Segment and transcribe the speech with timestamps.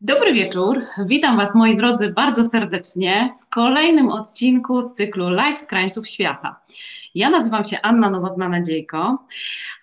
[0.00, 0.84] Dobry wieczór.
[1.06, 6.60] Witam Was, moi drodzy, bardzo serdecznie w kolejnym odcinku z cyklu Live z krańców świata.
[7.14, 9.16] Ja nazywam się Anna Nowotna-Nadziejko,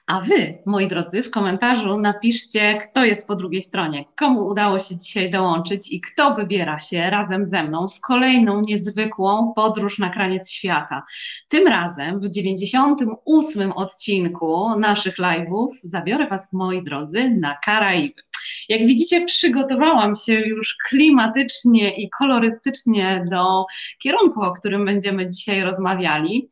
[0.07, 4.97] a Wy, moi drodzy, w komentarzu napiszcie, kto jest po drugiej stronie, komu udało się
[4.97, 10.51] dzisiaj dołączyć i kto wybiera się razem ze mną w kolejną niezwykłą podróż na kraniec
[10.51, 11.03] świata.
[11.49, 18.21] Tym razem w 98 odcinku naszych live'ów zabiorę Was, moi drodzy, na Karaiby.
[18.69, 23.65] Jak widzicie, przygotowałam się już klimatycznie i kolorystycznie do
[24.03, 26.49] kierunku, o którym będziemy dzisiaj rozmawiali.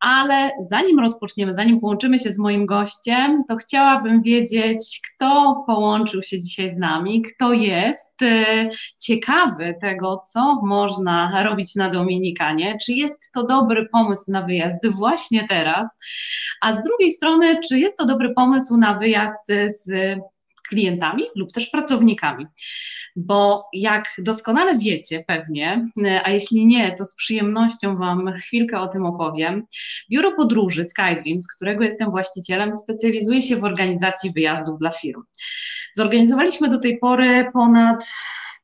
[0.00, 6.40] Ale zanim rozpoczniemy, zanim połączymy się z moim gościem, to chciałabym wiedzieć, kto połączył się
[6.40, 8.68] dzisiaj z nami, kto jest y,
[9.00, 15.48] ciekawy tego, co można robić na Dominikanie, czy jest to dobry pomysł na wyjazd właśnie
[15.48, 15.98] teraz,
[16.60, 20.18] a z drugiej strony, czy jest to dobry pomysł na wyjazd z
[20.68, 22.46] klientami lub też pracownikami.
[23.16, 25.82] Bo jak doskonale wiecie pewnie,
[26.24, 29.66] a jeśli nie, to z przyjemnością Wam chwilkę o tym opowiem.
[30.10, 35.22] Biuro Podróży SkyDreams, którego jestem właścicielem, specjalizuje się w organizacji wyjazdów dla firm.
[35.94, 38.04] Zorganizowaliśmy do tej pory ponad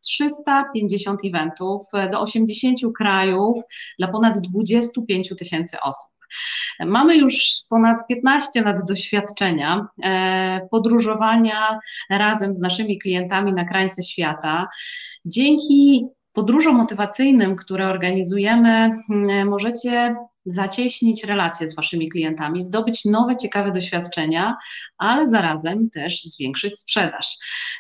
[0.03, 3.59] 350 eventów do 80 krajów
[3.99, 6.14] dla ponad 25 tysięcy osób.
[6.81, 7.35] Mamy już
[7.71, 11.79] ponad 15 lat doświadczenia e, podróżowania
[12.11, 14.69] razem z naszymi klientami na krańce świata.
[15.25, 18.91] Dzięki podróżom motywacyjnym, które organizujemy,
[19.47, 24.57] możecie zacieśnić relacje z Waszymi klientami, zdobyć nowe, ciekawe doświadczenia,
[24.99, 27.37] ale zarazem też zwiększyć sprzedaż.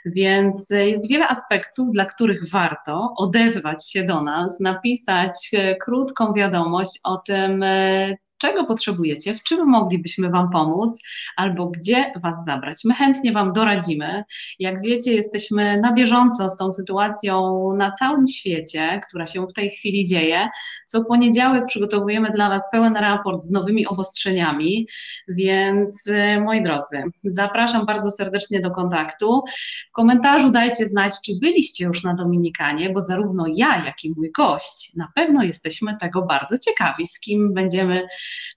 [0.06, 7.00] Więc jest wiele aspektów, dla których warto odezwać się do nas, napisać e, krótką wiadomość
[7.04, 11.00] o tym, e, czego potrzebujecie, w czym moglibyśmy Wam pomóc,
[11.36, 12.76] albo gdzie Was zabrać.
[12.84, 14.24] My chętnie Wam doradzimy.
[14.58, 19.70] Jak wiecie, jesteśmy na bieżąco z tą sytuacją na całym świecie, która się w tej
[19.70, 20.48] chwili dzieje.
[20.86, 24.88] Co poniedziałek przygotowujemy dla Was pełen raport z nowymi obostrzeniami,
[25.28, 29.42] więc y, moi drodzy, zapraszam bardzo serdecznie do kontaktu.
[29.88, 34.32] W komentarzu dajcie znać, czy byliście już na Dominikanie, bo zarówno ja, jak i mój
[34.32, 38.06] gość na pewno jesteśmy tego bardzo ciekawi, z kim będziemy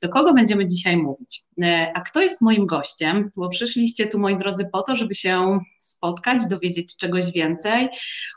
[0.02, 1.42] do kogo będziemy dzisiaj mówić?
[1.64, 3.32] E, a kto jest moim gościem?
[3.36, 7.90] Bo przyszliście tu, moi drodzy, po to, żeby się spotkać, dowiedzieć czegoś więcej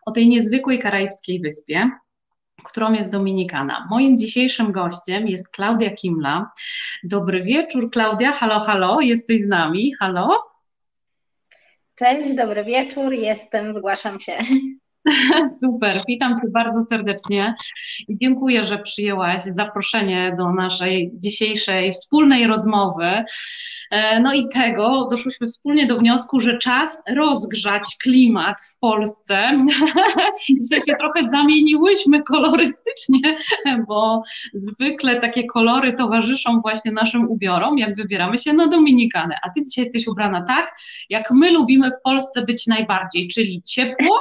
[0.07, 1.91] o tej niezwykłej karaibskiej wyspie,
[2.65, 3.87] którą jest Dominikana.
[3.91, 6.51] Moim dzisiejszym gościem jest Klaudia Kimla.
[7.05, 8.33] Dobry wieczór, Klaudia.
[8.33, 9.95] Halo, halo, jesteś z nami.
[9.95, 10.51] Halo?
[11.95, 14.39] Cześć, dobry wieczór, jestem, zgłaszam się.
[15.61, 17.55] Super, witam Cię bardzo serdecznie
[18.09, 23.25] i dziękuję, że przyjęłaś zaproszenie do naszej dzisiejszej wspólnej rozmowy.
[23.91, 29.67] E, no i tego doszłyśmy wspólnie do wniosku, że czas rozgrzać klimat w Polsce.
[30.61, 33.39] Dzisiaj się trochę zamieniłyśmy kolorystycznie,
[33.89, 34.23] bo
[34.55, 39.37] zwykle takie kolory towarzyszą właśnie naszym ubiorom, jak wybieramy się na Dominikanę.
[39.43, 40.75] A ty dzisiaj jesteś ubrana tak,
[41.11, 44.21] jak my lubimy w Polsce być najbardziej, czyli ciepło.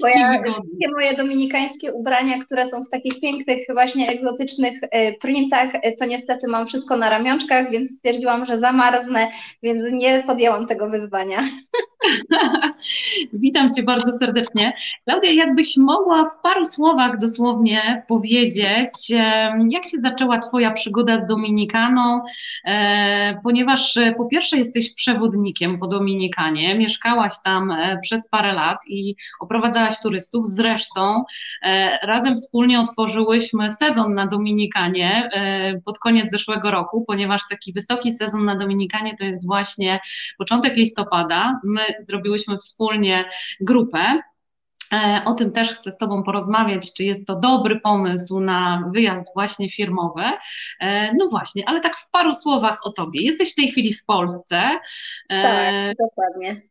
[0.00, 5.70] Bo ja wszystkie moje dominikańskie ubrania, które są w takich pięknych, właśnie egzotycznych e, printach,
[5.74, 9.28] e, to niestety mam wszystko na ramionczkach, więc stwierdziłam, że zamarznę,
[9.62, 11.38] więc nie podjęłam tego wyzwania.
[13.32, 14.72] Witam Cię bardzo serdecznie.
[15.04, 19.10] Klaudia, jakbyś mogła w paru słowach dosłownie powiedzieć,
[19.70, 22.20] jak się zaczęła Twoja przygoda z Dominikaną,
[22.64, 29.14] e, ponieważ po pierwsze jesteś przewodnikiem po Dominikanie, mieszkałaś tam przez parę lat i
[29.58, 31.24] oprowadzałaś turystów, zresztą
[32.02, 35.30] razem wspólnie otworzyłyśmy sezon na Dominikanie
[35.84, 40.00] pod koniec zeszłego roku, ponieważ taki wysoki sezon na Dominikanie to jest właśnie
[40.38, 41.60] początek listopada.
[41.64, 43.24] My zrobiłyśmy wspólnie
[43.60, 44.20] grupę.
[44.92, 49.26] E, o tym też chcę z Tobą porozmawiać, czy jest to dobry pomysł na wyjazd
[49.34, 50.22] właśnie firmowy.
[50.80, 53.22] E, no właśnie, ale tak w paru słowach o Tobie.
[53.22, 54.78] Jesteś w tej chwili w Polsce.
[55.30, 56.68] E, tak, dokładnie.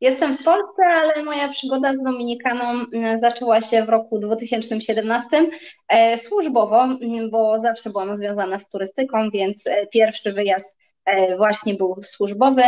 [0.00, 5.26] Jestem w Polsce, ale moja przygoda z Dominikaną mm, zaczęła się w roku 2017
[6.16, 10.76] służbowo, mm, bo zawsze byłam związana z turystyką, więc pierwszy wyjazd
[11.08, 12.62] E, właśnie był służbowy,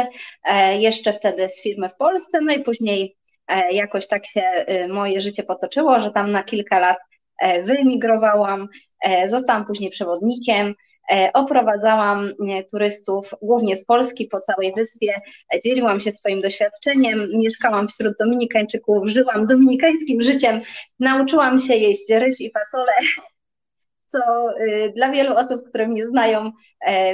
[0.44, 3.17] e, jeszcze wtedy z firmy w Polsce, no i później
[3.49, 4.43] e, jakoś tak się
[4.88, 6.99] moje życie potoczyło, że tam na kilka lat
[7.62, 8.69] wyemigrowałam,
[9.29, 10.75] zostałam później przewodnikiem,
[11.35, 12.31] oprowadzałam
[12.70, 15.20] turystów głównie z Polski po całej wyspie,
[15.64, 20.61] dzieliłam się swoim doświadczeniem, mieszkałam wśród Dominikańczyków, żyłam dominikańskim życiem,
[21.00, 22.93] nauczyłam się jeść ryż i fasolę,
[24.06, 24.19] co
[24.97, 26.52] dla wielu osób, które mnie znają,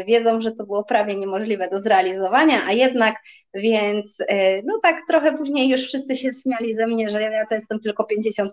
[0.06, 3.16] wiedzą, że to było prawie niemożliwe do zrealizowania, a jednak,
[3.54, 4.18] więc
[4.64, 8.06] no tak trochę później już wszyscy się śmiali ze mnie, że ja to jestem tylko
[8.18, 8.48] 50%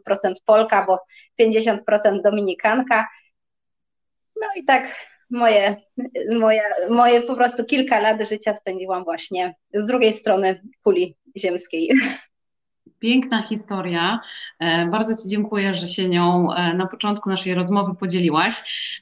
[0.45, 1.00] Polka, bo
[1.41, 1.77] 50%
[2.24, 3.07] Dominikanka.
[4.41, 5.75] No i tak moje,
[6.31, 11.91] moje, moje po prostu kilka lat życia spędziłam właśnie z drugiej strony kuli ziemskiej.
[13.03, 14.19] Piękna historia.
[14.59, 18.53] E, bardzo Ci dziękuję, że się nią e, na początku naszej rozmowy podzieliłaś.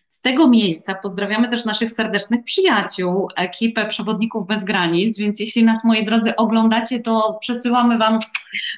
[0.08, 5.84] Z tego miejsca pozdrawiamy też naszych serdecznych przyjaciół, ekipę Przewodników Bez Granic, więc jeśli nas,
[5.84, 8.20] moi drodzy, oglądacie, to przesyłamy Wam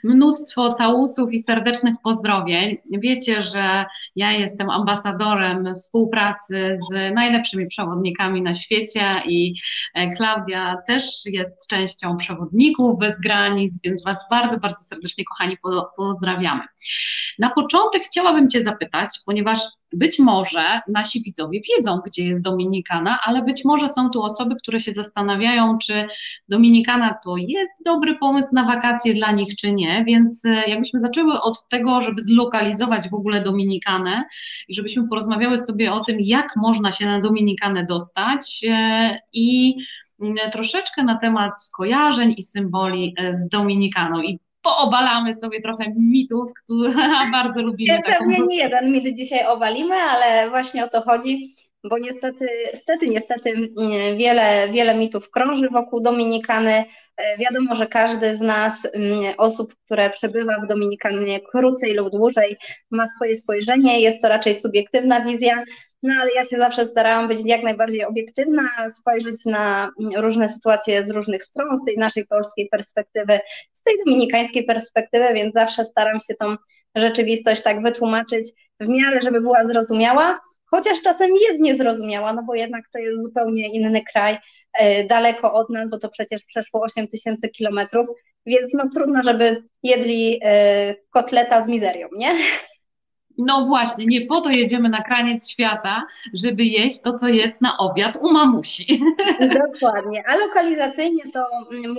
[0.03, 2.77] mnóstwo całusów i serdecznych pozdrowień.
[2.91, 3.85] Wiecie, że
[4.15, 9.55] ja jestem ambasadorem współpracy z najlepszymi przewodnikami na świecie i
[9.93, 15.57] e, Klaudia też jest częścią Przewodników Bez Granic, więc Was bardzo, bardzo serdecznie, kochani,
[15.97, 16.63] pozdrawiamy.
[17.39, 19.59] Na początek chciałabym Cię zapytać, ponieważ
[19.93, 24.79] być może nasi widzowie wiedzą, gdzie jest Dominikana, ale być może są tu osoby, które
[24.79, 26.05] się zastanawiają, czy
[26.49, 30.03] Dominikana to jest dobry pomysł na wakacje dla nich, czy nie.
[30.07, 34.23] Więc e, jakbyśmy zaczęły od tego, żeby zlokalizować w ogóle Dominikanę
[34.67, 39.75] i żebyśmy porozmawiały sobie o tym, jak można się na Dominikanę dostać e, i
[40.21, 44.21] mm, troszeczkę na temat skojarzeń i symboli e, z Dominikaną.
[44.21, 46.93] I poobalamy sobie trochę mitów, które
[47.31, 47.93] bardzo lubimy.
[47.93, 53.07] Ja pewnie nie jeden mit dzisiaj obalimy, ale właśnie o to chodzi, bo niestety, niestety,
[53.07, 56.83] niestety mm, wiele, wiele mitów krąży wokół Dominikany.
[57.17, 62.57] E, wiadomo, że każdy z nas, mm, osób, które przebywa w Dominikanie krócej lub dłużej,
[62.91, 65.63] ma swoje spojrzenie, jest to raczej subiektywna wizja,
[66.03, 68.63] no ale ja się zawsze starałam być jak najbardziej obiektywna,
[68.99, 73.39] spojrzeć na różne sytuacje z różnych stron, z tej naszej polskiej perspektywy,
[73.73, 76.55] z tej dominikańskiej perspektywy, więc zawsze staram się tą
[76.95, 78.49] rzeczywistość tak wytłumaczyć
[78.79, 80.39] w miarę, żeby była zrozumiała,
[80.75, 84.37] chociaż czasem jest niezrozumiała, no bo jednak to jest zupełnie inny kraj,
[84.73, 88.07] e, daleko od nas, bo to przecież przeszło 8 tysięcy kilometrów,
[88.45, 92.33] więc no trudno, żeby jedli e, kotleta z mizerią, nie?
[93.37, 97.77] No właśnie, nie po to jedziemy na kraniec świata, żeby jeść to, co jest na
[97.77, 99.01] obiad u mamusi.
[99.71, 101.45] Dokładnie, a lokalizacyjnie to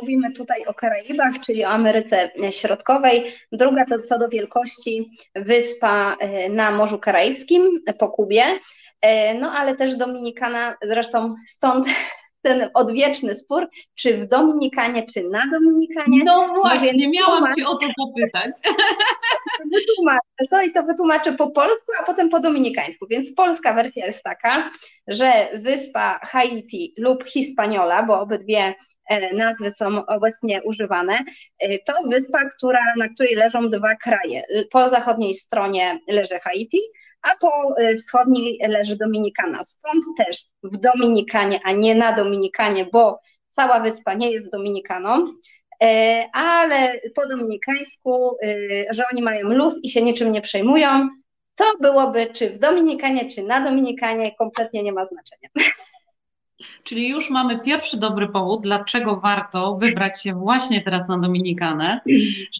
[0.00, 3.34] mówimy tutaj o Karaibach, czyli o Ameryce Środkowej.
[3.52, 7.62] Druga to co do wielkości wyspa e, na Morzu Karaibskim
[7.98, 8.44] po Kubie,
[9.00, 11.86] e, no ale też Dominikana, zresztą stąd
[12.42, 16.24] ten odwieczny spór, czy w Dominikanie, czy na Dominikanie.
[16.24, 18.52] No właśnie, no miałam Cię o to zapytać.
[19.74, 23.06] Wytłumaczę to i to wytłumaczę po polsku, a potem po dominikańsku.
[23.10, 24.70] Więc polska wersja jest taka,
[25.06, 28.74] że wyspa Haiti lub Hispaniola, bo obydwie
[29.08, 31.18] e, nazwy są obecnie używane,
[31.58, 34.42] e, to wyspa, która, na której leżą dwa kraje.
[34.70, 36.78] Po zachodniej stronie leży Haiti,
[37.24, 39.64] a po y, wschodniej leży Dominikana.
[39.64, 45.32] Stąd też w Dominikanie, a nie na Dominikanie, bo cała wyspa nie jest Dominikaną, e,
[46.32, 51.08] ale po dominikańsku, y, że oni mają luz i się niczym nie przejmują,
[51.54, 55.48] to byłoby czy w Dominikanie, czy na Dominikanie, kompletnie nie ma znaczenia.
[56.84, 62.00] Czyli już mamy pierwszy dobry powód, dlaczego warto wybrać się właśnie teraz na Dominikanę,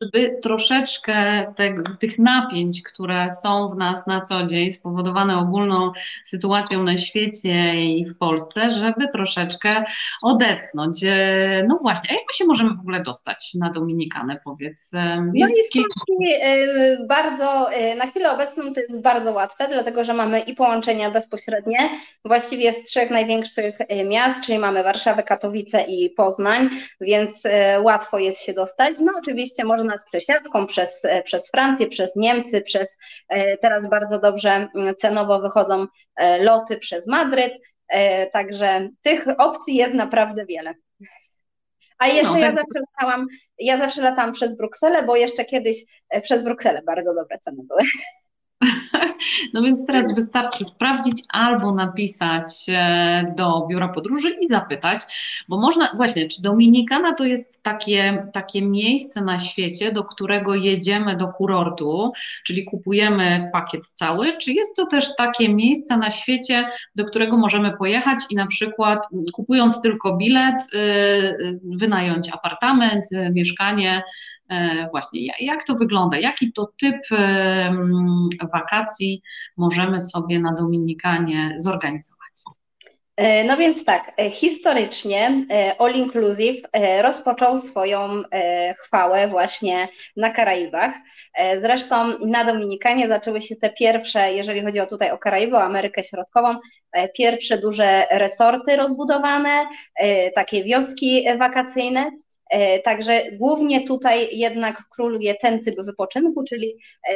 [0.03, 5.93] żeby troszeczkę te, tych napięć, które są w nas na co dzień, spowodowane ogólną
[6.25, 9.85] sytuacją na świecie i w Polsce, żeby troszeczkę
[10.23, 11.05] odetchnąć.
[11.05, 14.95] E, no właśnie, a jak my się możemy w ogóle dostać na Dominikanę, powiedz?
[14.95, 15.85] E, jest no
[16.19, 21.11] i e, bardzo, na chwilę obecną to jest bardzo łatwe, dlatego że mamy i połączenia
[21.11, 21.79] bezpośrednie,
[22.25, 26.71] właściwie z trzech największych miast, czyli mamy Warszawę, Katowice i Poznań,
[27.01, 28.95] więc e, łatwo jest się dostać.
[29.01, 32.99] No oczywiście można z przesiadką przez, e, przez Francję, przez Niemcy, przez
[33.61, 35.87] teraz bardzo dobrze mm, cenowo wychodzą
[36.41, 37.53] loty przez Madryt,
[38.33, 40.75] także tych opcji jest naprawdę wiele.
[41.99, 42.55] A jeszcze no, ja tak.
[42.55, 43.27] zawsze latałam,
[43.59, 45.85] ja zawsze latałam przez Brukselę, bo jeszcze kiedyś
[46.23, 47.83] przez Brukselę bardzo dobre ceny były.
[49.55, 55.01] No więc teraz wystarczy sprawdzić albo napisać e, do biura podróży i zapytać,
[55.49, 61.17] bo można, właśnie, czy Dominikana to jest takie, takie miejsce na świecie, do którego jedziemy
[61.17, 62.13] do kurortu,
[62.45, 67.77] czyli kupujemy pakiet cały, czy jest to też takie miejsce na świecie, do którego możemy
[67.77, 74.03] pojechać i na przykład kupując tylko bilet, y, y, wynająć apartament, mieszkanie, E,
[74.91, 76.19] właśnie, jak to wygląda?
[76.19, 76.97] Jaki to typ
[78.53, 79.23] wakacji
[79.57, 82.25] możemy sobie na Dominikanie zorganizować?
[83.17, 86.63] E, no więc tak, e, historycznie e, All Inclusive
[87.03, 88.23] rozpoczął swoją
[88.79, 90.95] chwałę właśnie na Karaibach.
[91.59, 96.05] Zresztą na Dominikanie zaczęły się te pierwsze, jeżeli chodzi o tutaj o Karaiby, o Amerykę
[96.05, 96.59] Środkową,
[97.17, 99.67] pierwsze duże resorty rozbudowane,
[100.35, 102.11] takie wioski wakacyjne.
[102.85, 106.75] Także głównie tutaj jednak króluje ten typ wypoczynku, czyli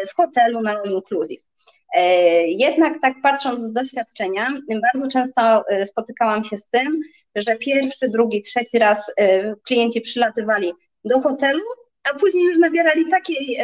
[0.08, 1.48] w hotelu na All Inclusive.
[1.94, 4.48] E, jednak tak patrząc z doświadczenia,
[4.82, 7.00] bardzo często e, spotykałam się z tym,
[7.34, 10.72] że pierwszy, drugi, trzeci raz e, klienci przylatywali
[11.04, 11.64] do hotelu,
[12.02, 13.58] a później już nabierali takiej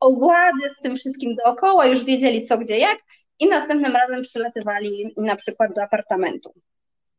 [0.00, 2.98] ogłady z tym wszystkim dookoła, już wiedzieli co, gdzie, jak
[3.40, 6.54] i następnym razem przylatywali na przykład do apartamentu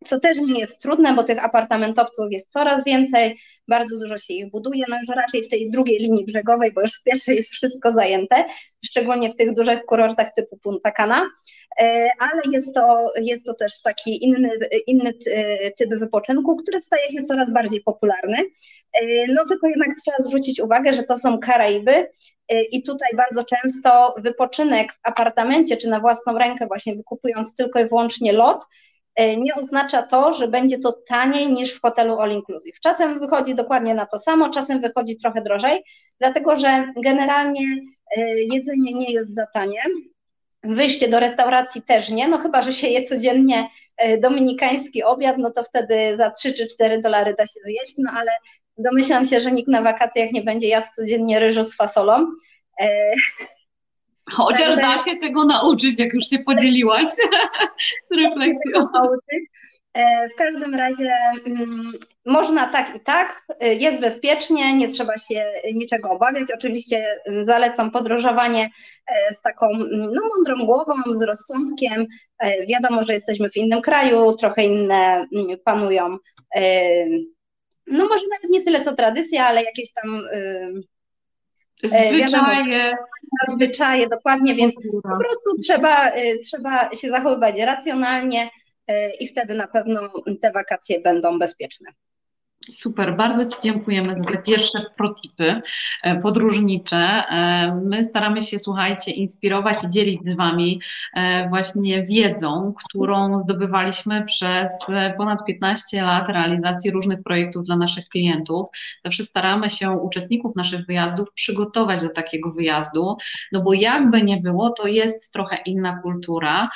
[0.06, 4.52] co też nie jest trudne, bo tych apartamentowców jest coraz więcej, bardzo dużo się ich
[4.52, 7.92] buduje, no już raczej w tej drugiej linii brzegowej, bo już w pierwszej jest wszystko
[7.92, 8.46] zajęte,
[8.86, 11.30] szczególnie w tych dużych kurortach typu Punta Cana,
[11.80, 14.50] e, ale jest to, jest to też taki inny,
[14.88, 15.14] inny
[15.78, 18.38] typ wypoczynku, który staje się coraz bardziej popularny.
[18.94, 22.10] E, no tylko jednak trzeba zwrócić uwagę, że to są Karaiby
[22.50, 27.80] e, i tutaj bardzo często wypoczynek w apartamencie czy na własną rękę, właśnie wykupując tylko
[27.80, 32.32] i wyłącznie lot, E, nie oznacza to, że będzie to taniej niż w hotelu all
[32.32, 32.80] inclusive.
[32.80, 35.84] Czasem wychodzi dokładnie na to samo, czasem wychodzi trochę drożej,
[36.20, 37.66] dlatego że generalnie
[38.18, 39.82] e, jedzenie nie jest za tanie.
[40.64, 43.68] Wyjście do restauracji też nie, no chyba, że się je codziennie
[43.98, 48.12] e, dominikański obiad, no to wtedy za 3 czy 4 dolary da się zjeść, no
[48.16, 48.32] ale
[48.78, 52.26] domyślam się, że nikt na wakacjach nie będzie jadł codziennie ryżu z fasolą.
[54.32, 57.14] Chociaż da się tego nauczyć, jak już się podzieliłaś
[58.08, 58.88] z refleksją.
[59.96, 61.14] E, w każdym razie
[61.46, 61.92] mm,
[62.26, 66.52] można tak i tak, e, jest bezpiecznie, nie trzeba się niczego obawiać.
[66.56, 68.70] Oczywiście mm, zalecam podróżowanie
[69.08, 72.06] e, z taką mm, no, mądrą głową, z rozsądkiem.
[72.68, 75.28] Wiadomo, że jesteśmy w innym kraju, trochę inne
[75.66, 76.18] panują,
[77.88, 80.28] no może nawet nie tyle co tradycja, ale jakieś tam
[81.84, 82.96] zwyczaje.
[83.50, 88.50] zwyczaje, dokładnie, więc po prostu trzeba, y, trzeba się zachowywać racjonalnie
[88.92, 90.10] y, i wtedy na pewno
[90.42, 91.90] te wakacje będą bezpieczne.
[92.70, 95.62] Super, bardzo Ci dziękujemy za te pierwsze protipy
[96.04, 96.98] e, podróżnicze.
[96.98, 100.82] E, my staramy się, słuchajcie, inspirować i dzielić z Wami
[101.14, 104.72] e, właśnie wiedzą, którą zdobywaliśmy przez
[105.18, 108.68] ponad 15 lat realizacji różnych projektów dla naszych klientów.
[109.04, 113.18] Zawsze staramy się uczestników naszych wyjazdów przygotować do takiego wyjazdu,
[113.52, 116.70] no bo jakby nie było, to jest trochę inna kultura,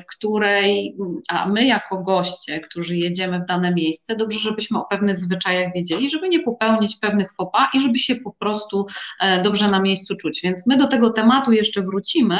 [0.00, 0.96] w której,
[1.28, 5.72] a my jako goście, którzy jedziemy w dane miejsce, dobrze, żebyśmy o pewnym pewnych zwyczajach
[5.74, 8.86] wiedzieli, żeby nie popełnić pewnych fopa i żeby się po prostu
[9.20, 10.40] e, dobrze na miejscu czuć.
[10.42, 12.38] Więc my do tego tematu jeszcze wrócimy,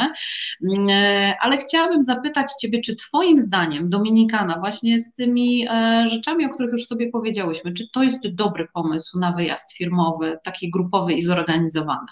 [0.63, 6.45] mm, e, ale chciałabym zapytać Ciebie, czy Twoim zdaniem Dominikana właśnie z tymi e, rzeczami,
[6.45, 11.13] o których już sobie powiedziałyśmy, czy to jest dobry pomysł na wyjazd firmowy, taki grupowy
[11.13, 12.07] i zorganizowany?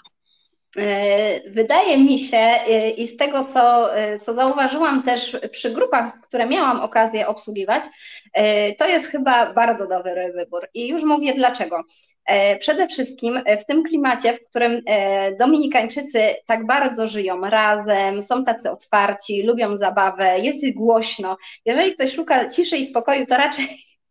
[1.46, 2.50] Wydaje mi się
[2.96, 3.90] i z tego, co,
[4.22, 7.82] co zauważyłam też przy grupach, które miałam okazję obsługiwać,
[8.78, 10.68] to jest chyba bardzo dobry wybór.
[10.74, 11.82] I już mówię dlaczego.
[12.60, 14.82] Przede wszystkim w tym klimacie, w którym
[15.38, 21.36] Dominikańczycy tak bardzo żyją razem, są tacy otwarci, lubią zabawę, jest ich głośno.
[21.64, 23.64] Jeżeli ktoś szuka ciszy i spokoju, to raczej,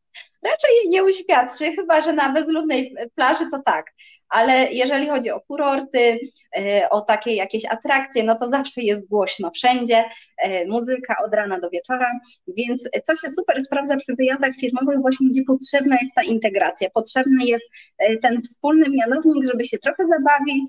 [0.52, 3.86] raczej nie uświadczy, chyba że na bezludnej plaży to tak
[4.30, 6.20] ale jeżeli chodzi o kurorty,
[6.58, 10.04] e, o takie jakieś atrakcje, no to zawsze jest głośno wszędzie,
[10.38, 12.12] e, muzyka od rana do wieczora,
[12.48, 17.46] więc to się super sprawdza przy wyjazdach firmowych właśnie, gdzie potrzebna jest ta integracja, potrzebny
[17.46, 20.64] jest e, ten wspólny mianownik, żeby się trochę zabawić,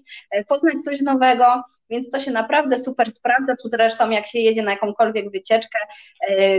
[0.49, 3.57] poznać coś nowego, więc to się naprawdę super sprawdza.
[3.63, 5.79] Tu zresztą, jak się jedzie na jakąkolwiek wycieczkę,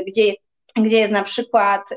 [0.08, 0.47] gdzie jest
[0.84, 1.96] gdzie jest na przykład y,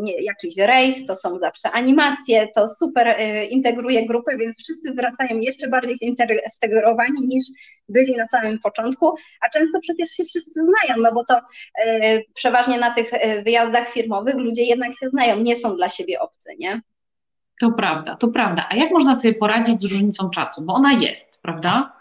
[0.00, 5.40] nie, jakiś rejs, to są zawsze animacje, to super y, integruje grupę, więc wszyscy wracają
[5.40, 7.44] jeszcze bardziej zintegrowani niż
[7.88, 12.78] byli na samym początku, a często przecież się wszyscy znają, no bo to y, przeważnie
[12.78, 13.10] na tych
[13.44, 16.80] wyjazdach firmowych ludzie jednak się znają, nie są dla siebie obcy, nie?
[17.60, 18.66] To prawda, to prawda.
[18.70, 20.62] A jak można sobie poradzić z różnicą czasu?
[20.62, 21.92] Bo ona jest, prawda?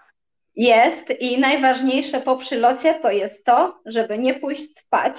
[0.55, 5.13] Jest i najważniejsze po przylocie to jest to, żeby nie pójść spać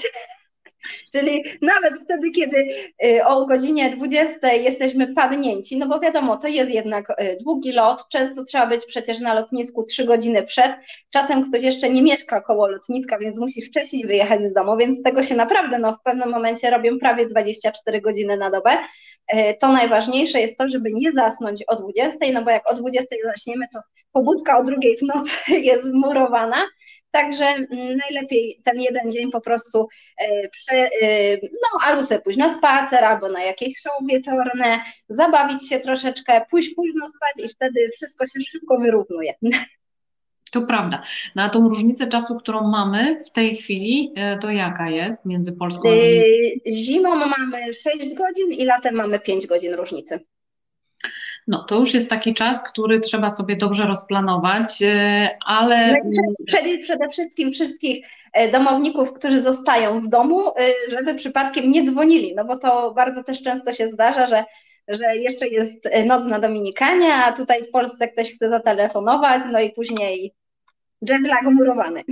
[1.13, 2.69] Czyli nawet wtedy, kiedy
[3.05, 8.09] y, o godzinie 20 jesteśmy padnięci, no bo wiadomo, to jest jednak y, długi lot,
[8.09, 10.73] często trzeba być przecież na lotnisku 3 godziny przed,
[11.11, 15.03] czasem ktoś jeszcze nie mieszka koło lotniska, więc musi wcześniej wyjechać z domu, więc z
[15.03, 18.79] tego się naprawdę no, w pewnym momencie robią prawie 24 godziny na dobę.
[19.35, 23.17] Y, to najważniejsze jest to, żeby nie zasnąć o 20, no bo jak o 20
[23.25, 23.81] zaśniemy, to
[24.13, 25.37] pobudka o drugiej w nocy
[25.71, 26.57] jest zmurowana,
[27.23, 29.89] także mm, najlepiej ten jeden dzień po prostu
[30.53, 30.89] prze,
[31.43, 36.75] no, albo sobie pójść na spacer, albo na jakieś show wieczorne, zabawić się troszeczkę, pójść
[36.75, 39.33] późno spać i wtedy wszystko się szybko wyrównuje.
[40.51, 41.03] To prawda.
[41.37, 45.53] No a tą różnicę czasu, którą mamy w tej chwili, e, to jaka jest między
[45.53, 50.21] Polską a Zimą mamy 6 godzin i latem mamy 5 godzin różnicy.
[51.49, 55.93] No, to już jest taki czas, który trzeba sobie dobrze rozplanować, e, ale.
[55.93, 55.99] No
[56.47, 60.53] przede, przede wszystkim wszystkich e, domowników, którzy zostają w domu,
[60.89, 64.45] żeby przypadkiem nie dzwonili, no bo to bardzo też często się zdarza, że
[64.89, 69.73] że jeszcze jest noc na Dominikanie, a tutaj w Polsce ktoś chce zatelefonować, no i
[69.73, 70.35] później
[71.03, 72.03] jetlag murowany.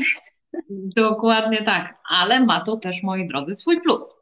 [0.96, 4.20] Dokładnie tak, ale ma to też, moi drodzy, swój plus,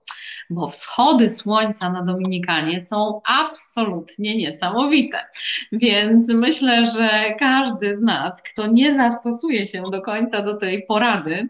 [0.51, 5.19] bo wschody słońca na Dominikanie są absolutnie niesamowite.
[5.73, 11.49] Więc myślę, że każdy z nas, kto nie zastosuje się do końca do tej porady,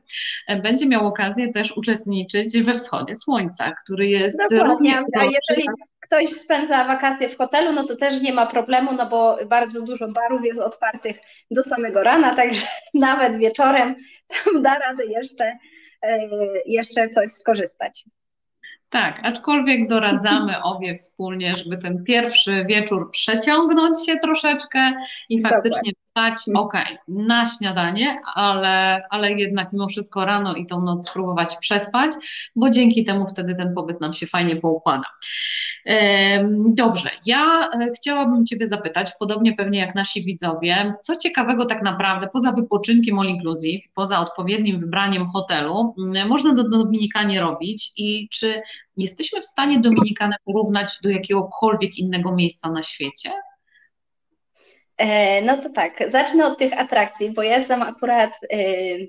[0.63, 4.65] będzie miał okazję też uczestniczyć we wschodzie słońca, który jest Dokładnie.
[4.65, 5.03] równie.
[5.19, 5.69] A jeżeli
[6.01, 10.09] ktoś spędza wakacje w hotelu, no to też nie ma problemu, no bo bardzo dużo
[10.09, 11.17] barów jest otwartych
[11.51, 13.95] do samego rana, także nawet wieczorem
[14.29, 15.59] tam da radę jeszcze,
[16.03, 16.29] e,
[16.67, 18.05] jeszcze coś skorzystać.
[18.95, 24.93] Tak, aczkolwiek doradzamy obie wspólnie, żeby ten pierwszy wieczór przeciągnąć się troszeczkę
[25.29, 26.75] i faktycznie wstać, ok,
[27.09, 32.11] na śniadanie, ale, ale jednak mimo wszystko rano i tą noc spróbować przespać,
[32.57, 35.05] bo dzięki temu wtedy ten pobyt nam się fajnie poukłada.
[36.67, 42.29] Dobrze, ja e, chciałabym Ciebie zapytać, podobnie pewnie jak nasi widzowie, co ciekawego tak naprawdę
[42.33, 45.95] poza wypoczynkiem all inclusive, poza odpowiednim wybraniem hotelu,
[46.29, 48.63] można do Dominikanie robić i czy
[48.97, 53.31] jesteśmy w stanie Dominikanę porównać do jakiegokolwiek innego miejsca na świecie?
[54.99, 59.09] E, no to tak, zacznę od tych atrakcji, bo ja jestem akurat, yy,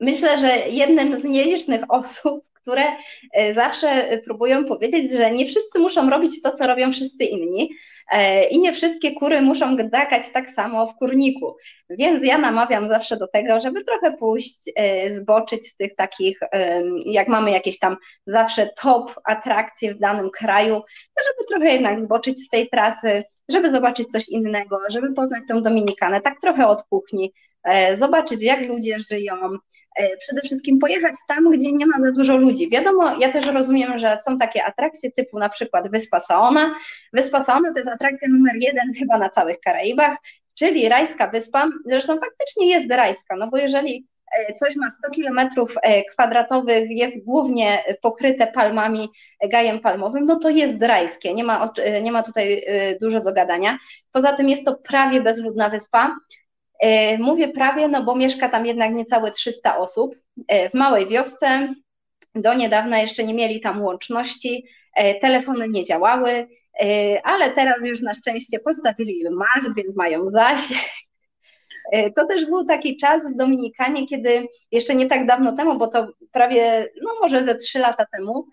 [0.00, 2.82] myślę, że jednym z nielicznych osób, które
[3.32, 7.70] e, zawsze próbują powiedzieć, że nie wszyscy muszą robić to, co robią wszyscy inni
[8.12, 11.56] e, i nie wszystkie kury muszą gdakać tak samo w kurniku.
[11.90, 16.40] Więc ja namawiam zawsze do tego, żeby trochę pójść, e, zboczyć z tych takich,
[17.04, 17.96] jak mamy jakieś tam
[18.26, 20.74] zawsze top atrakcje w danym kraju,
[21.14, 25.62] to żeby trochę jednak zboczyć z tej trasy, żeby zobaczyć coś innego, żeby poznać tą
[25.62, 27.32] Dominikanę, tak trochę od kuchni,
[27.98, 29.36] zobaczyć jak ludzie żyją,
[29.96, 32.70] E, przede wszystkim pojechać tam, gdzie nie ma za dużo ludzi.
[32.70, 36.74] Wiadomo, ja też rozumiem, że są takie atrakcje typu na przykład Wyspa Saona.
[37.12, 40.16] Wyspa Saona to jest atrakcja numer jeden chyba na całych Karaibach,
[40.54, 41.68] czyli rajska wyspa.
[41.86, 44.19] Zresztą faktycznie jest rajska, no bo jeżeli e,
[44.58, 49.08] coś ma 100 kilometrów e, kwadratowych, jest głównie pokryte palmami,
[49.50, 52.66] gajem palmowym, no to jest rajskie, nie ma, nie ma tutaj
[53.00, 53.78] dużo do gadania.
[54.12, 56.16] Poza tym jest to prawie bezludna wyspa,
[56.80, 60.14] E, mówię prawie, no bo mieszka tam jednak niecałe 300 osób
[60.48, 61.74] e, w małej wiosce.
[62.34, 64.64] Do niedawna jeszcze nie mieli tam łączności,
[64.94, 66.48] e, telefony nie działały,
[67.24, 70.80] ale teraz już na szczęście postawili maszt, więc mają zasięg.
[72.16, 76.08] To też był taki czas w Dominikanie, kiedy jeszcze nie tak dawno temu, bo to
[76.32, 78.46] prawie, no może ze trzy lata temu,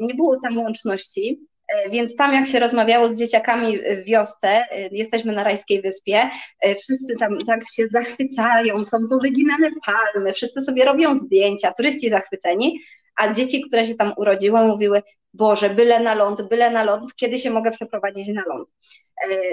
[0.00, 1.48] nie było tam łączności.
[1.68, 6.30] E, więc tam, jak się rozmawiało z dzieciakami w wiosce, e, jesteśmy na Rajskiej Wyspie,
[6.60, 12.80] e, wszyscy tam tak się zachwycają, są powyginane palmy, wszyscy sobie robią zdjęcia, turyści zachwyceni,
[13.18, 15.02] a dzieci, które się tam urodziły, mówiły:
[15.34, 18.68] Boże, byle na ląd, byle na ląd, kiedy się mogę przeprowadzić na ląd?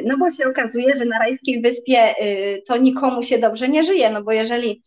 [0.05, 2.15] No bo się okazuje, że na Rajskiej Wyspie
[2.67, 4.83] to nikomu się dobrze nie żyje, no bo jeżeli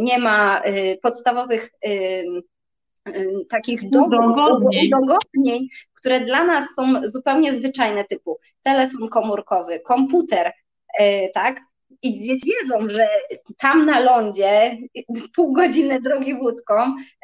[0.00, 0.62] nie ma
[1.02, 1.70] podstawowych
[3.48, 3.80] takich
[4.86, 10.52] udogodnień, które dla nas są zupełnie zwyczajne, typu telefon komórkowy, komputer,
[10.98, 11.60] e, tak?
[12.02, 13.08] I dzieci wiedzą, że
[13.58, 14.76] tam na lądzie
[15.36, 16.74] pół godziny drogi łódką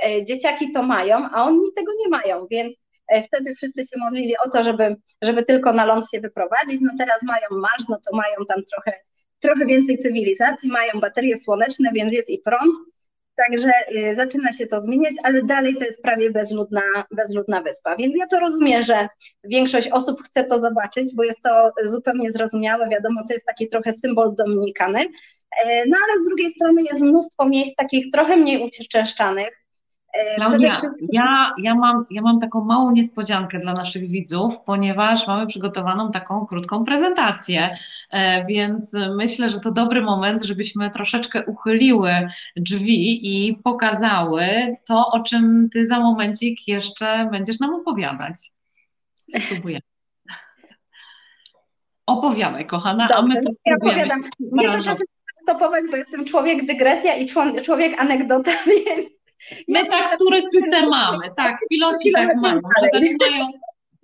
[0.05, 4.35] e, dzieciaki to mają, a oni tego nie mają, więc e, wtedy wszyscy się modlili
[4.47, 6.81] o to, żeby, żeby tylko na ląd się wyprowadzić.
[6.81, 8.93] No teraz mają marsz, no to mają tam trochę,
[9.41, 12.77] trochę więcej cywilizacji, mają baterie słoneczne, więc jest i prąd
[13.47, 17.97] Także y, zaczyna się to zmieniać, ale dalej to jest prawie bezludna, bezludna wyspa.
[17.97, 19.09] Więc ja to rozumiem, że
[19.45, 22.89] większość osób chce to zobaczyć, bo jest to zupełnie zrozumiałe.
[22.89, 25.01] Wiadomo, to jest taki trochę symbol Dominikany.
[25.65, 29.65] E, no ale z drugiej strony jest mnóstwo miejsc takich trochę mniej uczęszczanych,
[30.19, 30.77] E, Klaudia,
[31.13, 36.47] ja, ja, mam, ja mam taką małą niespodziankę dla naszych widzów, ponieważ mamy przygotowaną taką
[36.47, 37.77] krótką prezentację,
[38.11, 42.11] e, więc myślę, że to dobry moment, żebyśmy troszeczkę uchyliły
[42.57, 48.35] drzwi i pokazały to, o czym Ty za momencik jeszcze będziesz nam opowiadać.
[49.41, 49.81] Spróbuję.
[52.07, 54.25] Opowiadaj, kochana, Dobrze, a my to ja opowiadam.
[54.53, 55.07] Mnie to czasem
[55.43, 57.27] stopować, bo jestem człowiek dygresja i
[57.63, 59.18] człowiek anegdota, więc...
[59.69, 63.47] My tak w turystyce mamy, tak, piloci tak mają, że zaczynają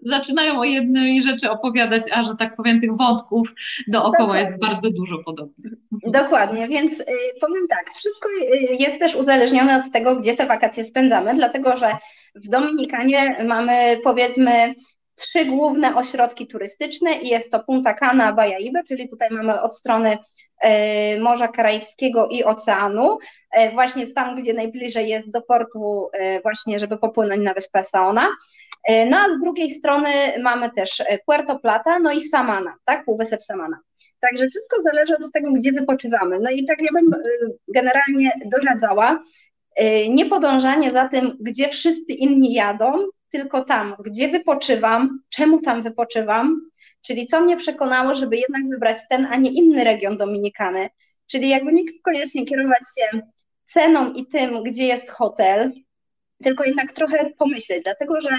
[0.07, 3.49] zaczynają o jednej rzeczy opowiadać, a że tak powiem tych wątków
[3.89, 4.49] dookoła Dokładnie.
[4.49, 5.73] jest bardzo dużo podobnych.
[6.07, 7.05] Dokładnie, więc y,
[7.41, 11.97] powiem tak, wszystko y, jest też uzależnione od tego, gdzie te wakacje spędzamy, dlatego że
[12.35, 14.75] w Dominikanie mamy powiedzmy
[15.15, 20.19] trzy główne ośrodki turystyczne i jest to Punta Cana, Bajaibe, czyli tutaj mamy od strony
[21.21, 23.19] Morza Karaibskiego i oceanu,
[23.73, 26.09] właśnie tam, gdzie najbliżej jest do portu,
[26.43, 28.29] właśnie żeby popłynąć na wyspę Saona.
[28.85, 30.09] E, no a z drugiej strony
[30.43, 33.79] mamy też e, Puerto Plata, no i Samana, tak, Półwysep Samana.
[34.21, 36.39] Także wszystko zależy od tego, gdzie wypoczywamy.
[36.41, 37.19] No i tak ja bym e,
[37.69, 39.23] generalnie doradzała,
[40.11, 46.61] nie podążanie za tym, gdzie wszyscy inni jadą, tylko tam, gdzie wypoczywam, czemu tam wypoczywam,
[47.07, 50.89] czyli co mnie przekonało, żeby jednak wybrać ten, a nie inny region Dominikany.
[51.27, 53.21] Czyli jakby nikt koniecznie kierować się
[53.65, 55.73] ceną i tym, gdzie jest hotel,
[56.43, 58.31] tylko jednak trochę pomyśleć, dlatego że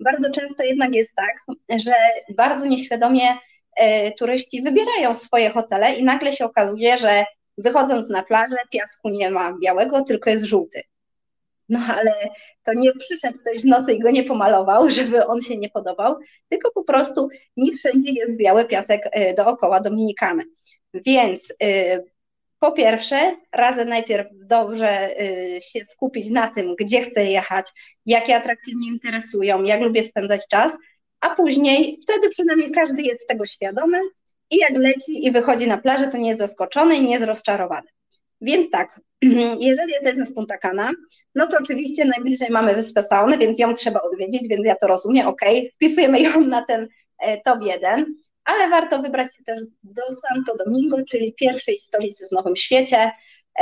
[0.00, 1.94] bardzo często jednak jest tak, że
[2.36, 3.28] bardzo nieświadomie
[3.76, 7.24] e, turyści wybierają swoje hotele i nagle się okazuje, że
[7.58, 10.82] wychodząc na plażę piasku nie ma białego, tylko jest żółty.
[11.72, 12.12] No ale
[12.64, 16.16] to nie przyszedł ktoś w nocy i go nie pomalował, żeby on się nie podobał,
[16.48, 20.42] tylko po prostu nie wszędzie jest biały piasek e, dookoła Dominikany.
[20.94, 22.00] Więc e,
[22.58, 27.70] po pierwsze, radzę najpierw dobrze y, się skupić na tym, gdzie chcę jechać,
[28.06, 30.78] jakie atrakcje mnie interesują, jak lubię spędzać czas,
[31.20, 34.00] a później wtedy przynajmniej każdy jest tego świadomy
[34.50, 37.88] i jak leci i wychodzi na plażę, to nie jest zaskoczony i nie jest rozczarowany.
[38.40, 39.00] Więc tak,
[39.60, 40.90] jeżeli jesteśmy w Punta Cana,
[41.34, 45.26] no to oczywiście najbliżej mamy Wyspę Sauny, więc ją trzeba odwiedzić, więc ja to rozumiem,
[45.26, 45.40] ok,
[45.74, 50.96] wpisujemy ją na ten e, top 1 ale warto wybrać się też do Santo Domingo,
[51.08, 53.12] czyli pierwszej stolicy w Nowym Świecie.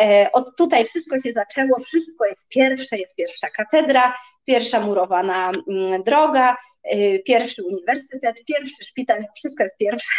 [0.00, 6.02] E, od tutaj wszystko się zaczęło, wszystko jest pierwsze, jest pierwsza katedra, pierwsza murowana mm,
[6.02, 10.12] droga, e, pierwszy uniwersytet, pierwszy szpital, wszystko jest pierwsze.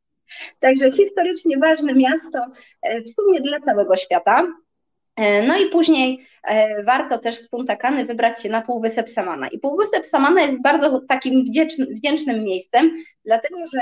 [0.60, 2.38] Także historycznie ważne miasto
[3.04, 4.46] w sumie dla całego świata.
[5.48, 6.26] No i później
[6.84, 9.48] warto też z Punta Cany wybrać się na Półwysep Samana.
[9.48, 11.44] I Półwysep Samana jest bardzo takim
[11.90, 12.90] wdzięcznym miejscem,
[13.24, 13.80] dlatego że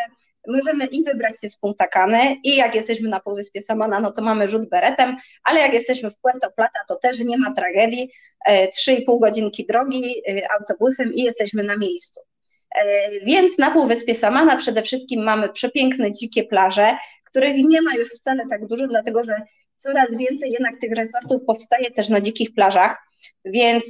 [0.48, 4.22] możemy i wybrać się z Punta Cany i jak jesteśmy na Półwyspie Samana, no to
[4.22, 8.11] mamy rzut beretem, ale jak jesteśmy w Puerto Plata, to też nie ma tragedii,
[8.48, 12.20] 3,5 e, godzinki drogi e, autobusem i jesteśmy na miejscu.
[12.74, 18.09] E, więc na Półwyspie Samana przede wszystkim mamy przepiękne, dzikie plaże, których nie ma już
[18.09, 19.42] wcale tak dużo, dlatego że
[19.78, 22.98] coraz więcej jednak tych resortów powstaje też na dzikich plażach,
[23.44, 23.84] więc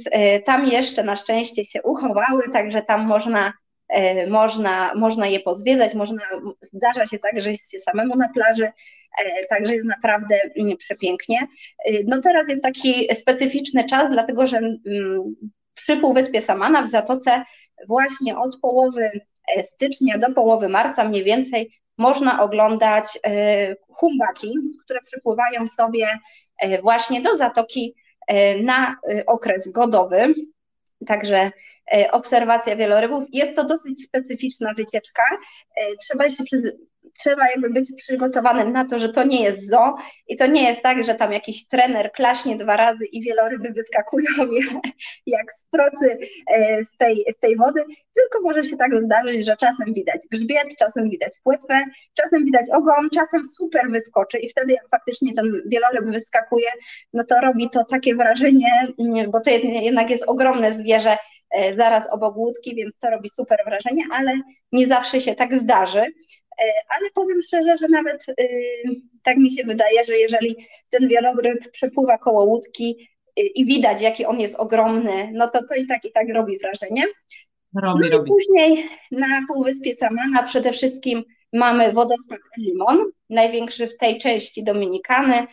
[0.45, 3.53] tam jeszcze na szczęście się uchowały, także tam można
[3.89, 6.21] E, można, można je pozwiedzać, można,
[6.61, 11.47] zdarza się tak, że jest się samemu na plaży, e, także jest naprawdę mm, przepięknie.
[11.85, 15.35] E, no teraz jest taki specyficzny czas, dlatego że mm,
[15.73, 17.43] przy Półwyspie Samana w Zatoce
[17.87, 19.11] właśnie od połowy
[19.61, 23.19] stycznia do połowy marca mniej więcej można oglądać
[23.89, 26.19] humbaki, które przypływają sobie
[26.81, 27.95] właśnie do Zatoki
[28.63, 28.95] na
[29.27, 30.33] okres godowy.
[31.07, 31.51] Także
[31.91, 33.23] E, obserwacja wielorybów.
[33.33, 35.23] Jest to dosyć specyficzna wycieczka.
[35.75, 36.43] E, trzeba się
[37.19, 39.95] trzeba jakby być przygotowanym na to, że to nie jest zo
[40.27, 44.29] i to nie jest tak, że tam jakiś trener klaśnie dwa razy i wieloryby wyskakują
[45.27, 49.55] jak z procy e, z tej, z tej wody, tylko może się tak zdarzyć, że
[49.55, 54.89] czasem widać grzbiet, czasem widać płetwę, czasem widać ogon, czasem super wyskoczy i wtedy jak
[54.89, 56.69] faktycznie ten wieloryb wyskakuje,
[57.13, 58.71] no to robi to takie wrażenie,
[59.31, 59.49] bo to
[59.81, 61.17] jednak jest ogromne zwierzę,
[61.51, 66.05] E, zaraz obok łódki, więc to robi super wrażenie, ale nie zawsze się tak zdarzy.
[66.59, 68.35] E, ale powiem szczerze, że nawet y,
[69.23, 70.55] tak mi się wydaje, że jeżeli
[70.89, 75.75] ten wieloryb przepływa koło łódki y, i widać, jaki on jest ogromny, no to to
[75.75, 77.03] i tak i tak robi wrażenie.
[77.81, 78.31] Robi, no i robi.
[78.31, 85.47] później na Półwyspie Samana przede wszystkim mamy wodospad Limon, największy w tej części Dominikany,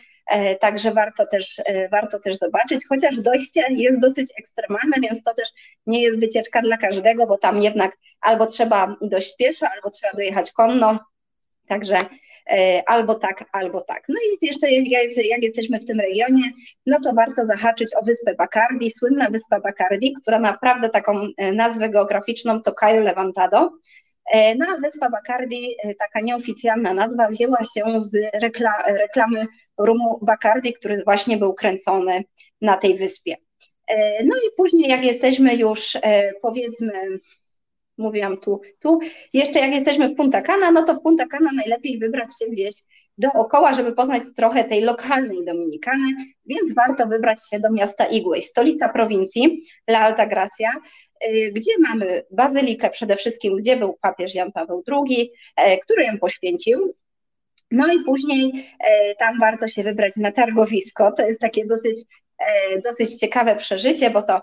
[0.59, 5.49] także warto też, e, warto też zobaczyć, chociaż dojście jest dosyć ekstremalne, więc to też
[5.85, 10.51] nie jest wycieczka dla każdego, bo tam jednak albo trzeba dość pieszo, albo trzeba dojechać
[10.51, 10.99] konno,
[11.67, 11.97] także
[12.51, 14.03] e, albo tak, albo tak.
[14.09, 14.71] No i jeszcze
[15.23, 16.43] jak jesteśmy w tym regionie,
[16.85, 22.61] no to warto zahaczyć o wyspę Bacardi, słynna wyspa Bacardi, która naprawdę taką nazwę geograficzną
[22.61, 23.71] to Cayo Levantado.
[24.31, 29.45] E, no a wyspa Bacardi, e, taka nieoficjalna nazwa, wzięła się z rekla reklamy
[29.77, 32.23] rumu Bacardi, który właśnie był kręcony
[32.61, 33.35] na tej wyspie.
[33.87, 35.97] E, no i później jak jesteśmy już
[36.41, 36.91] powiedzmy
[37.97, 38.99] mówiłam tu, tu.
[39.33, 42.75] Jeszcze jak jesteśmy w Punta Cana, no to w Punta Cana najlepiej wybrać się gdzieś
[43.17, 46.07] dookoła, żeby poznać trochę tej lokalnej Dominikany,
[46.45, 50.71] więc warto wybrać się do miasta Igłej, stolica prowincji La Alta Gracia,
[51.53, 56.95] gdzie mamy bazylikę przede wszystkim, gdzie był papież Jan Paweł II, e, który ją poświęcił.
[57.71, 61.11] No i później e, tam warto się wybrać na targowisko.
[61.11, 61.99] To jest takie dosyć,
[62.39, 64.41] e, dosyć ciekawe przeżycie, bo to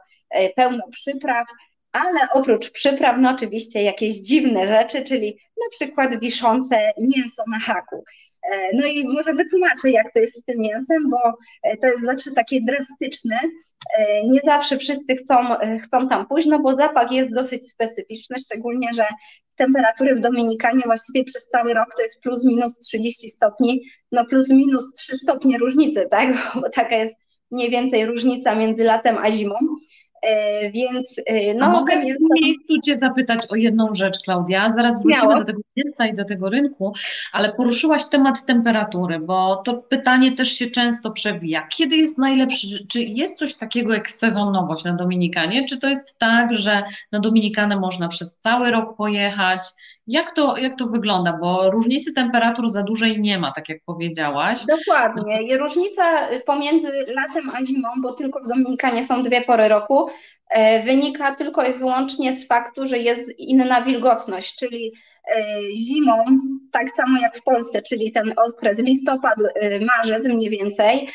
[0.56, 1.46] pełno przypraw,
[1.92, 8.04] ale oprócz przypraw, no oczywiście jakieś dziwne rzeczy, czyli na przykład wiszące mięso na haku.
[8.52, 11.18] E, no i może wytłumaczę, jak to jest z tym mięsem, bo
[11.62, 13.40] e, to jest zawsze takie drastyczne.
[13.98, 15.34] E, nie zawsze wszyscy chcą,
[15.82, 19.04] chcą tam pójść, no bo zapach jest dosyć specyficzny, szczególnie, że
[19.56, 24.50] temperatury w Dominikanie właściwie przez cały rok to jest plus minus 30 stopni, no plus
[24.50, 26.28] minus 3 stopnie różnicy, tak?
[26.60, 27.16] Bo taka jest
[27.50, 29.54] mniej więcej różnica między latem a zimą.
[30.24, 34.70] E, więc e, no, a mogę w miejscu Cię zapytać o jedną rzecz, Klaudia.
[34.70, 35.38] Zaraz wrócimy Miało.
[35.38, 36.94] do tego miasta i do tego rynku,
[37.32, 41.66] ale poruszyłaś temat temperatury, bo to pytanie też się często przewija.
[41.70, 45.64] Kiedy jest najlepszy, czy jest coś takiego jak sezonowość na Dominikanie?
[45.68, 46.82] Czy to jest tak, że
[47.12, 49.60] na Dominikanę można przez cały rok pojechać?
[50.06, 51.38] Jak to, jak to wygląda?
[51.40, 54.60] Bo różnicy temperatur za dużej nie ma, tak jak powiedziałaś.
[54.66, 55.56] Dokładnie.
[55.58, 60.08] Różnica pomiędzy latem a zimą, bo tylko w Dominikanie są dwie pory roku,
[60.50, 64.92] e, wynika tylko i wyłącznie z faktu, że jest inna wilgotność, czyli
[65.36, 66.24] e, zimą,
[66.72, 71.08] tak samo jak w Polsce, czyli ten okres listopad, e, marzec mniej więcej,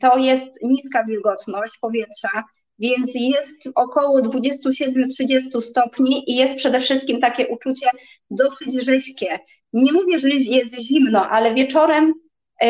[0.00, 2.44] to jest niska wilgotność powietrza,
[2.78, 7.86] więc jest około 27-30 stopni i jest przede wszystkim takie uczucie
[8.30, 9.38] dosyć rześkie.
[9.72, 12.14] Nie mówię, że jest zimno, ale wieczorem,
[12.60, 12.68] yy,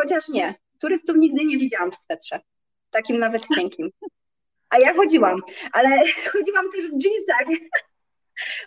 [0.00, 2.40] chociaż nie, turystów nigdy nie widziałam w swetrze,
[2.90, 3.90] takim nawet cienkim.
[4.70, 5.40] A ja chodziłam,
[5.72, 5.88] ale
[6.32, 7.70] chodziłam też w jeansach.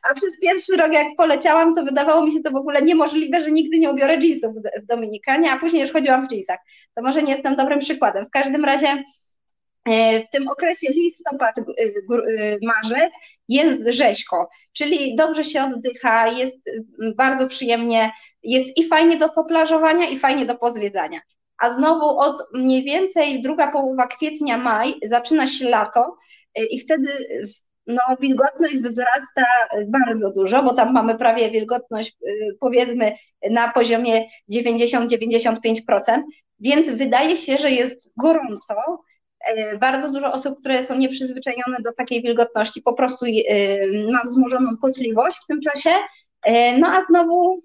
[0.04, 3.52] A przez pierwszy rok, jak poleciałam, to wydawało mi się to w ogóle niemożliwe, że
[3.52, 6.60] nigdy nie ubiorę jeansów w Dominikanie, a później już chodziłam w jeansach.
[6.96, 8.26] To może nie jestem dobrym przykładem.
[8.26, 9.04] W każdym razie
[10.26, 13.14] w tym okresie listopad, e, e, marzec
[13.50, 16.72] jest rzeźko, czyli dobrze się oddycha, jest
[17.16, 18.12] bardzo przyjemnie,
[18.44, 21.20] jest i fajnie do poplażowania, i fajnie do pozwiedzania.
[21.58, 26.18] A znowu od mniej więcej druga połowa kwietnia, maj zaczyna się lato
[26.72, 27.08] i wtedy
[27.88, 29.46] no, wilgotność wzrasta
[29.88, 32.18] bardzo dużo, bo tam mamy prawie wilgotność
[32.60, 33.12] powiedzmy
[33.52, 36.22] na poziomie 90-95%,
[36.60, 39.13] więc wydaje się, że jest gorąco, E,
[39.80, 45.38] bardzo dużo osób, które są nieprzyzwyczajone do takiej wilgotności, po prostu e, ma wzmożoną potliwość
[45.44, 45.90] w tym czasie.
[46.44, 47.60] E, no a znowu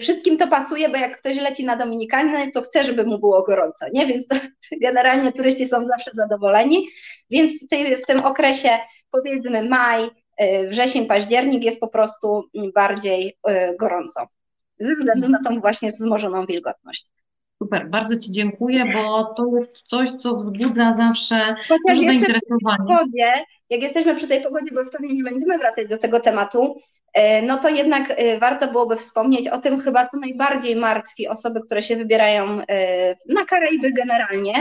[0.00, 3.86] wszystkim to pasuje, bo jak ktoś leci na Dominikanę, to chce, żeby mu było gorąco,
[3.92, 4.06] nie?
[4.06, 4.36] Więc to,
[4.82, 6.88] generalnie turyści są zawsze zadowoleni.
[7.30, 8.68] Więc tutaj w tym okresie
[9.10, 10.10] powiedzmy maj,
[10.68, 12.42] wrzesień, październik jest po prostu
[12.74, 13.38] bardziej
[13.80, 14.26] gorąco
[14.78, 17.06] ze względu na tą właśnie wzmożoną wilgotność.
[17.62, 22.78] Super, bardzo Ci dziękuję, bo to jest coś, co wzbudza zawsze Chociaż duże zainteresowanie.
[22.78, 26.80] Pogodzie, jak jesteśmy przy tej pogodzie, bo już pewnie nie będziemy wracać do tego tematu,
[27.14, 31.60] e, no to jednak e, warto byłoby wspomnieć o tym chyba, co najbardziej martwi osoby,
[31.66, 34.54] które się wybierają e, na Karaiby generalnie,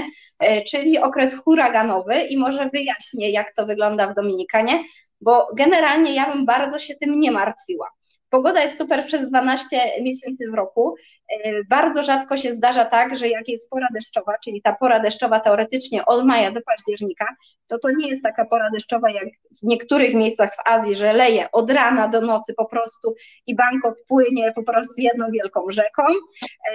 [0.71, 4.83] czyli okres huraganowy i może wyjaśnię, jak to wygląda w Dominikanie,
[5.21, 7.89] bo generalnie ja bym bardzo się tym nie martwiła.
[8.33, 10.95] Pogoda jest super przez 12 miesięcy w roku.
[11.29, 15.39] E, bardzo rzadko się zdarza tak, że jak jest pora deszczowa, czyli ta pora deszczowa
[15.39, 17.25] teoretycznie od maja do października,
[17.67, 19.27] to to nie jest taka pora deszczowa jak
[19.61, 23.15] w niektórych miejscach w Azji, że leje od rana do nocy po prostu
[23.47, 26.03] i Bangkok płynie po prostu jedną wielką rzeką.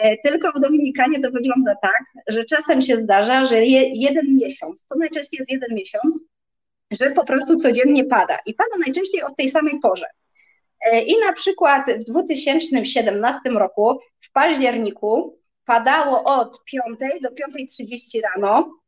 [0.00, 4.98] E, tylko w Dominikanie to wygląda tak, że czasem się zdarza, że jeden miesiąc, to
[4.98, 6.22] najczęściej jest jeden miesiąc,
[6.90, 10.06] że po prostu codziennie pada i pada najczęściej od tej samej porze.
[10.80, 16.84] E, I na przykład w 2017 roku w październiku padało od 5
[17.22, 18.78] do 5.30 rano,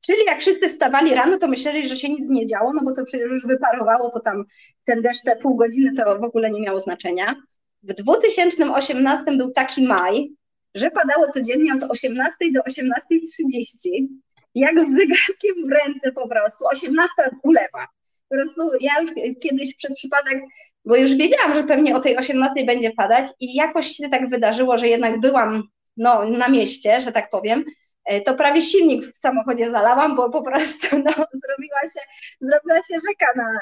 [0.00, 3.04] czyli jak wszyscy wstawali rano, to myśleli, że się nic nie działo, no bo to
[3.04, 4.44] przecież już wyparowało, to tam
[4.84, 7.36] ten deszcz te pół godziny to w ogóle nie miało znaczenia.
[7.82, 10.32] W 2018 był taki maj,
[10.74, 14.06] że padało codziennie od 18 do 18.30,
[14.54, 17.86] jak z zegarkiem w ręce po prostu, 18 ulewa.
[18.28, 20.42] Po prostu ja już kiedyś przez przypadek,
[20.84, 24.78] bo już wiedziałam, że pewnie o tej 18 będzie padać i jakoś się tak wydarzyło,
[24.78, 25.62] że jednak byłam
[25.96, 27.64] no, na mieście, że tak powiem,
[28.04, 32.00] e, to prawie silnik w samochodzie zalałam, bo po prostu no, zrobiła, się,
[32.40, 33.58] zrobiła się rzeka na,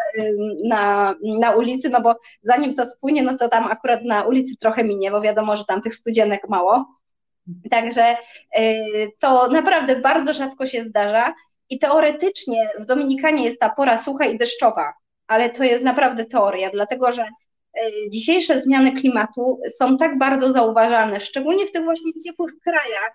[0.64, 4.84] na, na ulicy, no bo zanim to spłynie, no to tam akurat na ulicy trochę
[4.84, 6.98] minie, bo wiadomo, że tam tych studzienek mało.
[7.70, 8.16] Także
[8.56, 8.74] e,
[9.18, 11.34] to naprawdę bardzo rzadko się zdarza.
[11.70, 14.92] I teoretycznie w Dominikanie jest ta pora sucha i deszczowa,
[15.28, 17.24] ale to jest naprawdę teoria, dlatego że
[18.10, 23.12] dzisiejsze zmiany klimatu są tak bardzo zauważalne, szczególnie w tych właśnie ciepłych krajach,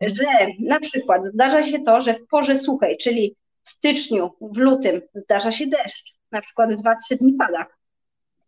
[0.00, 0.24] że
[0.60, 5.50] na przykład zdarza się to, że w porze suchej, czyli w styczniu, w lutym zdarza
[5.50, 7.66] się deszcz, na przykład 2-3 dni pada.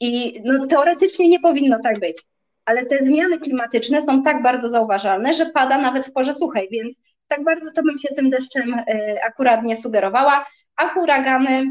[0.00, 2.22] I no, teoretycznie nie powinno tak być,
[2.64, 7.00] ale te zmiany klimatyczne są tak bardzo zauważalne, że pada nawet w porze suchej, więc
[7.28, 8.85] tak bardzo to bym się tym deszczem y,
[9.22, 10.46] akurat nie sugerowała.
[10.76, 11.64] A huragany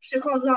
[0.00, 0.52] przychodzą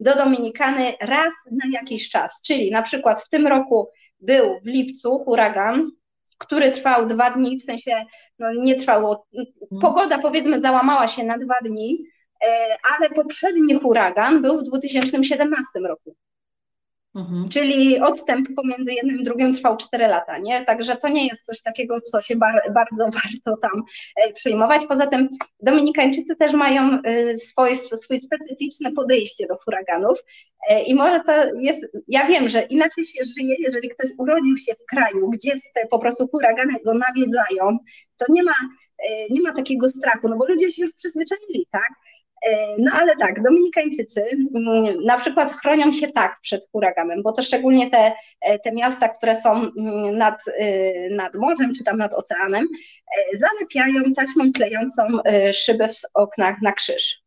[0.00, 3.88] do Dominikany raz na jakiś czas, czyli na przykład w tym roku
[4.20, 5.90] był w lipcu huragan,
[6.38, 8.04] który trwał dwa dni, w sensie
[8.38, 9.26] no nie trwało,
[9.80, 12.04] pogoda powiedzmy załamała się na dwa dni,
[12.44, 16.16] e, ale poprzedni huragan był w 2017 roku.
[17.14, 17.48] Mhm.
[17.48, 20.64] Czyli odstęp pomiędzy jednym i drugim trwał 4 lata, nie?
[20.64, 23.82] Także to nie jest coś takiego, co się bar bardzo warto tam
[24.16, 24.86] e, przyjmować.
[24.86, 25.28] Poza tym
[25.60, 30.18] Dominikańczycy też mają e, swoje, swoje specyficzne podejście do huraganów
[30.70, 34.74] e, i może to jest, ja wiem, że inaczej się żyje, jeżeli ktoś urodził się
[34.74, 37.78] w kraju, gdzie te po prostu huragany go nawiedzają,
[38.18, 38.54] to nie ma,
[39.30, 41.90] nie ma takiego strachu, no bo ludzie się już przyzwyczaili, tak?
[42.46, 44.22] E, no ale tak, Dominikańczycy
[44.54, 49.08] mm, na przykład chronią się tak przed huraganem, bo to szczególnie te, e, te miasta,
[49.08, 52.66] które są mm, nad, e, nad morzem czy tam nad oceanem,
[53.32, 55.02] zalepiają taśmą klejącą
[55.52, 57.22] szyby w oknach na krzyż.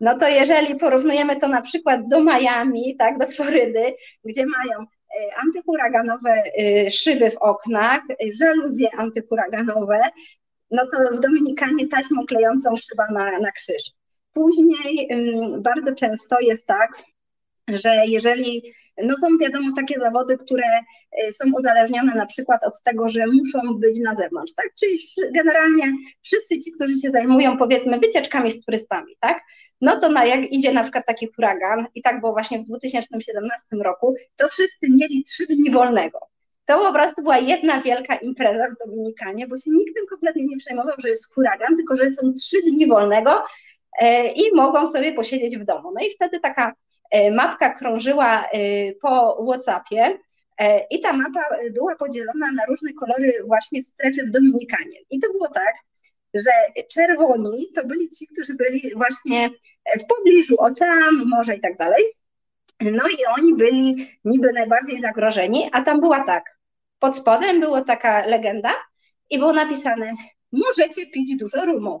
[0.00, 4.86] No to jeżeli porównujemy to na przykład do Miami, tak, do Florydy, gdzie mają
[5.44, 6.42] antyhuraganowe
[6.90, 8.00] szyby w oknach,
[8.40, 10.00] żaluzje antyhuraganowe,
[10.70, 13.95] no to w Dominikanie taśmą klejącą szyba na, na krzyż.
[14.36, 15.08] Później
[15.58, 17.02] bardzo często jest tak,
[17.68, 18.62] że jeżeli,
[19.02, 20.64] no są wiadomo takie zawody, które
[21.28, 24.66] y, są uzależnione na przykład od tego, że muszą być na zewnątrz, tak?
[24.80, 24.98] Czyli
[25.34, 29.40] generalnie wszyscy ci, którzy się zajmują powiedzmy wycieczkami z turystami, tak?
[29.80, 33.66] No to na, jak idzie na przykład taki huragan i tak było właśnie w 2017
[33.84, 36.18] roku, to wszyscy mieli trzy dni wolnego.
[36.66, 40.56] To po prostu była jedna wielka impreza w Dominikanie, bo się nikt tym kompletnie nie
[40.56, 43.30] przejmował, że jest huragan, tylko że są trzy dni wolnego
[44.34, 45.92] i mogą sobie posiedzieć w domu.
[45.94, 46.72] No i wtedy taka
[47.10, 48.48] e, mapka krążyła e,
[48.92, 50.18] po WhatsAppie
[50.90, 51.40] i ta mapa
[51.72, 54.98] była podzielona na różne kolory właśnie strefy w Dominikanie.
[55.10, 55.74] I to było tak,
[56.34, 56.50] że
[56.94, 59.50] czerwoni to byli ci, którzy byli właśnie
[60.00, 62.04] w pobliżu oceanu, morza i tak dalej.
[62.80, 66.58] No i oni byli niby najbardziej zagrożeni, a tam była tak,
[66.98, 68.74] pod spodem była taka legenda
[69.30, 70.14] i było napisane:
[70.52, 72.00] Możecie pić dużo rumu.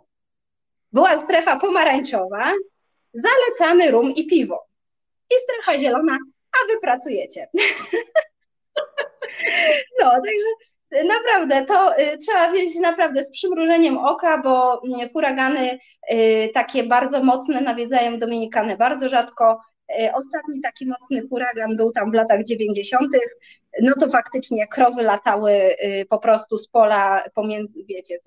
[0.96, 2.52] Była strefa pomarańczowa,
[3.14, 4.66] zalecany rum i piwo.
[5.30, 6.18] I strefa zielona,
[6.52, 7.46] a wy pracujecie.
[10.00, 10.48] no, także
[11.08, 15.78] naprawdę to y, trzeba wiedzieć naprawdę z przymrużeniem oka, bo y, huragany
[16.12, 19.60] y, takie bardzo mocne nawiedzają Dominikany bardzo rzadko.
[20.00, 23.12] Y, ostatni taki mocny huragan był tam w latach 90
[23.82, 28.18] no to faktycznie krowy latały y, po prostu z pola pomiędzy, wiecie,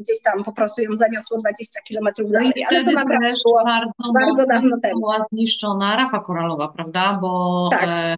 [0.00, 4.46] gdzieś tam po prostu ją zaniosło 20 kilometrów dalej, ale to naprawdę było bardzo, bardzo
[4.46, 5.00] dawno temu.
[5.00, 7.82] Była zniszczona rafa koralowa, prawda, bo tak.
[7.88, 8.16] E,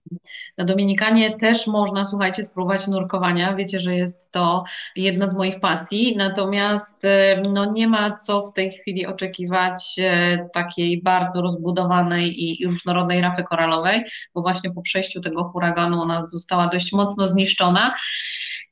[0.59, 4.65] na Dominikanie też można, słuchajcie, spróbować nurkowania, wiecie, że jest to
[4.97, 10.49] jedna z moich pasji, natomiast e, no nie ma co w tej chwili oczekiwać e,
[10.53, 14.05] takiej bardzo rozbudowanej i różnorodnej rafy koralowej,
[14.35, 17.95] bo właśnie po przejściu tego huraganu ona została została dość mocno zniszczona.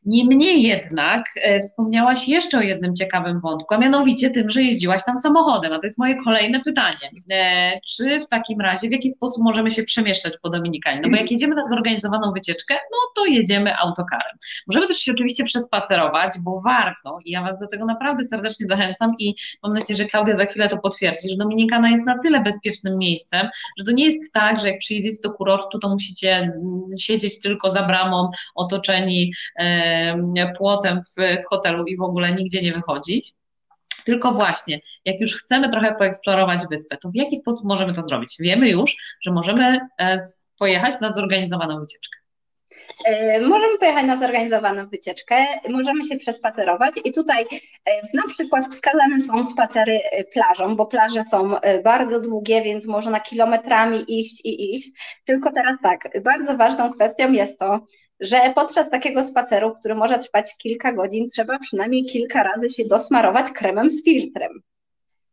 [0.05, 5.19] Niemniej jednak e, wspomniałaś jeszcze o jednym ciekawym wątku, a mianowicie tym, że jeździłaś tam
[5.19, 5.73] samochodem.
[5.73, 7.11] A to jest moje kolejne pytanie.
[7.31, 11.01] E, czy w takim razie, w jaki sposób możemy się przemieszczać po Dominikanie?
[11.01, 14.37] No bo jak jedziemy na zorganizowaną wycieczkę, no to jedziemy autokarem.
[14.67, 19.13] Możemy też się oczywiście przespacerować, bo warto i ja Was do tego naprawdę serdecznie zachęcam
[19.19, 22.99] i mam nadzieję, że Klaudia za chwilę to potwierdzi, że Dominikana jest na tyle bezpiecznym
[22.99, 26.53] miejscem, że to nie jest tak, że jak przyjedziecie do kurortu, to musicie mm,
[27.01, 29.88] siedzieć tylko za bramą, otoczeni e,
[30.59, 33.33] płotem w, w hotelu i w ogóle nigdzie nie wychodzić.
[34.09, 38.37] Tylko właśnie, jak już chcemy trochę poeksplorować wyspę, to w jaki sposób możemy to zrobić?
[38.41, 40.19] Wiemy już, że możemy e,
[40.59, 42.19] pojechać na zorganizowaną wycieczkę.
[43.05, 45.37] E, możemy pojechać na zorganizowaną wycieczkę,
[45.69, 50.01] możemy się przespacerować i tutaj e, na przykład wskazane są spacery
[50.33, 51.51] plażą, bo plaże są
[51.85, 54.89] bardzo długie, więc można kilometrami iść i iść.
[55.25, 57.81] Tylko teraz tak, bardzo ważną kwestią jest to,
[58.21, 63.51] że podczas takiego spaceru, który może trwać kilka godzin, trzeba przynajmniej kilka razy się dosmarować
[63.53, 64.63] kremem z filtrem.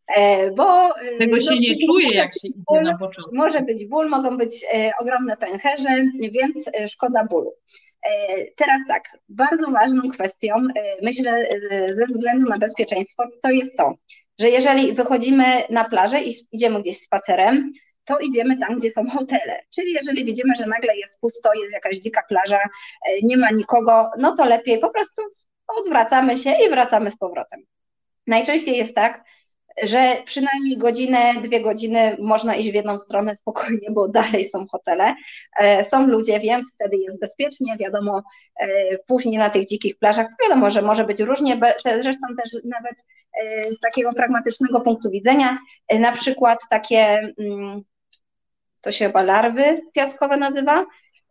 [0.07, 3.35] E, bo e, tego się no, nie czuje, jak się idzie ból, na początku.
[3.35, 7.53] Może być ból, mogą być e, ogromne pęcherze, więc szkoda bólu.
[8.55, 10.53] Teraz tak, bardzo ważną kwestią,
[11.01, 11.45] myślę,
[11.95, 13.93] ze względu na bezpieczeństwo, to jest to,
[14.39, 17.71] że jeżeli wychodzimy na plażę i idziemy gdzieś spacerem,
[18.05, 19.59] to idziemy tam, gdzie są hotele.
[19.75, 22.59] Czyli jeżeli widzimy, że nagle jest pusto, jest jakaś dzika plaża,
[23.23, 25.21] nie ma nikogo, no to lepiej po prostu
[25.67, 27.63] odwracamy się i wracamy z powrotem.
[28.27, 29.23] Najczęściej jest tak,
[29.83, 35.15] że przynajmniej godzinę, dwie godziny można iść w jedną stronę spokojnie, bo dalej są hotele,
[35.59, 38.23] e, są ludzie, więc wtedy jest bezpiecznie, wiadomo,
[38.59, 41.59] e, później na tych dzikich plażach, wiadomo, że może być różnie,
[42.01, 42.95] zresztą też nawet
[43.43, 45.57] e, z takiego pragmatycznego punktu widzenia,
[45.99, 47.81] na przykład takie, mm,
[48.85, 50.85] to się chyba larwy piaskowe nazywa,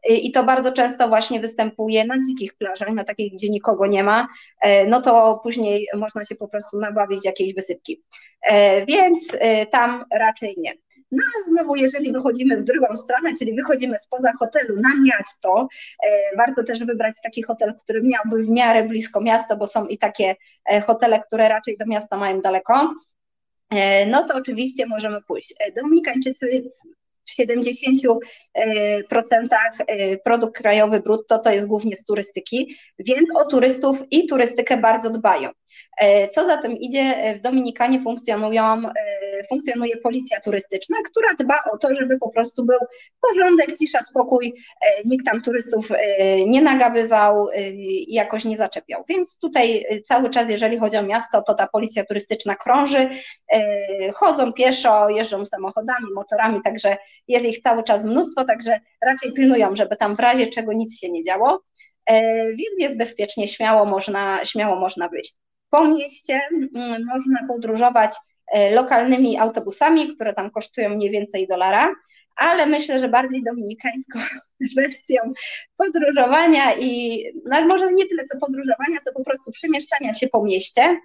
[0.09, 4.29] i to bardzo często właśnie występuje na dzikich plażach, na takich, gdzie nikogo nie ma,
[4.63, 8.03] e, no to później można się po prostu nabawić jakiejś wysypki.
[8.43, 10.73] E, więc e, tam raczej nie.
[11.13, 15.69] No a znowu, jeżeli wychodzimy w drugą stronę, czyli wychodzimy spoza hotelu na miasto,
[16.37, 20.37] warto też wybrać taki hotel, który miałby w miarę blisko miasta, bo są i takie
[20.87, 22.95] hotele, które raczej do miasta mają daleko.
[24.07, 25.55] No to oczywiście możemy pójść.
[25.77, 26.63] Dominikańczycy
[27.25, 28.19] w 70%
[29.87, 35.11] e, produkt krajowy brutto to jest głównie z turystyki, więc o turystów i turystykę bardzo
[35.11, 35.51] dbają.
[36.01, 38.93] E, co za tym idzie, e, w Dominikanie funkcjonują, e,
[39.49, 42.79] funkcjonuje policja turystyczna, która dba o to, żeby po prostu był
[43.21, 44.55] porządek, cisza, spokój,
[45.05, 45.89] nikt tam turystów
[46.47, 49.05] nie nagabywał i jakoś nie zaczepiał.
[49.09, 53.09] Więc tutaj cały czas, jeżeli chodzi o miasto, to ta policja turystyczna krąży,
[54.15, 56.97] chodzą pieszo, jeżdżą samochodami, motorami, także
[57.29, 61.11] jest ich cały czas mnóstwo, także raczej pilnują, żeby tam w razie czego nic się
[61.11, 61.61] nie działo
[62.49, 65.35] więc jest bezpiecznie, śmiało można, śmiało można wyjść.
[65.71, 66.41] Po mieście
[66.75, 68.15] mm, można podróżować
[68.53, 71.95] e, lokalnymi autobusami, które tam kosztują mniej więcej dolara,
[72.37, 74.19] ale myślę, że bardziej dominikańską
[74.77, 75.33] wersją
[75.77, 80.97] podróżowania i no może nie tyle co podróżowania, co po prostu przemieszczania się po mieście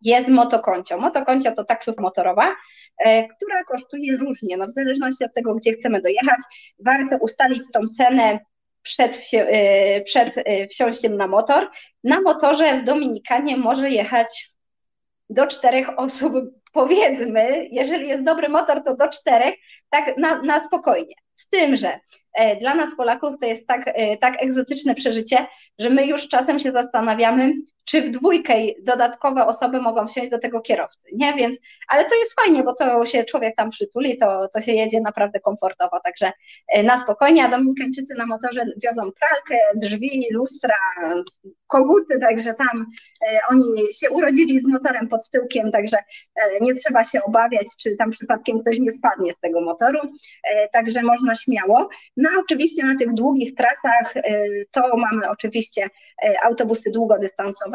[0.00, 0.98] jest motokoncio.
[0.98, 2.56] Motokoncio to taksówka motorowa,
[2.98, 6.38] e, która kosztuje różnie, no w zależności od tego, gdzie chcemy dojechać.
[6.78, 8.38] Warto ustalić tą cenę
[8.82, 11.70] przed, y, przed y, wsiąściem na motor.
[12.04, 14.50] Na motorze w Dominikanie może jechać
[15.30, 16.32] do czterech osób,
[16.72, 19.54] powiedzmy, jeżeli jest dobry motor, to do czterech,
[19.90, 21.14] tak na, na spokojnie.
[21.32, 22.00] Z tym, że
[22.34, 25.46] e, dla nas Polaków to jest tak, e, tak egzotyczne przeżycie,
[25.78, 27.52] że my już czasem się zastanawiamy,
[27.84, 31.34] czy w dwójkę dodatkowe osoby mogą wsiąść do tego kierowcy, nie?
[31.34, 31.58] Więc,
[31.88, 35.40] ale to jest fajnie, bo to się człowiek tam przytuli, to, to się jedzie naprawdę
[35.40, 36.32] komfortowo, także
[36.68, 40.74] e, na spokojnie, a Dominikańczycy na motorze wiozą pralkę, drzwi, lustra,
[41.66, 42.86] koguty, także tam
[43.50, 43.64] oni
[44.00, 45.96] się urodzili z motorem pod tyłkiem, także
[46.60, 49.98] nie trzeba się obawiać, czy tam przypadkiem ktoś nie spadnie z tego motoru,
[50.72, 51.88] także można śmiało.
[52.16, 54.14] No oczywiście na tych długich trasach
[54.70, 55.88] to mamy oczywiście
[56.42, 57.71] autobusy długodystansowe,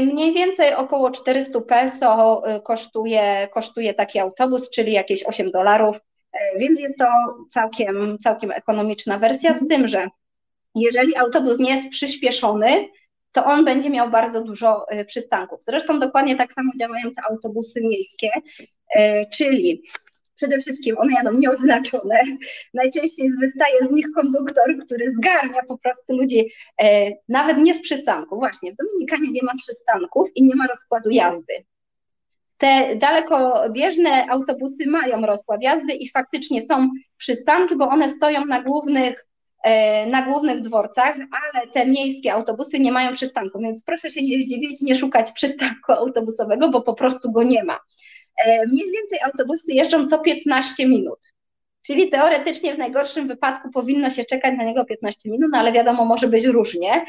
[0.00, 5.96] Mniej więcej około 400 peso kosztuje, kosztuje taki autobus, czyli jakieś 8 dolarów,
[6.58, 7.06] więc jest to
[7.50, 10.08] całkiem, całkiem ekonomiczna wersja, z tym, że
[10.74, 12.88] jeżeli autobus nie jest przyspieszony,
[13.32, 15.64] to on będzie miał bardzo dużo przystanków.
[15.64, 18.30] Zresztą dokładnie tak samo działają te autobusy miejskie,
[19.32, 19.82] czyli
[20.38, 22.20] przede wszystkim one jadą nieoznaczone.
[22.74, 26.50] Najczęściej wystaje z nich konduktor, który zgarnia po prostu ludzi,
[26.82, 28.36] e, nawet nie z przystanku.
[28.36, 31.54] Właśnie, w Dominikanie nie ma przystanków i nie ma rozkładu jazdy.
[32.58, 39.26] Te dalekobieżne autobusy mają rozkład jazdy i faktycznie są przystanki, bo one stoją na głównych
[39.64, 44.42] e, na głównych dworcach, ale te miejskie autobusy nie mają przystanku, więc proszę się nie
[44.42, 47.78] zdziwić, nie szukać przystanku autobusowego, bo po prostu go nie ma.
[48.46, 51.18] E, mniej więcej autobusy jeżdżą co 15 minut.
[51.88, 56.04] Czyli teoretycznie w najgorszym wypadku powinno się czekać na niego 15 minut, no ale wiadomo,
[56.04, 56.92] może być różnie.
[56.92, 57.04] E,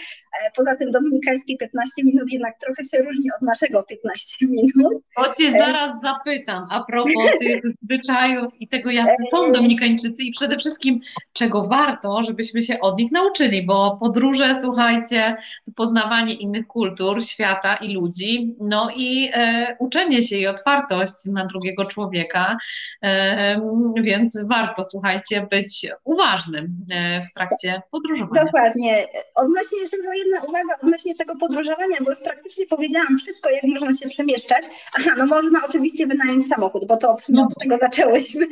[0.56, 4.94] poza tym dominikańskie 15 minut jednak trochę się różni od naszego 15 minut.
[5.16, 10.32] To cię e, zaraz zapytam a propos tych zwyczajów i tego, jacy są dominikańczycy i
[10.32, 11.00] przede wszystkim
[11.34, 15.38] czego warto, żebyśmy się od nich nauczyli, bo podróże, słuchajcie,
[15.76, 21.86] poznawanie innych kultur, świata i ludzi, no i e, uczenie się i otwartość na drugiego
[21.86, 22.58] człowieka,
[23.04, 23.62] e,
[24.04, 28.46] więc warto warto, słuchajcie, być uważnym e, w trakcie podróżowania.
[28.46, 29.08] Dokładnie.
[29.36, 33.94] Odnośnie jeszcze tylko jedna uwaga odnośnie tego podróżowania, bo już praktycznie powiedziałam wszystko, jak można
[33.94, 34.66] się przemieszczać.
[35.00, 37.44] Aha, no można oczywiście wynająć samochód, bo to no.
[37.44, 38.48] od tego zaczęłyśmy.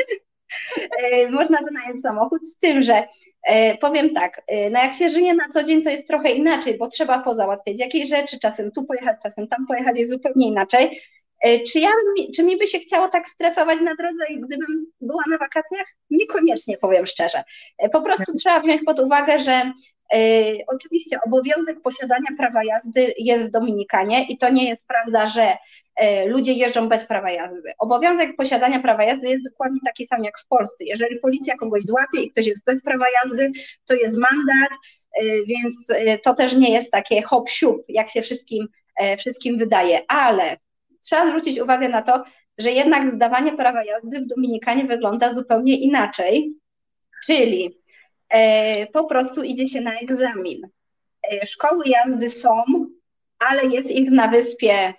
[1.03, 3.07] E, można wynająć samochód, z tym, że
[3.43, 4.41] e, powiem tak,
[4.71, 8.09] no jak się żyje na co dzień, to jest trochę inaczej, bo trzeba pozałatwiać jakieś
[8.09, 11.01] rzeczy, czasem tu pojechać, czasem tam pojechać, jest zupełnie inaczej.
[11.43, 11.89] E, czy, ja,
[12.35, 15.87] czy mi by się chciało tak stresować na drodze, gdybym była na wakacjach?
[16.09, 17.43] Niekoniecznie, powiem szczerze.
[17.77, 19.71] E, po prostu trzeba wziąć pod uwagę, że
[20.13, 20.21] e,
[20.67, 25.57] oczywiście obowiązek posiadania prawa jazdy jest w Dominikanie i to nie jest prawda, że
[26.25, 27.73] ludzie jeżdżą bez prawa jazdy.
[27.79, 30.83] Obowiązek posiadania prawa jazdy jest dokładnie taki sam jak w Polsce.
[30.85, 33.51] Jeżeli policja kogoś złapie i ktoś jest bez prawa jazdy,
[33.85, 34.77] to jest mandat,
[35.47, 35.87] więc
[36.23, 38.67] to też nie jest takie hop siup, jak się wszystkim,
[39.17, 40.57] wszystkim wydaje, ale
[41.07, 42.23] trzeba zwrócić uwagę na to,
[42.57, 46.53] że jednak zdawanie prawa jazdy w Dominikanie wygląda zupełnie inaczej,
[47.25, 47.81] czyli
[48.29, 50.61] e, po prostu idzie się na egzamin.
[51.31, 52.63] E, szkoły jazdy są,
[53.39, 54.93] ale jest ich na wyspie,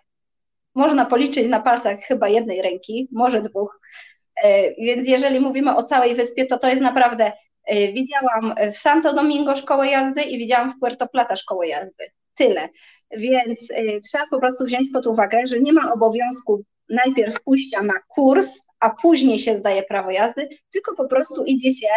[0.74, 3.80] można policzyć na palcach chyba jednej ręki, może dwóch.
[4.44, 7.32] E, więc jeżeli mówimy o całej wyspie, to to jest naprawdę.
[7.92, 12.04] Widziałam w Santo Domingo szkołę jazdy i widziałam w Puerto Plata szkołę jazdy.
[12.38, 12.68] Tyle.
[13.16, 13.72] Więc
[14.04, 18.90] trzeba po prostu wziąć pod uwagę, że nie ma obowiązku najpierw pójścia na kurs, a
[18.90, 21.88] później się zdaje prawo jazdy, tylko po prostu idzie się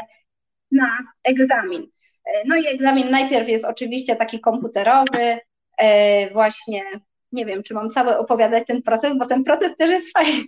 [0.71, 1.87] na egzamin.
[2.25, 5.37] E, no i egzamin najpierw jest oczywiście taki komputerowy,
[5.77, 6.83] e, właśnie
[7.31, 10.43] nie wiem, czy mam cały opowiadać ten proces, bo ten proces też jest fajny.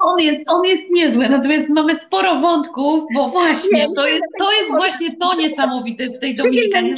[0.00, 4.70] On jest, on jest niezły, natomiast mamy sporo wątków, bo właśnie to jest, to jest
[4.70, 6.96] właśnie to niesamowite w tej Dominikanie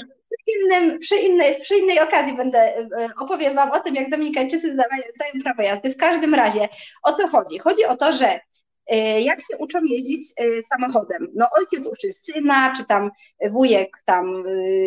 [0.56, 2.86] innym, przy, innej, przy innej okazji będę e,
[3.20, 5.92] opowiem Wam o tym, jak Dominikańczycy zdają, zdają prawo jazdy.
[5.92, 6.68] W każdym razie,
[7.02, 7.58] o co chodzi?
[7.58, 8.40] Chodzi o to, że
[8.86, 11.28] e, jak się uczą jeździć e, samochodem?
[11.34, 13.10] No ojciec uczy syna, czy tam
[13.50, 14.44] wujek tam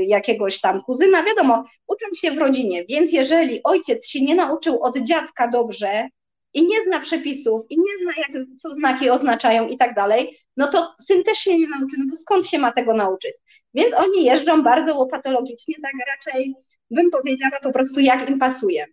[0.08, 4.98] jakiegoś tam kuzyna, wiadomo, uczą się w rodzinie, więc jeżeli ojciec się nie nauczył od
[4.98, 6.08] dziadka dobrze
[6.54, 10.68] i nie zna przepisów i nie zna, jak, co znaki oznaczają i tak dalej, no
[10.68, 13.34] to syn też się nie nauczy, no bo skąd się ma tego nauczyć?
[13.74, 16.56] Więc oni jeżdżą bardzo łopatologicznie, tak raczej
[16.92, 18.86] bym powiedziała po prostu jak im pasuje.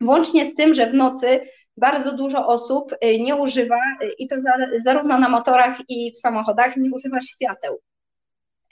[0.00, 1.40] Włącznie z tym, że w nocy
[1.76, 4.36] bardzo dużo osób y, nie używa, y, i to
[4.84, 7.78] zarówno na motorach i w samochodach, nie używa świateł.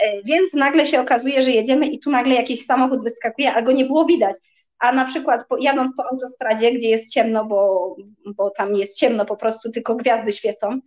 [0.02, 3.72] Y, więc nagle się okazuje, że jedziemy i tu nagle jakiś samochód wyskakuje, a go
[3.72, 4.36] nie było widać.
[4.78, 7.96] A na przykład jadąc po autostradzie, gdzie jest ciemno, bo,
[8.36, 10.80] bo tam jest ciemno po prostu, tylko gwiazdy świecą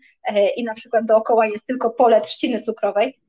[0.57, 3.20] i na przykład dookoła jest tylko pole trzciny cukrowej,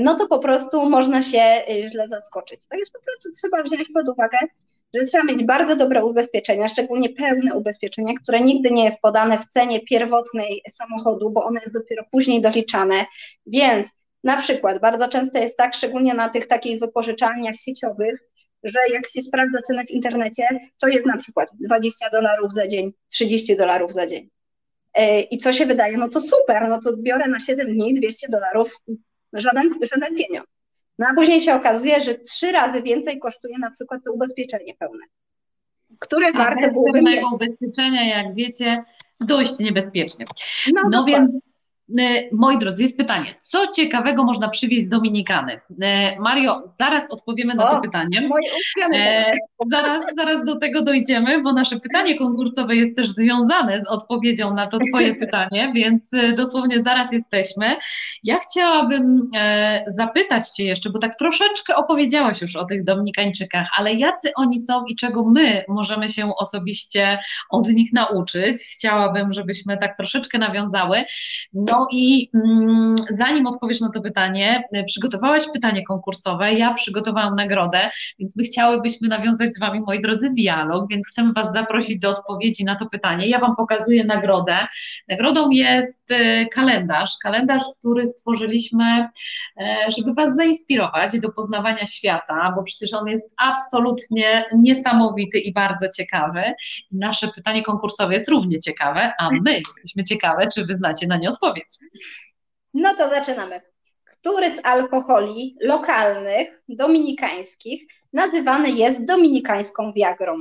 [0.00, 2.66] no to po prostu można się e, źle zaskoczyć.
[2.66, 4.38] Tak jest po prostu trzeba wziąć pod uwagę,
[4.94, 9.46] że trzeba mieć bardzo dobre ubezpieczenia, szczególnie pełne ubezpieczenie, które nigdy nie jest podane w
[9.46, 13.06] cenie pierwotnej samochodu, bo ono jest dopiero później doliczane.
[13.46, 13.90] Więc
[14.24, 18.20] na przykład bardzo często jest tak, szczególnie na tych takich wypożyczalniach sieciowych,
[18.62, 20.48] że jak się sprawdza cenę w internecie,
[20.80, 24.28] to jest na przykład 20 dolarów za dzień, 30 dolarów za dzień.
[24.94, 25.96] E, I co się wydaje?
[25.96, 28.76] No to super, no to biorę na 7 dni 200 dolarów,
[29.32, 30.48] żaden, żaden pieniądz.
[30.98, 35.04] No a później się okazuje, że trzy razy więcej kosztuje na przykład to ubezpieczenie pełne,
[35.98, 37.20] które warte byłoby mieć.
[37.34, 38.84] ubezpieczenia, jak wiecie,
[39.20, 40.24] dość niebezpiecznie.
[40.74, 41.30] No, no więc
[42.32, 45.60] moi drodzy, jest pytanie, co ciekawego można przywieźć z Dominikany?
[45.82, 48.28] E, Mario, zaraz odpowiemy na o, to pytanie.
[48.94, 49.30] E,
[49.70, 54.66] zaraz, zaraz do tego dojdziemy, bo nasze pytanie konkursowe jest też związane z odpowiedzią na
[54.66, 57.76] to Twoje pytanie, więc e, dosłownie zaraz jesteśmy.
[58.24, 63.94] Ja chciałabym e, zapytać Cię jeszcze, bo tak troszeczkę opowiedziałaś już o tych Dominikańczykach, ale
[63.94, 67.18] jacy oni są i czego my możemy się osobiście
[67.50, 68.56] od nich nauczyć?
[68.72, 71.04] Chciałabym, żebyśmy tak troszeczkę nawiązały.
[71.52, 77.90] No i mm, zanim odpowiesz na to pytanie, y, przygotowałaś pytanie konkursowe, ja przygotowałam nagrodę,
[78.18, 82.64] więc my chciałybyśmy nawiązać z Wami, moi drodzy, dialog, więc chcemy Was zaprosić do odpowiedzi
[82.64, 83.28] na to pytanie.
[83.28, 84.56] Ja Wam pokazuję nagrodę.
[85.08, 89.08] Nagrodą jest y, kalendarz, kalendarz, który stworzyliśmy,
[89.60, 95.86] e, żeby Was zainspirować do poznawania świata, bo przecież on jest absolutnie niesamowity i bardzo
[95.96, 96.42] ciekawy.
[96.92, 101.30] Nasze pytanie konkursowe jest równie ciekawe, a my jesteśmy ciekawe, czy Wy znacie na nie
[101.30, 101.71] odpowiedź.
[102.74, 103.60] No to zaczynamy.
[104.04, 110.36] Który z alkoholi lokalnych, dominikańskich, nazywany jest dominikańską wiagrą?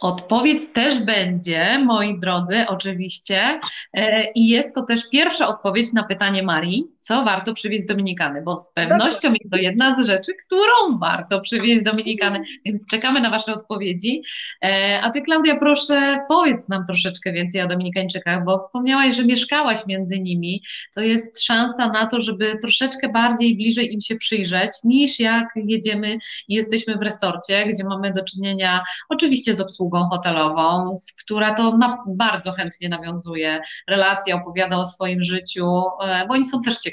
[0.00, 3.60] Odpowiedź też będzie, moi drodzy, oczywiście.
[3.94, 8.42] E, I jest to też pierwsza odpowiedź na pytanie Marii, co warto przywieźć z Dominikany,
[8.42, 13.20] bo z pewnością jest to jedna z rzeczy, którą warto przywieźć z Dominikany, więc czekamy
[13.20, 14.22] na Wasze odpowiedzi.
[14.64, 19.86] E, a Ty, Klaudia, proszę, powiedz nam troszeczkę więcej o Dominikańczykach, bo wspomniałaś, że mieszkałaś
[19.86, 20.62] między nimi.
[20.94, 26.18] To jest szansa na to, żeby troszeczkę bardziej bliżej im się przyjrzeć, niż jak jedziemy
[26.48, 30.94] i jesteśmy w resorcie, gdzie mamy do czynienia oczywiście z obsługą hotelową,
[31.24, 36.62] która to na, bardzo chętnie nawiązuje relacje, opowiada o swoim życiu, e, bo oni są
[36.62, 36.89] też ciekawi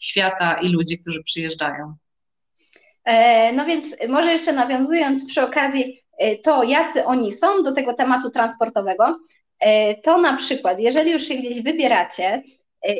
[0.00, 1.94] świata i ludzi, którzy przyjeżdżają.
[3.04, 7.94] E, no więc może jeszcze nawiązując przy okazji e, to, jacy oni są do tego
[7.94, 9.18] tematu transportowego,
[10.02, 12.42] to na przykład, jeżeli już się gdzieś wybieracie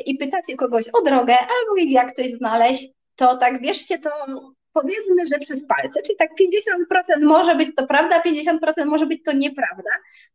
[0.05, 4.09] i pytacie kogoś o drogę albo jak coś znaleźć, to tak bierzcie to
[4.73, 9.33] powiedzmy, że przez palce, czyli tak 50% może być to prawda, 50% może być to
[9.33, 9.91] nieprawda.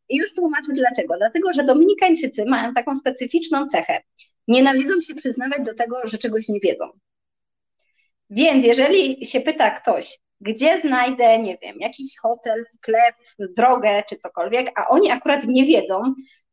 [0.09, 1.15] I już tłumaczę dlaczego.
[1.19, 4.03] Dlatego, że Dominikańczycy mają taką specyficzną cechę.
[4.49, 6.85] Nienawidzą się przyznawać do tego, że czegoś nie wiedzą.
[8.31, 14.81] Więc jeżeli się pyta ktoś, gdzie znajdę, nie wiem, jakiś hotel, sklep, drogę czy cokolwiek,
[14.81, 16.03] a oni akurat nie wiedzą,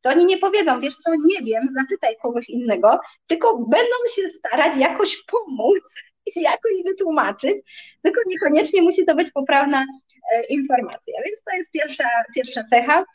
[0.01, 4.78] to oni nie powiedzą, wiesz co, nie wiem, zapytaj kogoś innego, tylko będą się starać
[4.78, 5.93] jakoś pomóc,
[6.36, 7.58] jakoś wytłumaczyć,
[8.01, 9.86] tylko niekoniecznie musi to być poprawna
[10.34, 11.14] e, informacja.
[11.26, 13.06] Więc to jest pierwsza, pierwsza cecha.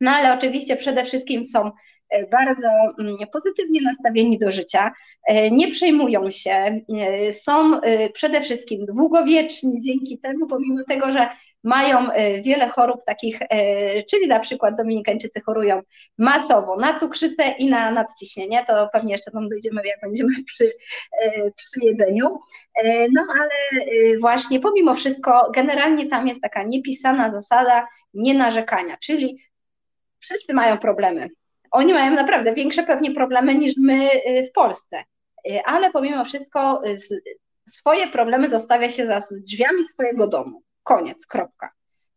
[0.00, 1.70] No ale oczywiście przede wszystkim są
[2.10, 2.68] E, bardzo
[2.98, 4.92] mm, pozytywnie nastawieni do życia,
[5.28, 7.80] e, nie przejmują się, e, są
[8.12, 11.28] przede wszystkim długowieczni dzięki temu, pomimo tego, że
[11.64, 11.98] mają
[12.44, 13.38] wiele chorób takich,
[14.10, 15.80] czyli na przykład Dominikańczycy chorują
[16.18, 20.72] masowo na cukrzycę i na nadciśnienie, to pewnie jeszcze tam dojdziemy, jak będziemy przy,
[21.56, 22.38] przy jedzeniu.
[23.12, 23.80] No ale
[24.20, 29.38] właśnie pomimo wszystko, generalnie tam jest taka niepisana zasada nie narzekania, czyli
[30.26, 31.28] wszyscy mają problemy
[31.70, 35.04] oni mają naprawdę większe pewnie problemy niż my y, w Polsce,
[35.48, 36.98] y, ale pomimo wszystko y,
[37.68, 40.62] swoje problemy zostawia się za drzwiami swojego domu.
[40.82, 41.70] Koniec, kropka.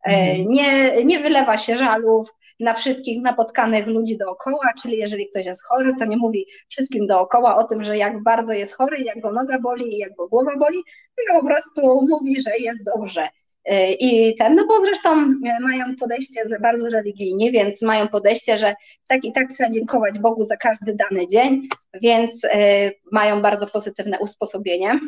[0.08, 0.48] E, mhm.
[0.48, 2.30] Nie, nie wylewa się żalów
[2.60, 7.56] na wszystkich napotkanych ludzi dookoła, czyli jeżeli ktoś jest chory, to nie mówi wszystkim dookoła
[7.56, 10.52] o tym, że jak bardzo jest chory, jak go noga boli i jak go głowa
[10.58, 10.84] boli,
[11.16, 13.30] tylko po prostu mówi, że jest dobrze.
[13.66, 18.76] E, I ten, no bo zresztą e, mają podejście bardzo religijnie, więc mają podejście, że
[19.08, 21.68] tak i tak trzeba dziękować Bogu za każdy dany dzień,
[22.02, 25.00] więc e, mają bardzo pozytywne usposobienie.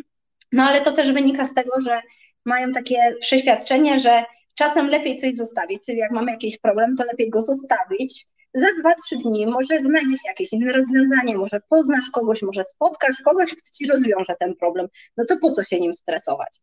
[0.52, 2.02] No ale to też wynika z tego, że
[2.46, 4.24] mają takie przeświadczenie, że
[4.56, 8.26] czasem lepiej coś zostawić, czyli jak mamy jakiś problem, to lepiej go zostawić.
[8.54, 13.22] Za dwa, trzy dni może znajdzie się jakieś inne rozwiązanie, może poznasz kogoś, może spotkasz
[13.26, 14.88] kogoś, kto ci rozwiąże ten problem.
[15.18, 16.60] No to po co się nim stresować?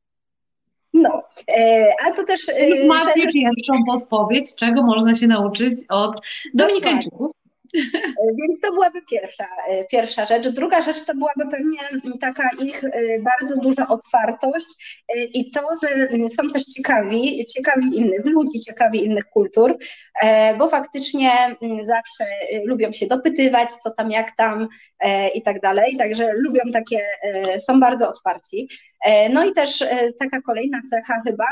[0.95, 1.23] No,
[1.59, 2.49] e, a to też...
[2.49, 3.35] E, Macie też...
[3.35, 6.17] pierwszą podpowiedź, czego można się nauczyć od
[6.55, 7.38] Dominikańczyków.
[8.39, 10.49] Więc to byłaby pierwsza, e, pierwsza rzecz.
[10.49, 11.79] Druga rzecz to byłaby pewnie
[12.21, 12.83] taka ich
[13.21, 14.67] bardzo duża otwartość
[15.35, 19.77] i to, że są też ciekawi, ciekawi innych ludzi, ciekawi innych kultur,
[20.59, 21.31] bo faktycznie
[21.83, 22.25] zawsze
[22.65, 24.69] lubią się dopytywać, co tam, jak tam
[25.35, 27.01] i tak dalej, także lubią takie,
[27.59, 28.69] są bardzo otwarci.
[29.31, 29.85] No i też
[30.19, 31.47] taka kolejna cecha chyba,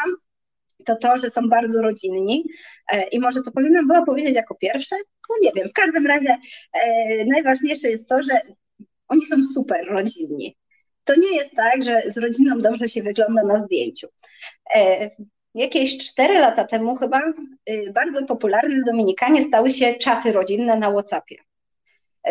[0.84, 2.44] to to, że są bardzo rodzinni
[2.92, 4.96] e, i może to powinnam była powiedzieć jako pierwsze,
[5.30, 6.36] no nie wiem, w każdym razie
[6.72, 8.40] e, najważniejsze jest to, że
[9.08, 10.56] oni są super rodzinni.
[11.04, 14.06] To nie jest tak, że z rodziną dobrze się wygląda na zdjęciu.
[14.74, 15.10] E,
[15.54, 17.20] jakieś 4 lata temu chyba
[17.94, 21.36] bardzo popularne w Dominikanie stały się czaty rodzinne na WhatsAppie.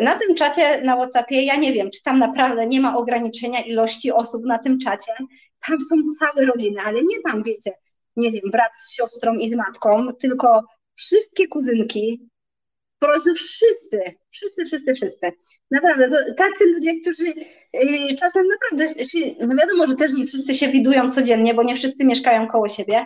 [0.02, 4.12] Na tym czacie na WhatsAppie, ja nie wiem, czy tam naprawdę nie ma ograniczenia ilości
[4.12, 5.12] osób na tym czacie.
[5.68, 7.72] Tam są całe rodziny, ale nie tam, wiecie,
[8.16, 10.64] nie wiem, brat z siostrą i z matką, tylko
[10.96, 12.30] wszystkie kuzynki,
[13.00, 14.00] po prostu wszyscy,
[14.32, 15.32] wszyscy, wszyscy, wszyscy.
[15.72, 17.26] Naprawdę, to tacy ludzie, którzy
[17.74, 19.04] yy, czasem naprawdę,
[19.40, 23.06] no wiadomo, że też nie wszyscy się widują codziennie, bo nie wszyscy mieszkają koło siebie,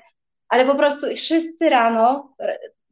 [0.49, 2.35] ale po prostu wszyscy rano,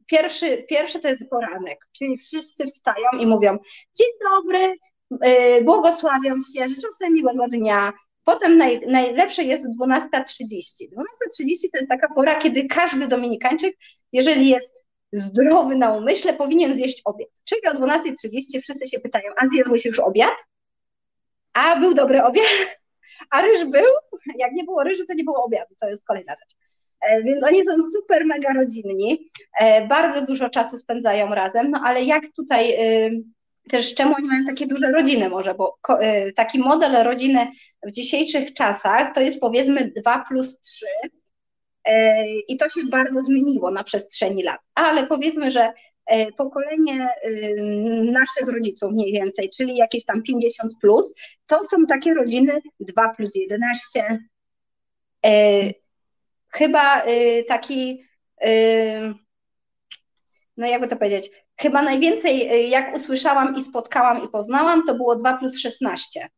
[0.06, 3.58] pierwszy, pierwszy to jest poranek, czyli wszyscy wstają i mówią
[3.98, 4.76] dzień dobry,
[5.10, 7.92] yy, błogosławią się, życzą sobie miłego dnia,
[8.28, 10.84] Potem naj, najlepsze jest 12.30.
[10.92, 13.76] 12.30 to jest taka pora, kiedy każdy Dominikańczyk,
[14.12, 17.28] jeżeli jest zdrowy na umyśle, powinien zjeść obiad.
[17.44, 20.34] Czyli o 12.30 wszyscy się pytają, a zjadłeś już obiad?
[21.52, 22.44] A był dobry obiad?
[23.30, 23.86] A ryż był?
[24.36, 25.74] Jak nie było ryżu, to nie było obiadu.
[25.80, 26.56] To jest kolejna rzecz.
[27.00, 32.04] E, więc oni są super mega rodzinni, e, bardzo dużo czasu spędzają razem, no ale
[32.04, 32.72] jak tutaj
[33.06, 33.22] y,
[33.68, 37.46] też czemu oni mają takie duże rodziny może, bo y, taki model rodziny
[37.82, 41.92] w dzisiejszych czasach to jest powiedzmy 2 plus 3 y,
[42.48, 45.72] i to się bardzo zmieniło na przestrzeni lat, ale powiedzmy, że
[46.12, 47.08] y, pokolenie
[48.12, 51.14] naszych rodziców mniej więcej, czyli jakieś tam 50 plus,
[51.46, 54.18] to są takie rodziny 2 plus 11.
[56.48, 57.02] Chyba
[57.48, 58.04] taki,
[60.56, 61.30] no jakby to powiedzieć,
[61.60, 66.28] chyba najwięcej, y, jak usłyszałam i spotkałam i poznałam, to było 2 plus 16.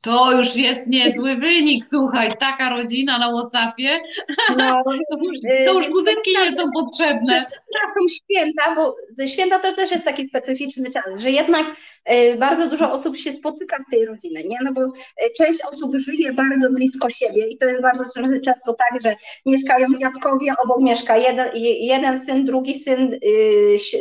[0.00, 3.98] To już jest niezły wynik, słuchaj, taka rodzina na Whatsappie,
[4.56, 7.44] no, to, już, to już budynki nie są potrzebne.
[7.78, 8.96] Czasem święta, bo
[9.26, 11.66] święta to też jest taki specyficzny czas, że jednak
[12.38, 14.58] bardzo dużo osób się spotyka z tej rodziny, nie?
[14.64, 14.80] No bo
[15.36, 18.04] część osób żyje bardzo blisko siebie i to jest bardzo
[18.44, 21.48] często tak, że mieszkają dziadkowie, obok mieszka jeden,
[21.80, 23.18] jeden syn, drugi syn,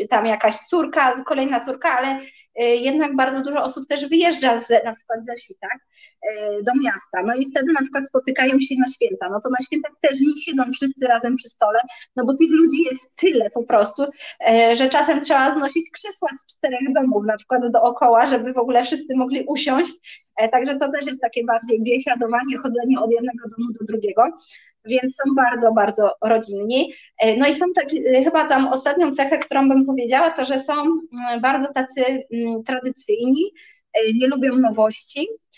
[0.10, 2.20] tam jakaś córka, kolejna córka, ale
[2.60, 5.80] E, jednak bardzo dużo osób też wyjeżdża z, na przykład ze wsi, tak,
[6.19, 6.19] e,
[6.64, 9.92] do miasta, no i wtedy na przykład spotykają się na święta, no to na świętach
[10.02, 11.80] też nie siedzą wszyscy razem przy stole,
[12.16, 14.04] no bo tych ludzi jest tyle po prostu,
[14.50, 18.84] e, że czasem trzeba znosić krzesła z czterech domów na przykład dookoła, żeby w ogóle
[18.84, 23.86] wszyscy mogli usiąść, także to też jest takie bardziej biesiadowanie, chodzenie od jednego domu do
[23.86, 24.24] drugiego,
[24.86, 26.94] więc są bardzo, bardzo rodzinni.
[27.22, 30.74] E, no i są takie, chyba tam ostatnią cechę, którą bym powiedziała, to, że są
[30.74, 32.02] mm, bardzo tacy
[32.34, 33.44] mm, tradycyjni,
[33.94, 35.49] e, nie lubią nowości, e,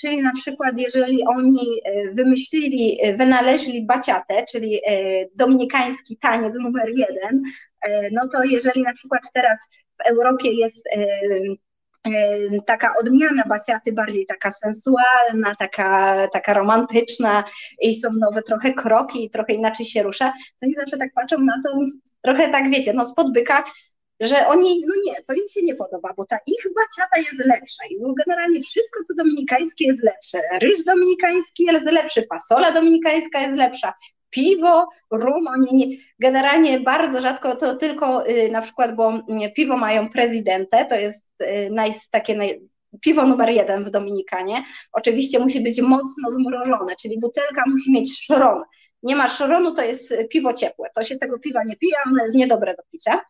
[0.00, 1.80] czyli na przykład jeżeli oni
[2.12, 4.80] wymyślili, wynaleźli baciatę, czyli
[5.34, 7.42] dominikański taniec numer jeden,
[8.12, 9.58] no to jeżeli na przykład teraz
[9.98, 10.88] w Europie jest
[12.66, 17.44] taka odmiana baciaty, bardziej taka sensualna, taka, taka romantyczna
[17.82, 21.38] i są nowe trochę kroki i trochę inaczej się rusza, to oni zawsze tak patrzą
[21.38, 21.80] na to,
[22.22, 23.64] trochę tak wiecie, no spod byka,
[24.20, 27.82] że oni, no nie, to im się nie podoba, bo ta ich baciata jest lepsza
[27.90, 27.96] i
[28.26, 30.40] generalnie wszystko, co dominikańskie jest lepsze.
[30.62, 33.92] Ryż dominikański jest lepszy, fasola dominikańska jest lepsza,
[34.30, 39.76] piwo, rum, oni nie, generalnie bardzo rzadko to tylko y, na przykład, bo mm, piwo
[39.76, 42.60] mają prezydentę, to jest y, naj, takie naj,
[43.00, 44.64] piwo numer jeden w Dominikanie.
[44.92, 48.62] Oczywiście musi być mocno zmrożone, czyli butelka musi mieć szron.
[49.02, 50.88] Nie ma szronu, to jest piwo ciepłe.
[50.94, 53.20] To się tego piwa nie pije, ono jest niedobre do picia.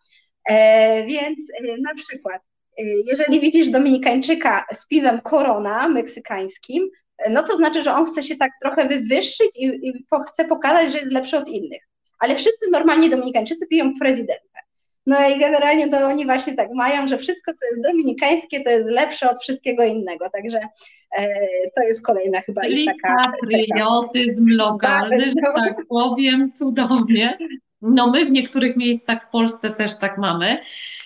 [0.48, 2.42] E, więc e, na przykład,
[2.78, 6.90] e, jeżeli widzisz Dominikańczyka z piwem Corona meksykańskim,
[7.30, 10.98] no to znaczy, że on chce się tak trochę wywyższyć i, i chce pokazać, że
[10.98, 11.82] jest lepszy od innych.
[12.18, 14.58] Ale wszyscy normalnie Dominikańczycy piją prezydentę.
[15.08, 18.90] No i generalnie to oni właśnie tak mają, że wszystko, co jest dominikańskie, to jest
[18.90, 20.30] lepsze od wszystkiego innego.
[20.30, 20.60] Także
[21.18, 21.36] e,
[21.76, 23.32] to jest kolejna chyba ich taka.
[23.40, 27.36] Patriotyzm lokalny, że tak powiem, cudownie.
[27.82, 30.58] No my w niektórych miejscach w Polsce też tak mamy.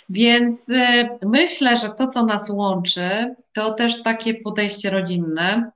[0.08, 5.70] Więc e, myślę, że to, co nas łączy, to też takie podejście rodzinne,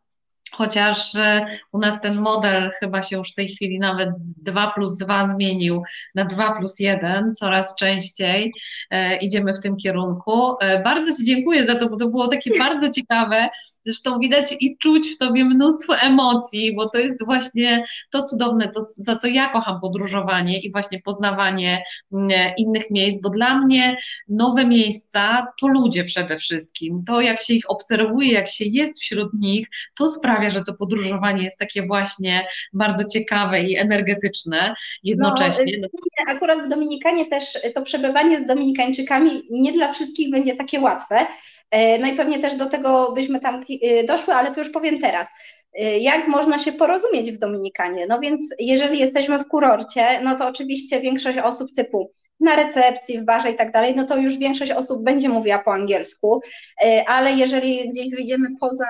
[0.52, 4.72] Chociaż e, u nas ten model chyba się już w tej chwili nawet z 2
[4.74, 5.82] plus 2 zmienił
[6.14, 8.52] na 2 plus 1, coraz częściej
[8.90, 10.56] e, idziemy w tym kierunku.
[10.60, 13.48] E, bardzo Ci dziękuję za to, bo to było takie bardzo ciekawe.
[13.86, 18.82] Zresztą widać i czuć w Tobie mnóstwo emocji, bo to jest właśnie to cudowne, to
[18.86, 21.82] za co ja kocham podróżowanie i właśnie poznawanie
[22.12, 23.96] mm, innych miejsc, bo dla mnie
[24.28, 27.04] nowe miejsca to ludzie przede wszystkim.
[27.06, 29.68] To jak się ich obserwuje, jak się jest wśród nich,
[29.98, 35.72] to sprawia, że to podróżowanie jest takie właśnie bardzo ciekawe i energetyczne jednocześnie.
[35.80, 35.88] No,
[36.28, 41.26] akurat w Dominikanie też to przebywanie z Dominikańczykami nie dla wszystkich będzie takie łatwe.
[41.70, 44.98] E, no i pewnie też do tego byśmy tam e, doszły, ale to już powiem
[44.98, 45.28] teraz.
[45.78, 48.06] E, jak można się porozumieć w Dominikanie?
[48.06, 52.10] No więc jeżeli jesteśmy w kurorcie, no to oczywiście większość osób typu
[52.40, 55.72] na recepcji, w barze i tak dalej, no to już większość osób będzie mówiła po
[55.72, 56.40] angielsku,
[57.06, 58.86] ale jeżeli gdzieś wyjdziemy poza,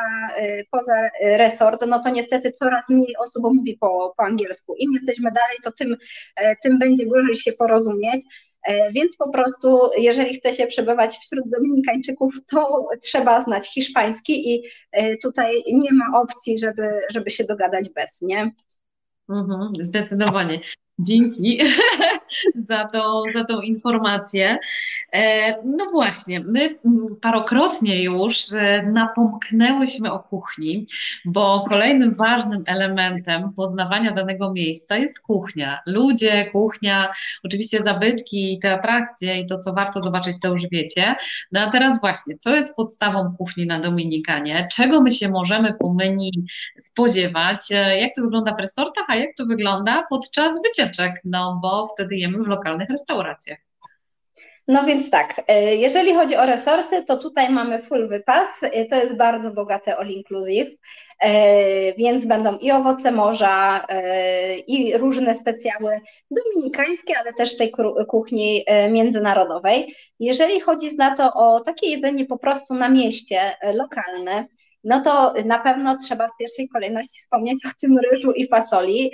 [0.70, 4.74] poza resort, no to niestety coraz mniej osób mówi po, po angielsku.
[4.78, 5.96] Im jesteśmy dalej, to tym,
[6.62, 8.22] tym będzie gorzej się porozumieć.
[8.66, 14.62] E, więc po prostu, jeżeli chce się przebywać wśród Dominikańczyków, to trzeba znać hiszpański i
[14.92, 18.52] e, tutaj nie ma opcji, żeby, żeby się dogadać bez, nie?
[19.28, 20.60] Mhm, zdecydowanie.
[20.99, 21.61] Dzięki
[22.68, 24.59] za tą, za tą informację.
[25.12, 26.78] E, no właśnie, my
[27.20, 30.86] parokrotnie już e, napomknęłyśmy o kuchni,
[31.24, 35.80] bo kolejnym ważnym elementem poznawania danego miejsca jest kuchnia.
[35.86, 37.11] Ludzie, kuchnia,
[37.44, 41.14] oczywiście zabytki, te atrakcje i to, co warto zobaczyć, to już wiecie.
[41.53, 44.68] No a teraz właśnie, co jest podstawą kuchni na Dominikanie?
[44.72, 46.30] Czego my się możemy po menu
[46.78, 47.59] spodziewać?
[47.70, 50.86] E, jak to wygląda w resortach, a jak to wygląda podczas wycieczki?
[51.24, 53.59] No bo wtedy jemy w lokalnych restauracjach.
[54.68, 58.97] No więc tak, e, jeżeli chodzi o resorty, to tutaj mamy full wypas, e, to
[58.97, 60.68] jest bardzo bogate all inclusive,
[61.20, 63.87] e, więc będą i owoce morza,
[64.66, 67.72] i różne specjały dominikańskie, ale też tej
[68.09, 69.95] kuchni międzynarodowej.
[70.20, 73.41] Jeżeli chodzi na to o takie jedzenie po prostu na mieście,
[73.74, 74.47] lokalne,
[74.84, 79.12] no to na pewno trzeba w pierwszej kolejności wspomnieć o tym ryżu i fasoli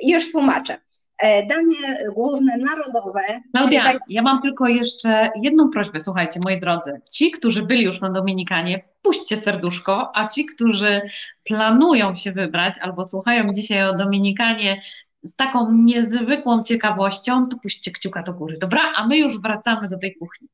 [0.00, 0.78] i już tłumaczę.
[1.18, 3.20] E, danie główne narodowe.
[3.54, 3.98] Klaudia, tak...
[4.08, 7.00] ja mam tylko jeszcze jedną prośbę, słuchajcie, moi drodzy.
[7.12, 11.02] Ci, którzy byli już na Dominikanie, puśćcie serduszko, a ci, którzy
[11.44, 14.80] planują się wybrać albo słuchają dzisiaj o Dominikanie
[15.22, 18.92] z taką niezwykłą ciekawością, to puśćcie kciuka do góry, dobra?
[18.96, 20.48] A my już wracamy do tej kuchni.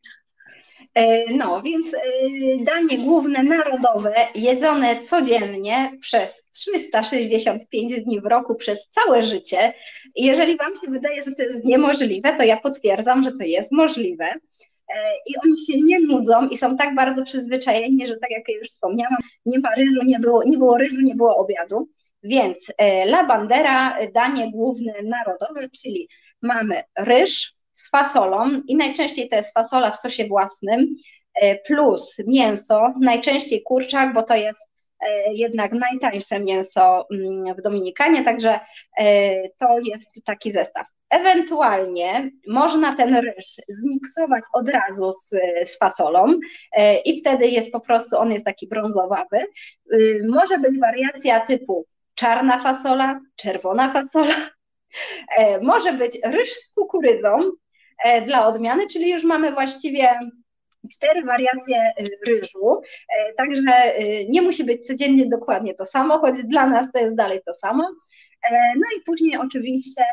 [1.37, 1.97] No, więc
[2.61, 9.75] danie główne narodowe, jedzone codziennie przez 365 dni w roku, przez całe życie.
[10.17, 14.29] Jeżeli Wam się wydaje, że to jest niemożliwe, to ja potwierdzam, że to jest możliwe.
[15.27, 19.19] I oni się nie nudzą i są tak bardzo przyzwyczajeni, że tak jak już wspomniałam,
[19.47, 21.89] nie ma ryżu, nie było, nie było ryżu, nie było obiadu.
[22.23, 22.73] Więc
[23.07, 26.09] la bandera, danie główne narodowe, czyli
[26.43, 30.95] mamy ryż, z fasolą i najczęściej to jest fasola w sosie własnym
[31.35, 34.71] e, plus mięso, najczęściej kurczak, bo to jest
[35.01, 38.61] e, jednak najtańsze mięso mm, w Dominikanie, także
[38.99, 40.87] e, to jest taki zestaw.
[41.11, 45.31] Ewentualnie można ten ryż zmiksować od razu z,
[45.65, 46.41] z fasolą
[47.05, 49.47] i wtedy jest po prostu, on jest taki brązowawy.
[50.29, 54.35] Może być wariacja typu czarna fasola, czerwona fasola,
[55.63, 57.51] może być ryż z kukurydzą,
[58.27, 60.09] dla odmiany, czyli już mamy właściwie
[60.93, 61.93] cztery wariacje
[62.27, 62.81] ryżu,
[63.19, 67.17] e, także e, nie musi być codziennie dokładnie to samo, choć dla nas to jest
[67.17, 67.91] dalej to samo.
[68.53, 70.05] No i później oczywiście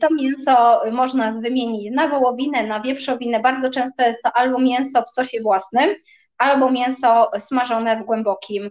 [0.00, 3.40] to mięso można wymienić na wołowinę, na wieprzowinę.
[3.40, 5.94] Bardzo często jest to albo mięso w sosie własnym,
[6.38, 8.70] albo mięso smażone w głębokim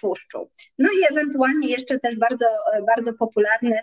[0.00, 0.50] tłuszczu.
[0.78, 2.46] No i ewentualnie jeszcze też bardzo,
[2.86, 3.80] bardzo popularny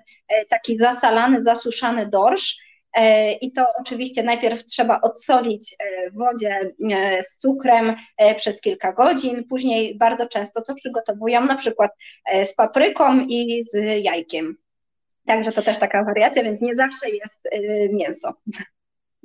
[0.49, 2.74] taki zasalany, zasuszany dorsz, E,
[3.41, 7.95] I to oczywiście najpierw trzeba odsolić e, w wodzie e, z cukrem
[8.37, 11.91] przez kilka godzin, później bardzo często to przygotowują na przykład
[12.45, 14.57] z papryką i z jajkiem.
[15.25, 17.41] Także to też taka wariacja, więc nie zawsze jest
[17.91, 18.33] mięso.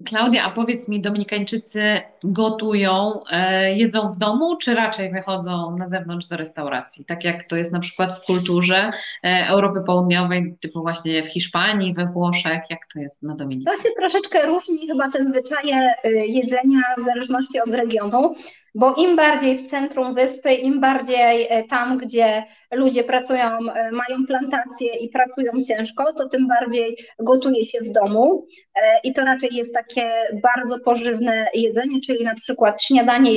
[0.05, 6.27] Klaudia, a powiedz mi, Dominikańczycy gotują, e, jedzą w domu, czy raczej wychodzą na zewnątrz
[6.27, 7.05] do restauracji?
[7.05, 8.91] Tak jak to jest na przykład w kulturze
[9.25, 13.77] e, Europy Południowej, typu właśnie w Hiszpanii, we Włoszech, jak to jest na Dominikanie?
[13.77, 18.35] To się troszeczkę różni chyba te zwyczaje y, jedzenia w zależności od regionu
[18.75, 22.43] bo im bardziej w centrum wyspy, im bardziej e, tam, gdzie
[22.73, 28.47] ludzie pracują, e, mają plantacje i pracują ciężko, to tym bardziej gotuje się w domu.
[28.75, 30.13] E, i to raczej jest takie
[30.43, 33.31] bardzo pożywne jedzenie, czyli na przykład śniadanie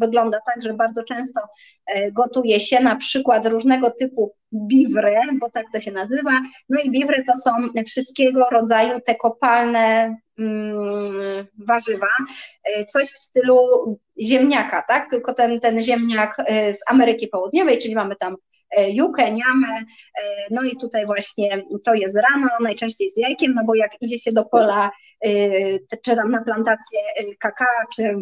[0.00, 1.40] wygląda tak, że bardzo często
[2.12, 6.40] gotuje się na przykład różnego typu biwry, bo tak to się nazywa.
[6.68, 7.50] No i biwry to są
[7.86, 12.06] wszystkiego rodzaju te kopalne mm, warzywa,
[12.88, 13.58] coś w stylu
[14.20, 15.10] ziemniaka, tak?
[15.10, 18.36] Tylko ten, ten ziemniak z Ameryki Południowej, czyli mamy tam
[18.92, 19.84] jukę, niamę,
[20.50, 24.32] no i tutaj właśnie to jest rano, najczęściej z jajkiem, no bo jak idzie się
[24.32, 24.90] do pola,
[26.04, 27.00] czy tam na plantację
[27.38, 28.14] kakao, czy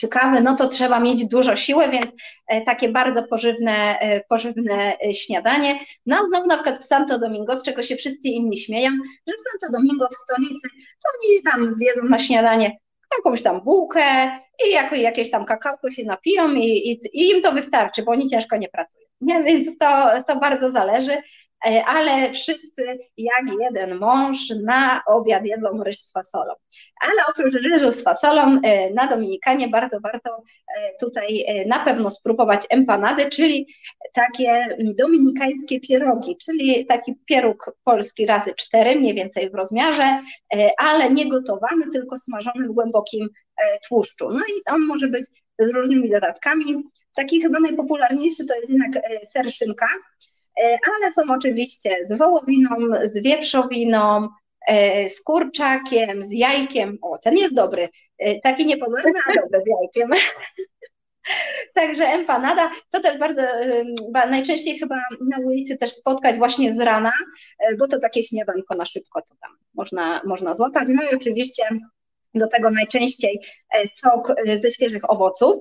[0.00, 2.12] czy kawy, no to trzeba mieć dużo siły, więc
[2.48, 5.78] e, takie bardzo pożywne, e, pożywne śniadanie.
[6.06, 8.90] No a znowu na przykład w Santo Domingo, z czego się wszyscy inni śmieją,
[9.26, 12.76] że w Santo Domingo w stolicy to oni tam zjedzą na śniadanie
[13.18, 14.02] jakąś tam bułkę
[14.66, 18.26] i jako, jakieś tam kakałko się napiją i, i, i, im to wystarczy, bo oni
[18.26, 19.06] ciężko nie pracują.
[19.20, 19.42] Nie?
[19.42, 21.16] Więc to, to bardzo zależy.
[21.64, 22.82] E, ale wszyscy
[23.16, 26.54] jak jeden mąż na obiad jedzą ryż z fasolą.
[27.00, 30.42] Ale oprócz ryżu z fasolą e, na Dominikanie bardzo warto
[30.76, 33.66] e, tutaj na pewno spróbować empanady, czyli
[34.12, 40.22] takie dominikańskie pierogi, czyli taki pieróg polski razy cztery, mniej więcej w rozmiarze,
[40.78, 43.28] ale nie gotowany, tylko smażony w głębokim
[43.88, 44.30] tłuszczu.
[44.30, 45.26] No i on może być
[45.58, 46.82] z różnymi dodatkami.
[47.14, 48.92] Taki chyba najpopularniejszy to jest jednak
[49.22, 49.88] ser szynka,
[50.62, 52.70] ale są oczywiście z wołowiną,
[53.04, 54.28] z wieprzowiną,
[54.68, 56.98] e, z kurczakiem, z jajkiem.
[57.02, 57.88] O, ten jest dobry.
[58.18, 60.10] E, taki niepozorny, a dobry z jajkiem.
[61.74, 63.42] Także empanada, to też bardzo,
[64.12, 67.12] najczęściej chyba na ulicy też spotkać właśnie z rana,
[67.78, 70.88] bo to takie śniadanko na szybko, co tam można, można złapać.
[70.88, 71.64] No i oczywiście
[72.34, 73.40] do tego najczęściej
[73.94, 75.54] sok ze świeżych owoców.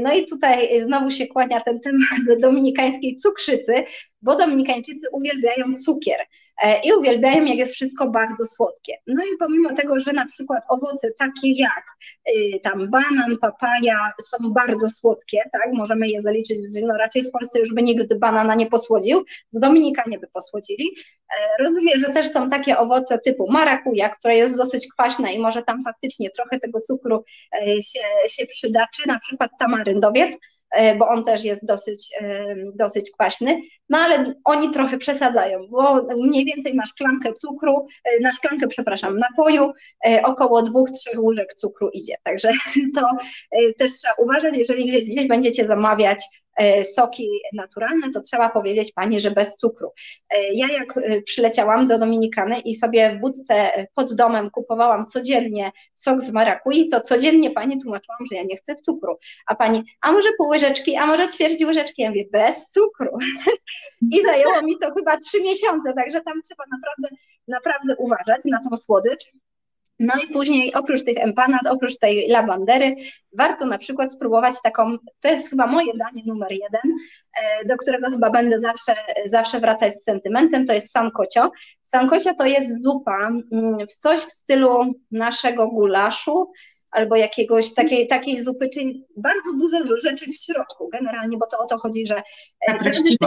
[0.00, 3.84] No i tutaj znowu się kłania ten temat dominikańskiej cukrzycy,
[4.22, 6.20] bo Dominikańczycy uwielbiają cukier
[6.62, 8.92] e, i uwielbiają, jak jest wszystko bardzo słodkie.
[9.06, 11.84] No i pomimo tego, że na przykład owoce takie jak
[12.28, 17.58] y, tam banan, papaja są bardzo słodkie, tak, możemy je zaliczyć, no raczej w Polsce
[17.58, 20.90] już by nikt banana nie posłodził, w Dominikanie by posłodzili.
[21.38, 25.62] E, rozumiem, że też są takie owoce typu marakuja, która jest dosyć kwaśna i może
[25.62, 30.38] tam faktycznie trochę tego cukru e, się, się przyda, czy na przykład tamaryndowiec,
[30.72, 36.06] E, bo on też jest dosyć, e, dosyć kwaśny, no ale oni trochę przesadzają, bo
[36.16, 39.72] mniej więcej na szklankę cukru, e, na szklankę, przepraszam, napoju
[40.24, 42.52] około dwóch, trzech łyżek cukru idzie, także
[42.96, 43.08] to
[43.78, 46.24] też trzeba uważać, jeżeli gdzieś, gdzieś będziecie zamawiać
[46.84, 49.92] soki naturalne, to trzeba powiedzieć pani, że bez cukru.
[50.30, 50.94] E, ja jak
[51.24, 57.00] przyleciałam do Dominikany i sobie w budce pod domem kupowałam codziennie sok z marakui, to
[57.00, 59.18] codziennie pani tłumaczyłam, że ja nie chcę cukru.
[59.46, 62.02] A pani, a może pół łyżeczki, a może ćwierć łyżeczki?
[62.02, 63.10] Ja mówię, bez cukru.
[64.12, 67.16] I zajęło mi to chyba trzy miesiące, także tam trzeba naprawdę,
[67.48, 69.32] naprawdę uważać na tą słodycz.
[70.02, 72.94] No i później oprócz tych empanad, oprócz tej lawandery,
[73.38, 76.96] warto na przykład spróbować taką, to jest chyba moje danie numer jeden,
[77.42, 78.94] e, do którego chyba będę zawsze,
[79.24, 81.50] zawsze wracać z sentymentem, to jest sankocio.
[81.82, 86.52] Sankocio to jest zupa, mm, coś w stylu naszego gulaszu,
[86.92, 91.66] albo jakiegoś takiej, takiej zupy, czyli bardzo dużo rzeczy w środku generalnie, bo to o
[91.66, 92.22] to chodzi, że
[92.68, 93.18] e, tradycyjnie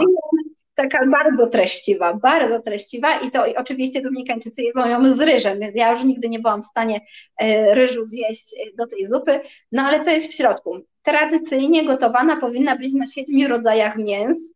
[0.76, 6.04] taka bardzo treściwa, bardzo treściwa i to oczywiście Dominikańczycy jedzą ją z ryżem, ja już
[6.04, 7.00] nigdy nie byłam w stanie
[7.40, 9.40] e, ryżu zjeść e, do tej zupy,
[9.72, 10.78] no ale co jest w środku?
[11.02, 14.54] Tradycyjnie gotowana powinna być na siedmiu rodzajach mięs,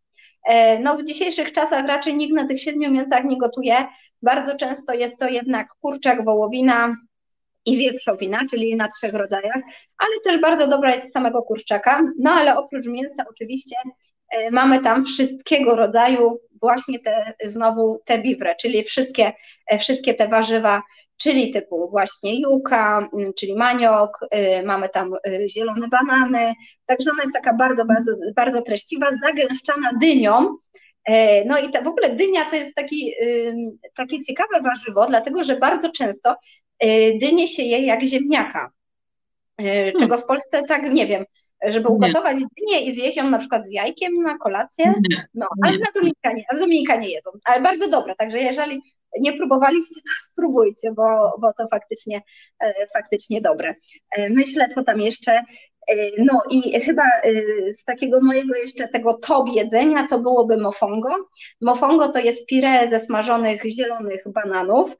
[0.48, 3.74] e, no w dzisiejszych czasach raczej nikt na tych siedmiu mięsach nie gotuje,
[4.22, 6.96] bardzo często jest to jednak kurczak, wołowina,
[7.66, 9.62] i wieprzowina, czyli na trzech rodzajach,
[9.98, 12.02] ale też bardzo dobra jest samego kurczaka.
[12.18, 13.76] No ale oprócz mięsa oczywiście
[14.50, 19.32] mamy tam wszystkiego rodzaju właśnie te, znowu te biwre, czyli wszystkie,
[19.66, 20.82] e, wszystkie te warzywa,
[21.16, 23.08] czyli typu właśnie juka,
[23.38, 25.12] czyli maniok, e, mamy tam
[25.48, 26.54] zielone banany,
[26.86, 30.56] także ona jest taka bardzo, bardzo, bardzo treściwa, zagęszczana dynią,
[31.46, 33.14] no i w ogóle dynia to jest taki,
[33.94, 36.36] takie ciekawe warzywo, dlatego że bardzo często
[37.20, 38.70] dynie się je jak ziemniaka,
[39.98, 41.24] czego w Polsce tak nie wiem,
[41.68, 44.94] żeby ugotować dynię i zjeść ją na przykład z jajkiem na kolację.
[45.34, 48.82] No, ale na Dominikanie, w Dominikanie jedzą, ale bardzo dobre, także jeżeli
[49.18, 52.22] nie próbowaliście, to spróbujcie, bo, bo to faktycznie,
[52.60, 53.74] e, faktycznie dobre.
[54.16, 55.32] E, myślę, co tam jeszcze.
[55.88, 57.02] E, no i chyba
[57.78, 61.08] z takiego mojego jeszcze tego top jedzenia to byłoby mofongo.
[61.60, 64.96] Mofongo to jest pire ze smażonych zielonych bananów.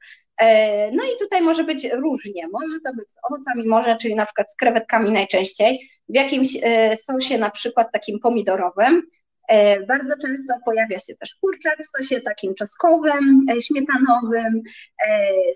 [0.91, 2.47] No i tutaj może być różnie.
[2.51, 6.97] Może to być z owocami morza, czyli na przykład z krewetkami najczęściej, w jakimś e,
[6.97, 9.03] sosie na przykład takim pomidorowym.
[9.51, 14.61] E, bardzo często pojawia się też kurczak w sosie takim czosnkowym, e, śmietanowym,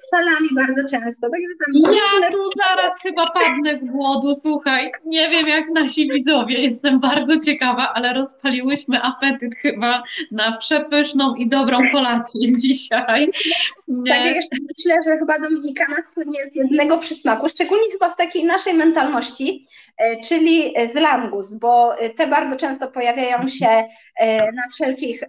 [0.10, 1.28] salami bardzo często.
[1.30, 4.92] Także tam ja tu zaraz chyba padnę w głodu, słuchaj.
[5.06, 11.50] Nie wiem jak nasi widzowie, jestem bardzo ciekawa, ale rozpaliłyśmy apetyt chyba na przepyszną i
[11.50, 13.28] dobrą kolację dzisiaj.
[13.28, 18.46] Tak, ja jeszcze myślę, że chyba Dominikana słynie z jednego przysmaku, szczególnie chyba w takiej
[18.46, 19.68] naszej mentalności,
[19.98, 23.85] E, czyli z langus, bo te bardzo często pojawiają się e,
[24.54, 25.24] na wszelkich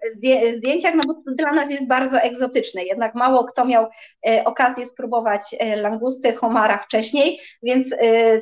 [0.53, 3.87] zdjęciach, no bo to dla nas jest bardzo egzotyczne, jednak mało kto miał
[4.29, 5.43] e, okazję spróbować
[5.77, 7.97] langusty, homara wcześniej, więc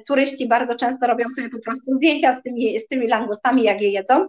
[0.06, 3.90] turyści bardzo często robią sobie po prostu zdjęcia z tymi, z tymi langustami, jak je
[3.90, 4.26] jedzą,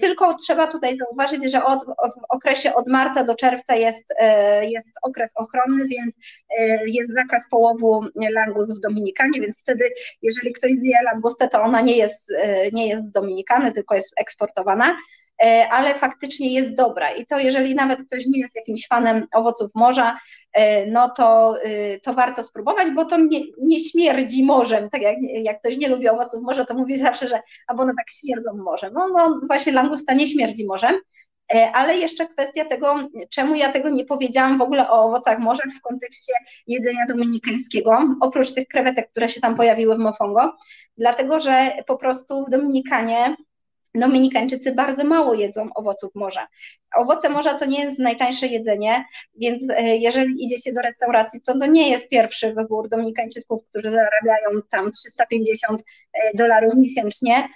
[0.00, 4.14] tylko trzeba tutaj zauważyć, że od, w okresie od marca do czerwca jest,
[4.62, 6.14] jest okres ochronny, więc
[6.86, 9.84] jest zakaz połowu langus w Dominikanie, więc wtedy,
[10.22, 13.94] jeżeli ktoś zje langus kapustę, to ona nie jest, e, nie jest z Dominikany, tylko
[13.94, 14.96] jest eksportowana, e,
[15.70, 17.10] ale faktycznie jest dobra.
[17.10, 20.18] I to jeżeli nawet ktoś nie jest jakimś fanem owoców morza,
[20.52, 21.54] e, no to,
[22.02, 24.90] to warto spróbować, bo to nie, nie śmierdzi morzem.
[24.90, 28.10] Tak jak, jak ktoś nie lubi owoców morza, to mówi zawsze, że albo one tak
[28.10, 28.92] śmierdzą morzem.
[28.94, 31.00] No, no właśnie langusta nie śmierdzi morzem.
[31.54, 32.94] E, ale jeszcze kwestia tego,
[33.30, 36.32] czemu ja tego nie powiedziałam w ogóle o owocach morza w kontekście
[36.66, 40.56] jedzenia dominikańskiego, oprócz tych krewetek, które się tam pojawiły w Mofongo,
[40.98, 43.36] dlatego że po prostu w Dominikanie
[43.94, 46.48] Dominikańczycy bardzo mało jedzą owoców morza.
[46.96, 49.04] Owoce morza to nie jest najtańsze jedzenie,
[49.36, 53.90] więc e, jeżeli idzie się do restauracji, to to nie jest pierwszy wybór Dominikańczyków, którzy
[53.90, 55.80] zarabiają tam 350
[56.12, 57.48] e, dolarów miesięcznie,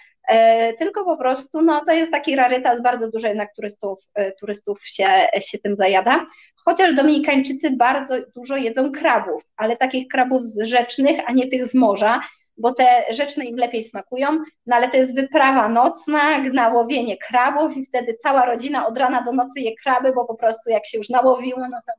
[0.79, 5.07] tylko po prostu no, to jest taki rarytas, bardzo dużo jednak turystów, e, turystów się,
[5.41, 6.27] się tym zajada.
[6.57, 11.75] Chociaż Dominikańczycy bardzo dużo jedzą krabów, ale takich krabów z rzecznych, a nie tych z
[11.75, 12.21] morza,
[12.57, 14.29] bo te rzeczne im lepiej smakują,
[14.67, 19.33] no ale to jest wyprawa nocna, nałowienie krabów i wtedy cała rodzina od rana do
[19.33, 21.93] nocy je kraby, bo po prostu jak się już nałowiło no to,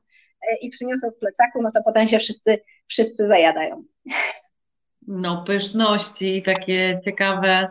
[0.50, 3.84] e, i przyniosło w plecaku, no to potem się wszyscy, wszyscy zajadają.
[5.08, 7.68] No, pyszności, takie ciekawe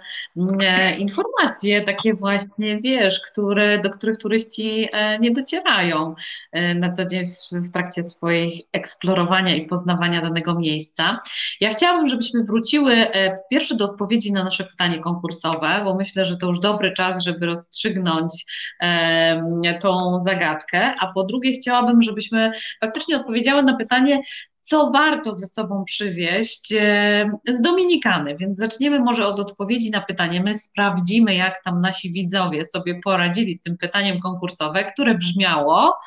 [0.61, 6.15] e, informacje, takie właśnie, wiesz, które, do których turyści e, nie docierają
[6.51, 11.19] e, na co dzień w, w trakcie swojej eksplorowania i poznawania danego miejsca.
[11.61, 16.37] Ja chciałabym, żebyśmy wróciły e, pierwsze do odpowiedzi na nasze pytanie konkursowe, bo myślę, że
[16.37, 18.45] to już dobry czas, żeby rozstrzygnąć
[18.81, 24.19] e, tą zagadkę, a po drugie chciałabym, żebyśmy faktycznie odpowiedziały na pytanie,
[24.63, 28.35] co warto ze sobą przywieźć e, z Dominikany.
[28.35, 30.41] Więc zaczniemy może od odpowiedzi na pytanie.
[30.41, 35.97] My sprawdzimy, jak tam nasi widzowie sobie poradzili z tym pytaniem konkursowe, które brzmiało.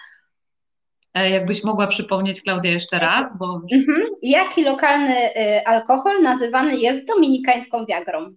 [1.15, 3.61] E, jakbyś mogła przypomnieć, Klaudia, jeszcze raz, bo.
[3.73, 4.07] Mhm.
[4.23, 8.35] Jaki lokalny y, alkohol nazywany jest dominikańską wiagrą?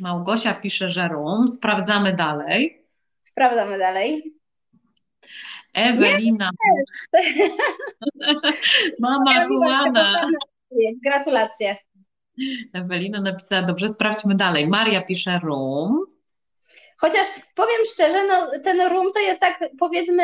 [0.00, 1.48] Małgosia pisze, że rum.
[1.48, 2.84] Sprawdzamy dalej.
[3.24, 4.37] Sprawdzamy dalej.
[5.78, 6.50] Ewelina.
[9.00, 10.26] Mama Juana.
[11.04, 11.76] Gratulacje.
[12.72, 14.68] Ewelina napisała, dobrze, sprawdźmy dalej.
[14.68, 16.06] Maria pisze rum.
[16.96, 20.22] Chociaż powiem szczerze, no, ten rum to jest tak powiedzmy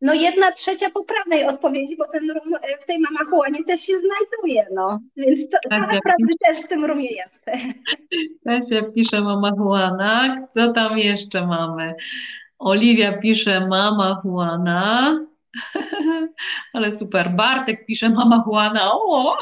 [0.00, 5.00] no jedna trzecia poprawnej odpowiedzi, bo ten rum w tej mamachuanie też się znajduje, no.
[5.16, 7.44] Więc to, tak, naprawdę też w tym rumie jest.
[8.44, 10.34] Kasia pisze mama Juana.
[10.50, 11.94] Co tam jeszcze mamy?
[12.60, 15.18] Oliwia pisze mama Juana.
[16.74, 17.30] Ale super.
[17.36, 18.92] Bartek pisze mama Juana.
[18.92, 19.36] O!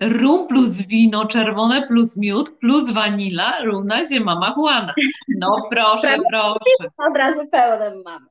[0.00, 4.94] Rum plus wino czerwone plus miód plus wanila równa się mama Juana.
[5.38, 6.90] No proszę, proszę.
[6.96, 8.26] Od razu pełnym mamy.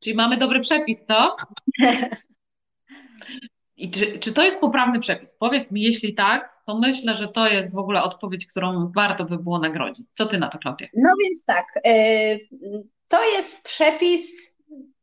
[0.00, 1.36] Czyli mamy dobry przepis, co?
[3.82, 5.34] I czy, czy to jest poprawny przepis?
[5.34, 9.38] Powiedz mi, jeśli tak, to myślę, że to jest w ogóle odpowiedź, którą warto by
[9.38, 10.10] było nagrodzić.
[10.10, 10.86] Co ty na to, Klaudia?
[10.94, 12.48] No więc tak, y,
[13.08, 14.52] to jest przepis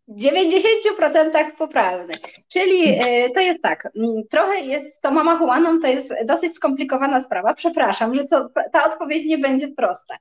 [0.07, 2.13] w 90% poprawny.
[2.47, 7.21] Czyli y, to jest tak, mm, trochę jest z tą mamachuaną, to jest dosyć skomplikowana
[7.21, 7.53] sprawa.
[7.53, 10.17] Przepraszam, że to, ta odpowiedź nie będzie prosta.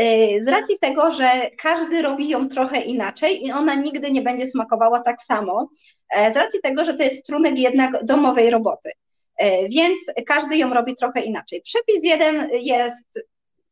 [0.00, 4.46] Y, z racji tego, że każdy robi ją trochę inaczej i ona nigdy nie będzie
[4.46, 5.68] smakowała tak samo,
[6.14, 8.90] E, z racji tego, że to jest trunek jednak domowej roboty.
[9.38, 11.62] E, więc każdy ją robi trochę inaczej.
[11.62, 13.28] Przepis jeden jest,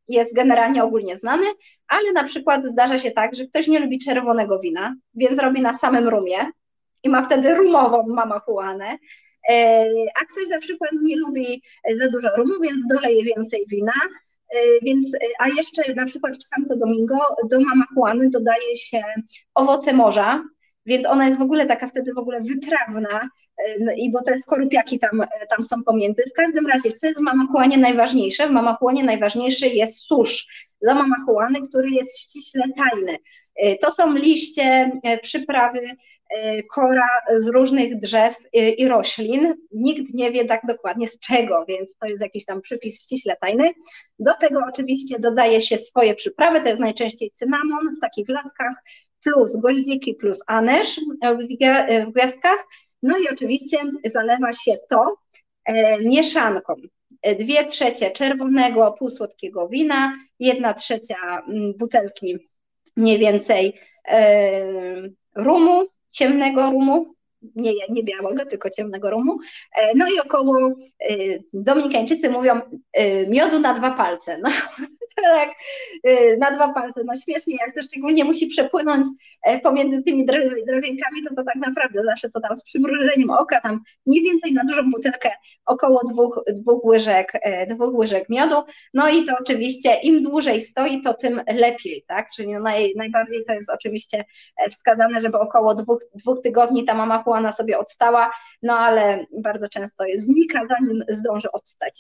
[0.08, 1.46] jest generalnie ogólnie znany,
[1.88, 5.74] ale na przykład zdarza się tak, że ktoś nie lubi czerwonego wina, więc robi na
[5.74, 6.50] samym rumie
[7.02, 8.98] i ma wtedy rumową mamachuanę,
[9.50, 9.86] e,
[10.20, 11.62] a ktoś na przykład nie lubi
[11.94, 13.92] za dużo rumu, więc doleje więcej wina,
[14.82, 17.18] więc, a jeszcze na przykład w Santo Domingo
[17.50, 19.03] do mamachuany dodaje się
[19.55, 20.44] owoce morza,
[20.86, 23.28] więc ona jest w ogóle taka wtedy w ogóle wytrawna,
[23.59, 26.22] e, i bo te skorupiaki tam, e, tam są pomiędzy.
[26.30, 28.48] W każdym razie, co jest w mamachuanie najważniejsze?
[28.48, 30.46] W mamachuanie najważniejszy jest susz
[30.82, 33.18] dla mamachuany, który jest ściśle tajny.
[33.57, 34.92] E, to są liście,
[35.22, 35.80] przyprawy,
[36.70, 39.55] kora z różnych drzew i roślin.
[39.72, 43.72] Nikt nie wie tak dokładnie z czego, więc to jest jakiś tam przypis ściśle tajny.
[44.18, 48.74] Do tego oczywiście dodaje się swoje przyprawy, to jest najczęściej cynamon w takich laskach,
[49.22, 51.01] plus goździki plus anyż
[52.09, 52.66] w gwiazdkach.
[53.03, 55.16] No i oczywiście zalewa się to
[55.64, 56.74] e, mieszanką.
[57.39, 62.39] Dwie trzecie czerwonego, półsłodkiego wina, jedna trzecia mm, butelki
[62.97, 63.78] mniej więcej
[64.09, 64.62] e,
[65.35, 67.14] rumu, ciemnego rumu,
[67.57, 69.38] nie, nie białego, tylko ciemnego rumu.
[69.76, 70.72] E, no i około,
[71.55, 72.61] Dominikańczycy mówią,
[73.28, 74.38] miodu na dwa palce.
[74.38, 74.51] No,
[75.22, 75.49] tak
[76.38, 79.07] na dwa palce, no śmiesznie, jak to szczególnie musi przepłynąć
[79.43, 80.26] e, pomiędzy tymi
[80.66, 84.64] drewienkami, to to tak naprawdę zawsze to tam z przymrużeniem oka, tam mniej więcej na
[84.64, 85.30] dużą butelkę
[85.66, 88.57] około dwóch, dwóch, łyżek, e, dwóch łyżek miodu,
[88.95, 93.45] no i to oczywiście im dłużej stoi, to tym lepiej, tak, czyli no naj, najbardziej
[93.45, 94.24] to jest oczywiście
[94.57, 98.30] e, wskazane, żeby około dwóch, dwóch tygodni ta mama Juana sobie odstała,
[98.62, 101.99] no ale bardzo często znika, zanim zdąży odstać.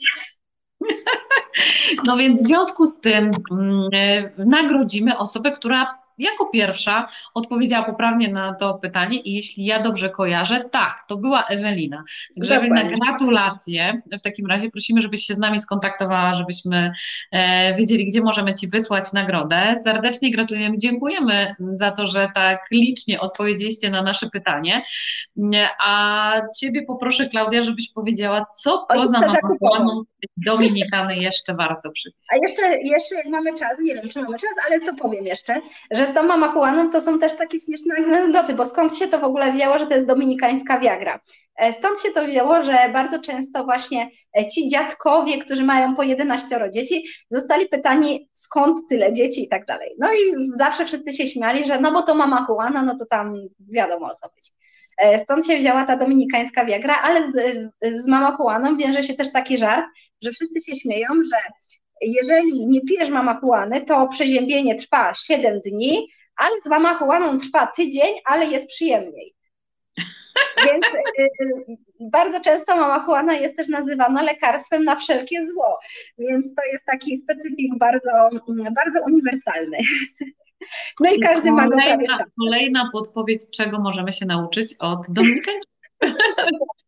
[2.04, 3.90] No więc w związku z tym mm,
[4.38, 10.64] nagrodzimy osobę, która jako pierwsza odpowiedziała poprawnie na to pytanie i jeśli ja dobrze kojarzę,
[10.70, 12.04] tak, to była Ewelina.
[12.36, 14.02] Także Ewelina, gratulacje.
[14.18, 16.92] W takim razie prosimy, żebyś się z nami skontaktowała, żebyśmy
[17.32, 19.74] e, wiedzieli, gdzie możemy Ci wysłać nagrodę.
[19.84, 24.82] Serdecznie gratulujemy, dziękujemy za to, że tak licznie odpowiedzieliście na nasze pytanie.
[25.84, 30.04] A Ciebie poproszę, Klaudia, żebyś powiedziała, co poza Mamachuaną
[30.36, 32.26] Dominikany jeszcze warto przypisać.
[32.32, 35.60] A jeszcze, jeszcze jak mamy czas, nie wiem, czy mamy czas, ale co powiem jeszcze,
[35.90, 39.24] że z tą mamachuaną to są też takie śmieszne anegdoty, bo skąd się to w
[39.24, 41.20] ogóle wzięło, że to jest dominikańska wiagra?
[41.62, 46.02] E, stąd się to wzięło, że bardzo często właśnie e, ci dziadkowie, którzy mają po
[46.02, 49.90] 11 dzieci, zostali pytani, skąd tyle dzieci i tak dalej.
[49.98, 53.34] No i zawsze wszyscy się śmiali, że no bo to mama Juana, no to tam
[53.60, 54.50] wiadomo o co być.
[54.98, 57.34] E, stąd się wzięła ta dominikańska wiagra, ale z,
[58.02, 59.86] z mama Juaną wiąże się też taki żart,
[60.22, 61.36] że wszyscy się śmieją, że
[62.00, 68.46] jeżeli nie pijesz mamachuany, to przeziębienie trwa 7 dni, ale z mamachuaną trwa tydzień, ale
[68.46, 69.34] jest przyjemniej.
[70.56, 75.78] Więc y, y, bardzo często mamachuana jest też nazywana lekarstwem na wszelkie zło,
[76.18, 78.10] więc to jest taki specyfik bardzo,
[78.76, 79.78] bardzo uniwersalny.
[81.00, 82.06] No i każdy ma go prawie
[82.38, 85.72] Kolejna podpowiedź, czego możemy się nauczyć od Dominikańczyków.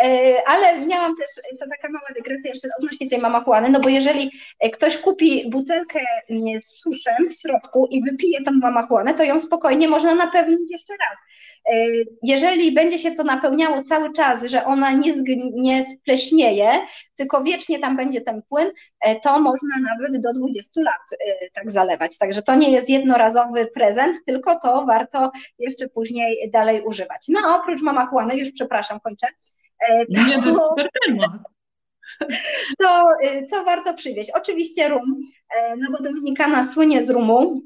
[0.00, 4.30] E, ale miałam też, to taka mała dygresja jeszcze odnośnie tej mamachuany, no bo jeżeli
[4.72, 9.88] ktoś kupi butelkę mm, z suszem w środku i wypije tą mamachuanę, to ją spokojnie
[9.88, 11.18] można napełnić jeszcze raz.
[11.72, 11.86] E,
[12.22, 15.12] jeżeli będzie się to napełniało cały czas, że ona nie,
[15.54, 16.68] nie spleśnieje,
[17.16, 18.70] tylko wiecznie tam będzie ten płyn,
[19.00, 21.18] e, to można nawet do 20 lat
[21.52, 22.18] tak zalewać.
[22.18, 27.26] Także to nie jest jednorazowy prezent, tylko to warto jeszcze później dalej używać.
[27.28, 29.26] No a oprócz mamachuany, już przepraszam, kończę.
[29.88, 30.74] E, to, Nie, to
[32.80, 34.30] To, y, co warto przywieźć?
[34.30, 35.20] Oczywiście rum,
[35.56, 37.62] e, no bo Dominikana słynie z rumu.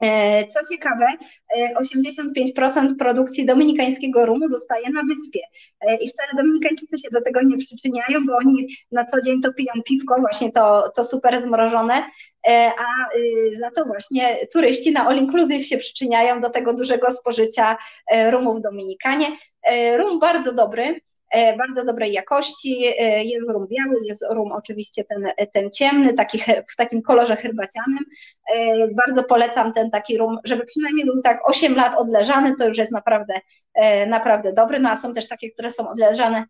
[0.00, 1.06] E, co ciekawe,
[1.80, 5.40] 85% produkcji dominikańskiego rumu zostaje na wyspie
[6.00, 9.72] i wcale Dominikańczycy się do tego nie przyczyniają, bo oni na co dzień to piją
[9.84, 11.94] piwko, właśnie to, to super zmrożone,
[12.78, 17.76] a y, za to właśnie turyści na All Inclusive się przyczyniają do tego dużego spożycia
[18.30, 19.26] rumu w Dominikanie.
[19.62, 22.84] E, rum bardzo dobry, e, bardzo dobrej jakości.
[22.98, 26.38] E, jest rum biały, jest rum oczywiście ten, ten ciemny, taki
[26.72, 28.04] w takim kolorze herbacianym.
[28.96, 32.92] Bardzo polecam ten taki rum, żeby przynajmniej był tak 8 lat odleżany, to już jest
[32.92, 33.34] naprawdę,
[34.06, 34.80] naprawdę dobry.
[34.80, 36.44] No a są też takie, które są odleżane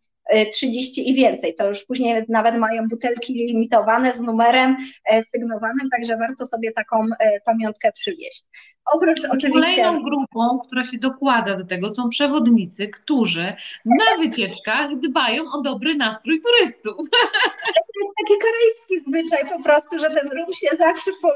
[0.53, 1.55] 30 i więcej.
[1.55, 4.77] To już później nawet mają butelki limitowane z numerem
[5.35, 7.07] sygnowanym, także warto sobie taką
[7.45, 8.45] pamiątkę przywieźć.
[8.85, 9.83] Oprócz oczywiście.
[9.83, 13.53] Kolejną grupą, która się dokłada do tego, są przewodnicy, którzy
[13.85, 16.97] na wycieczkach dbają o dobry nastrój turystów.
[18.53, 21.29] Karaibski zwyczaj po prostu, że ten rum się zawsze po,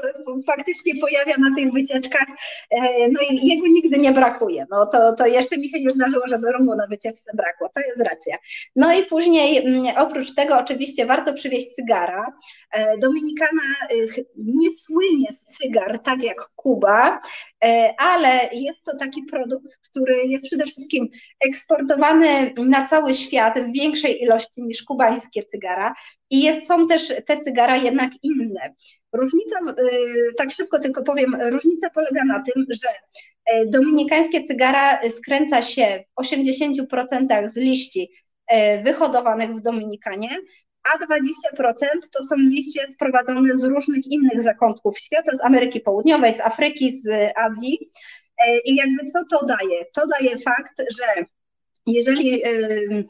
[0.43, 2.27] faktycznie pojawia na tych wycieczkach,
[2.69, 4.65] e, no i jego nigdy nie brakuje.
[4.69, 8.01] No to, to jeszcze mi się nie zdarzyło, żeby rumu na wycieczce brakło, to jest
[8.01, 8.37] racja.
[8.75, 12.33] No i później mm, oprócz tego oczywiście warto przywieźć cygara.
[12.71, 13.95] E, Dominikana e,
[14.37, 17.19] nie słynie z cygar tak jak Kuba,
[17.97, 21.09] ale jest to taki produkt, który jest przede wszystkim
[21.39, 25.93] eksportowany na cały świat w większej ilości niż kubańskie cygara
[26.29, 28.73] i jest, są też te cygara jednak inne.
[29.13, 29.73] Różnica, e,
[30.37, 32.89] tak szybko tylko powiem, różnica polega na tym, że
[33.45, 38.11] e, dominikańskie cygara skręca się w 80% z liści
[38.83, 40.29] wyhodowanych w Dominikanie,
[40.93, 41.87] a 20%
[42.17, 47.09] to są liście sprowadzone z różnych innych zakątków świata, z Ameryki Południowej, z Afryki, z
[47.35, 47.91] Azji.
[48.47, 49.85] E, I jakby co to daje?
[49.93, 51.25] To daje fakt, że
[51.87, 52.49] jeżeli e,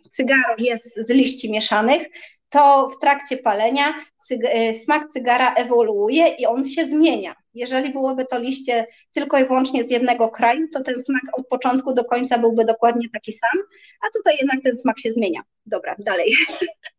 [0.10, 2.08] cygaro jest z liści mieszanych,
[2.50, 3.94] to w trakcie palenia
[4.32, 7.36] e, smak cygara ewoluuje i on się zmienia.
[7.54, 11.94] Jeżeli byłoby to liście tylko i wyłącznie z jednego kraju, to ten smak od początku
[11.94, 13.60] do końca byłby dokładnie taki sam,
[14.08, 15.42] a tutaj jednak ten smak się zmienia.
[15.66, 16.36] Dobra, dalej.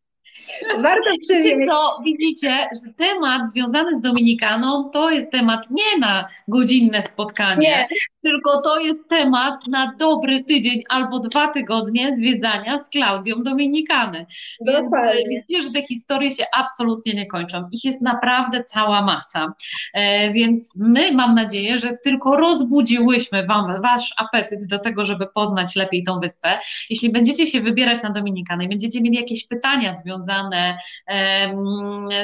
[0.82, 1.68] Warto przywieźć.
[1.68, 7.86] To widzicie, że temat związany z Dominikaną to jest temat nie na godzinne spotkanie, nie.
[8.22, 14.26] tylko to jest temat na dobry tydzień albo dwa tygodnie zwiedzania z Klaudią Dominikany.
[14.66, 14.90] Więc
[15.28, 17.68] widzicie, że te historie się absolutnie nie kończą.
[17.72, 19.52] Ich jest naprawdę cała masa.
[19.94, 25.76] E, więc my mam nadzieję, że tylko rozbudziłyśmy wam wasz apetyt do tego, żeby poznać
[25.76, 26.58] lepiej tą wyspę.
[26.90, 30.78] Jeśli będziecie się wybierać na Dominikanę i będziecie mieli jakieś pytania związane związane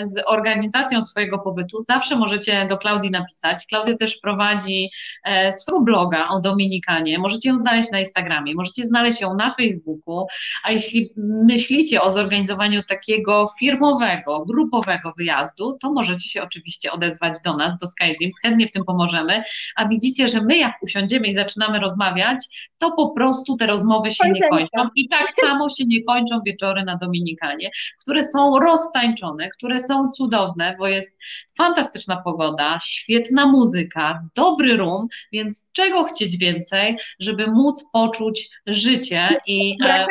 [0.03, 3.67] z organizacją swojego pobytu, zawsze możecie do Klaudii napisać.
[3.69, 4.91] Klaudia też prowadzi
[5.25, 7.19] e, swojego bloga o Dominikanie.
[7.19, 10.27] Możecie ją znaleźć na Instagramie, możecie znaleźć ją na Facebooku,
[10.65, 11.11] a jeśli
[11.45, 17.87] myślicie o zorganizowaniu takiego firmowego, grupowego wyjazdu, to możecie się oczywiście odezwać do nas, do
[17.87, 19.43] SkyDreams, chętnie w tym pomożemy,
[19.77, 24.29] a widzicie, że my jak usiądziemy i zaczynamy rozmawiać, to po prostu te rozmowy się
[24.29, 24.89] nie kończą.
[24.97, 30.77] I tak samo się nie kończą wieczory na Dominikanie, które są roztańczone, które są cudowne,
[30.79, 31.19] bo jest
[31.59, 39.77] fantastyczna pogoda, świetna muzyka, dobry rum, więc czego chcieć więcej, żeby móc poczuć życie i.
[39.85, 40.07] E,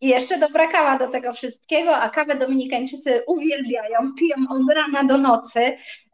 [0.00, 5.18] I jeszcze dobra kawa do tego wszystkiego, a kawę Dominikańczycy uwielbiają, piją od rana do
[5.18, 5.60] nocy.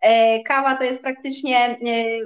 [0.00, 1.76] E, kawa to jest praktycznie, e,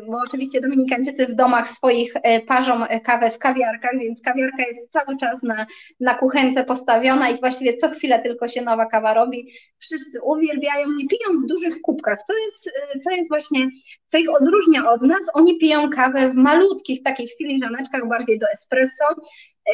[0.07, 5.17] bo oczywiście Dominikańczycy w domach swoich e, parzą kawę w kawiarkach, więc kawiarka jest cały
[5.17, 5.67] czas na,
[6.01, 9.53] na kuchence postawiona i właściwie co chwilę tylko się nowa kawa robi.
[9.79, 12.71] Wszyscy uwielbiają, nie piją w dużych kubkach, co jest,
[13.05, 13.69] co jest właśnie,
[14.07, 15.31] co ich odróżnia od nas.
[15.35, 19.05] Oni piją kawę w malutkich takich filiżaneczkach, bardziej do espresso.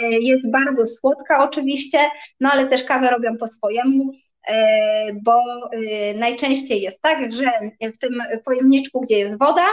[0.00, 1.98] Jest bardzo słodka oczywiście,
[2.40, 4.12] no ale też kawę robią po swojemu.
[4.46, 5.42] E, bo
[5.72, 7.50] e, najczęściej jest tak, że
[7.94, 9.66] w tym pojemniczku, gdzie jest woda,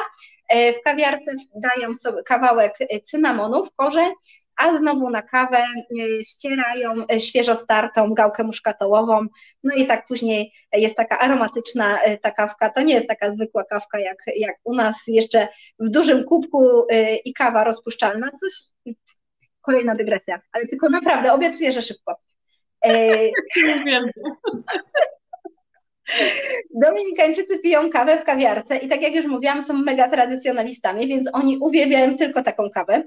[0.50, 2.74] e, w kawiarce dają sobie kawałek
[3.04, 4.12] cynamonu w korze
[4.58, 5.64] a znowu na kawę
[6.24, 9.28] ścierają świeżo startą gałkę muszkatołową,
[9.64, 14.00] no i tak później jest taka aromatyczna ta kawka, to nie jest taka zwykła kawka
[14.00, 15.04] jak, jak u nas.
[15.08, 15.48] Jeszcze
[15.80, 16.88] w dużym kubku
[17.26, 18.54] i kawa rozpuszczalna, coś,
[19.64, 22.16] kolejna dygresja, ale tylko naprawdę obiecuję, że szybko.
[26.82, 31.58] Dominikańczycy piją kawę w kawiarce i tak jak już mówiłam, są mega tradycjonalistami, więc oni
[31.58, 33.04] uwielbiają tylko taką kawę,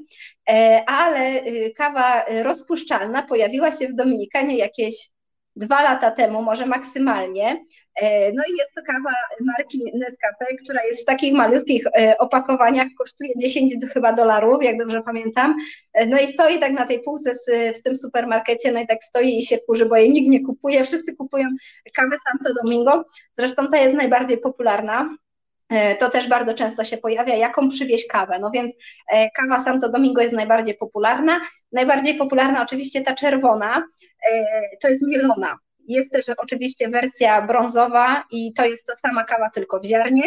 [0.51, 5.11] e, ale y, kawa rozpuszczalna pojawiła się w Dominikanie jakieś
[5.57, 7.65] dwa lata temu, może maksymalnie.
[7.97, 12.87] E, no i jest to kawa marki Nescafe, która jest w takich malutkich e, opakowaniach,
[12.99, 15.57] kosztuje 10 chyba dolarów, jak dobrze pamiętam.
[15.95, 17.33] E, no i stoi tak na tej półce
[17.77, 20.85] w tym supermarkecie, no i tak stoi i się kurzy, bo jej nikt nie kupuje,
[20.85, 21.49] wszyscy kupują
[21.95, 23.05] kawę Santo Domingo.
[23.33, 25.17] Zresztą ta jest najbardziej popularna.
[25.99, 28.39] To też bardzo często się pojawia, jaką przywieźć kawę.
[28.41, 28.73] No więc
[29.37, 31.41] kawa Santo Domingo jest najbardziej popularna.
[31.73, 33.83] Najbardziej popularna oczywiście ta czerwona,
[34.83, 35.59] to jest mielona.
[35.89, 40.23] Jest też oczywiście wersja brązowa i to jest ta sama kawa, tylko w ziarnie,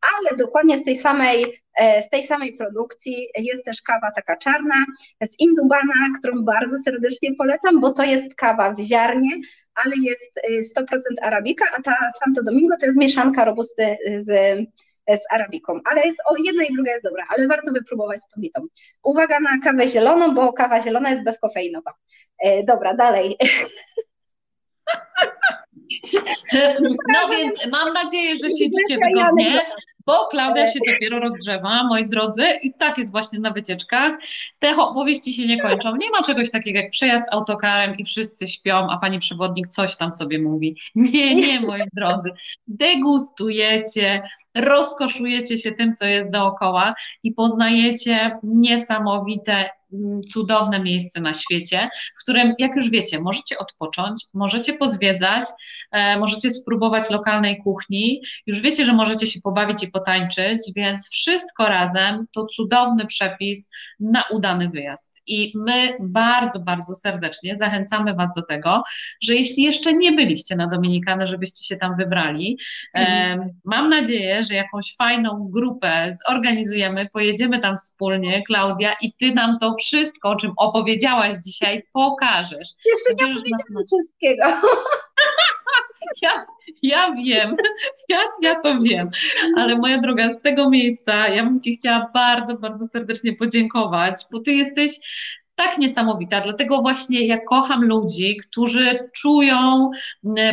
[0.00, 4.74] ale dokładnie z tej samej, e, z tej samej produkcji jest też kawa taka czarna
[5.22, 9.30] z Indubana, którą bardzo serdecznie polecam, bo to jest kawa w ziarnie,
[9.74, 10.40] ale jest
[10.78, 10.82] 100%
[11.18, 14.26] e, arabika, a ta Santo Domingo to jest mieszanka robusty z,
[15.08, 15.80] z arabiką.
[15.84, 18.66] Ale jest o jedna i druga jest dobra, ale warto wypróbować tą bitą.
[19.02, 21.94] Uwaga na kawę zieloną, bo kawa zielona jest bezkofeinowa.
[22.38, 23.36] E, dobra, dalej.
[27.12, 29.62] No więc mam nadzieję, że siedzicie wygodnie,
[30.06, 34.18] bo Klaudia się dopiero rozgrzewa, moi drodzy, i tak jest właśnie na wycieczkach.
[34.58, 35.96] Te opowieści się nie kończą.
[35.96, 40.12] Nie ma czegoś takiego jak przejazd autokarem i wszyscy śpią, a pani przewodnik coś tam
[40.12, 40.76] sobie mówi.
[40.94, 42.30] Nie, nie, moi drodzy.
[42.66, 44.22] Degustujecie,
[44.54, 49.70] rozkoszujecie się tym, co jest dookoła i poznajecie niesamowite
[50.32, 51.88] cudowne miejsce na świecie,
[52.20, 55.44] w którym, jak już wiecie, możecie odpocząć, możecie pozwiedzać,
[55.92, 61.66] e, możecie spróbować lokalnej kuchni, już wiecie, że możecie się pobawić i potańczyć, więc wszystko
[61.66, 65.13] razem to cudowny przepis na udany wyjazd.
[65.26, 68.82] I my bardzo, bardzo serdecznie zachęcamy Was do tego,
[69.22, 72.58] że jeśli jeszcze nie byliście na Dominikanę, żebyście się tam wybrali.
[72.94, 73.50] Mhm.
[73.64, 79.74] Mam nadzieję, że jakąś fajną grupę zorganizujemy, pojedziemy tam wspólnie, Klaudia, i Ty nam to
[79.74, 82.68] wszystko, o czym opowiedziałaś dzisiaj, pokażesz.
[82.86, 84.44] Jeszcze nie powiedziałam wszystkiego.
[86.22, 86.46] Ja,
[86.82, 87.56] ja wiem,
[88.08, 89.10] ja, ja to wiem,
[89.56, 94.40] ale moja droga, z tego miejsca ja bym Ci chciała bardzo, bardzo serdecznie podziękować, bo
[94.40, 94.90] Ty jesteś
[95.54, 96.40] tak niesamowita.
[96.40, 99.90] Dlatego właśnie ja kocham ludzi, którzy czują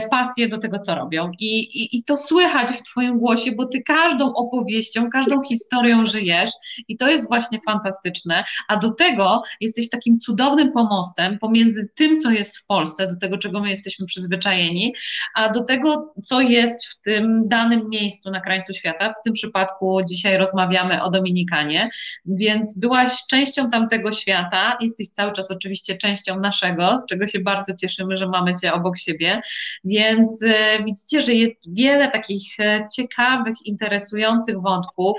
[0.09, 1.31] pasję do tego, co robią.
[1.39, 6.51] I, i, I to słychać w Twoim głosie, bo Ty każdą opowieścią, każdą historią żyjesz
[6.87, 8.43] i to jest właśnie fantastyczne.
[8.67, 13.37] A do tego jesteś takim cudownym pomostem pomiędzy tym, co jest w Polsce, do tego,
[13.37, 14.93] czego my jesteśmy przyzwyczajeni,
[15.35, 19.09] a do tego, co jest w tym danym miejscu na krańcu świata.
[19.09, 21.89] W tym przypadku dzisiaj rozmawiamy o Dominikanie,
[22.25, 27.39] więc byłaś częścią tamtego świata i jesteś cały czas oczywiście częścią naszego, z czego się
[27.39, 29.41] bardzo cieszymy, że mamy Cię obok siebie,
[29.83, 35.17] więc e, widzicie, że jest wiele takich e, ciekawych, interesujących wątków,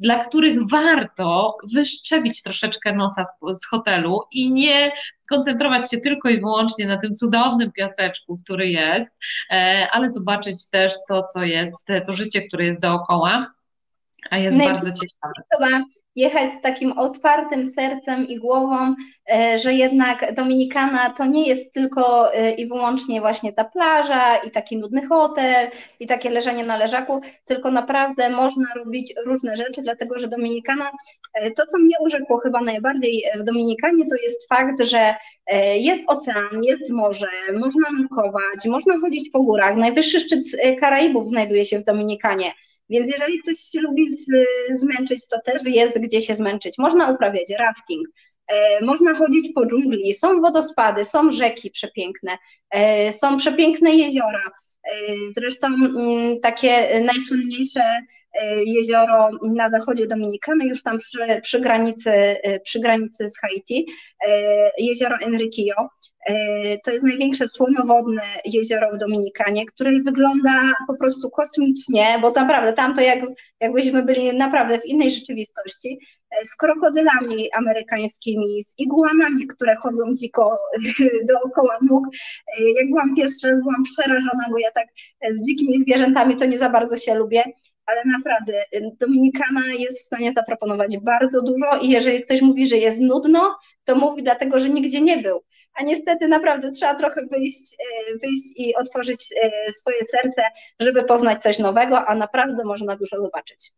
[0.00, 4.92] dla których warto wyszczepić troszeczkę nosa z, z hotelu i nie
[5.28, 9.18] koncentrować się tylko i wyłącznie na tym cudownym piaseczku, który jest,
[9.50, 13.57] e, ale zobaczyć też to, co jest, to życie, które jest dookoła.
[14.30, 15.34] A jest bardzo ciekawe.
[15.52, 15.84] Trzeba
[16.16, 18.94] jechać z takim otwartym sercem i głową,
[19.32, 24.50] e, że jednak Dominikana to nie jest tylko e, i wyłącznie właśnie ta plaża i
[24.50, 25.70] taki nudny hotel
[26.00, 30.90] i takie leżenie na leżaku, tylko naprawdę można robić różne rzeczy, dlatego że Dominikana,
[31.34, 35.14] e, to co mnie urzekło chyba najbardziej w Dominikanie, to jest fakt, że
[35.74, 39.76] jest ocean, jest morze, można nurkować, można chodzić po górach.
[39.76, 40.44] Najwyższy szczyt
[40.80, 42.52] Karaibów znajduje się w Dominikanie.
[42.90, 44.26] Więc jeżeli ktoś lubi z,
[44.70, 46.78] zmęczyć, to też jest gdzie się zmęczyć.
[46.78, 48.08] Można uprawiać rafting,
[48.48, 52.38] e, można chodzić po dżungli, są wodospady, są rzeki przepiękne,
[52.70, 54.50] e, są przepiękne jeziora.
[54.84, 54.90] E,
[55.30, 57.80] zresztą m, mm, takie najsłynniejsze
[58.32, 63.86] e, jezioro na zachodzie Dominikany, już tam przy, przy, granicy, e, przy granicy z Haiti,
[64.28, 65.88] e, jezioro Enriquillo.
[66.28, 72.72] E, to jest największe słonowodne jezioro w Dominikanie, które wygląda po prostu kosmicznie, bo naprawdę
[72.72, 73.18] tam to jak,
[73.60, 75.98] jakbyśmy byli naprawdę w innej rzeczywistości,
[76.30, 80.58] e, z krokodylami amerykańskimi, z iguanami, które chodzą dziko
[81.28, 82.06] dookoła nóg.
[82.06, 84.86] E, jak byłam pierwszy raz, byłam przerażona, bo ja tak
[85.30, 87.44] z dzikimi zwierzętami to nie za bardzo się lubię,
[87.86, 88.64] ale naprawdę
[89.00, 93.94] Dominikana jest w stanie zaproponować bardzo dużo i jeżeli ktoś mówi, że jest nudno, to
[93.94, 95.40] mówi dlatego, że nigdzie nie był.
[95.74, 97.76] A niestety naprawdę trzeba trochę wyjść,
[98.22, 99.28] wyjść i otworzyć
[99.76, 100.42] swoje serce,
[100.80, 103.72] żeby poznać coś nowego, a naprawdę można dużo zobaczyć.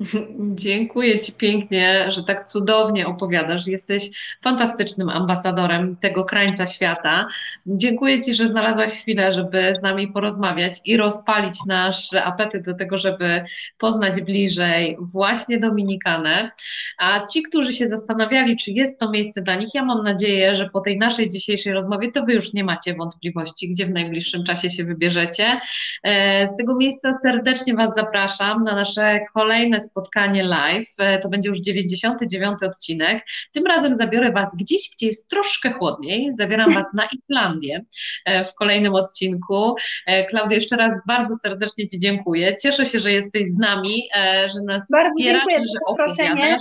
[0.54, 3.66] Dziękuję Ci pięknie, że tak cudownie opowiadasz.
[3.66, 4.10] Jesteś
[4.42, 7.28] fantastycznym ambasadorem tego krańca świata.
[7.66, 12.98] Dziękuję Ci, że znalazłaś chwilę, żeby z nami porozmawiać i rozpalić nasz apetyt do tego,
[12.98, 13.44] żeby
[13.78, 16.50] poznać bliżej właśnie Dominikanę.
[16.98, 20.70] A ci, którzy się zastanawiali, czy jest to miejsce dla nich, ja mam nadzieję, że
[20.70, 24.70] po tej naszej dzisiejszej rozmowie to Wy już nie macie wątpliwości, gdzie w najbliższym czasie
[24.70, 25.60] się wybierzecie.
[26.02, 30.88] E, z tego miejsca serdecznie Was zapraszam na nasze kolejne spotkanie live.
[30.98, 33.26] E, to będzie już 99 odcinek.
[33.52, 36.30] Tym razem zabiorę Was gdzieś, gdzie jest troszkę chłodniej.
[36.34, 37.84] Zabieram Was na Islandię
[38.24, 39.74] e, w kolejnym odcinku.
[40.06, 42.54] E, Klaudia, jeszcze raz bardzo serdecznie Ci dziękuję.
[42.62, 44.02] Cieszę się, że jesteś z nami,
[44.54, 46.60] że nas bardzo wspierasz, dziękuję że opowiadasz.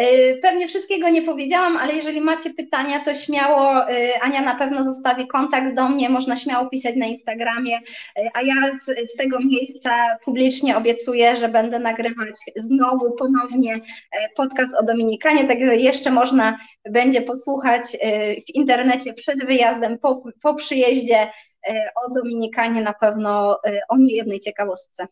[0.00, 4.84] Y, pewnie wszystkiego nie powiedziałam, ale jeżeli macie pytania, to śmiało, y, Ania na pewno
[4.84, 7.82] zostawi kontakt do mnie, można śmiało pisać na Instagramie, y,
[8.34, 13.80] a ja z, z tego miejsca publicznie obiecuję, że będę nagrywać znowu, ponownie
[14.36, 16.58] podcast o Dominikanie, także jeszcze można
[16.90, 17.82] będzie posłuchać
[18.48, 21.30] w internecie przed wyjazdem, po, po przyjeździe
[21.96, 23.58] o Dominikanie na pewno
[23.88, 25.06] o niejednej ciekawostce.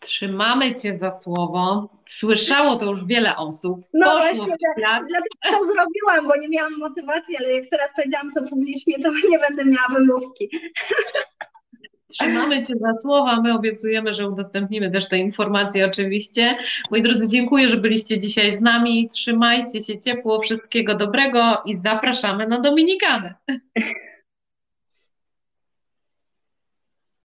[0.00, 1.88] Trzymamy Cię za słowo.
[2.06, 3.80] Słyszało to już wiele osób.
[3.94, 8.42] No Poszło właśnie, dlatego to zrobiłam, bo nie miałam motywacji, ale jak teraz powiedziałam to
[8.42, 10.50] publicznie, to nie będę miała wymówki.
[12.08, 13.40] Trzymamy Cię za słowa.
[13.40, 16.56] My obiecujemy, że udostępnimy też te informacje oczywiście.
[16.90, 19.08] Moi drodzy, dziękuję, że byliście dzisiaj z nami.
[19.08, 23.34] Trzymajcie się ciepło, wszystkiego dobrego i zapraszamy na Dominikanę.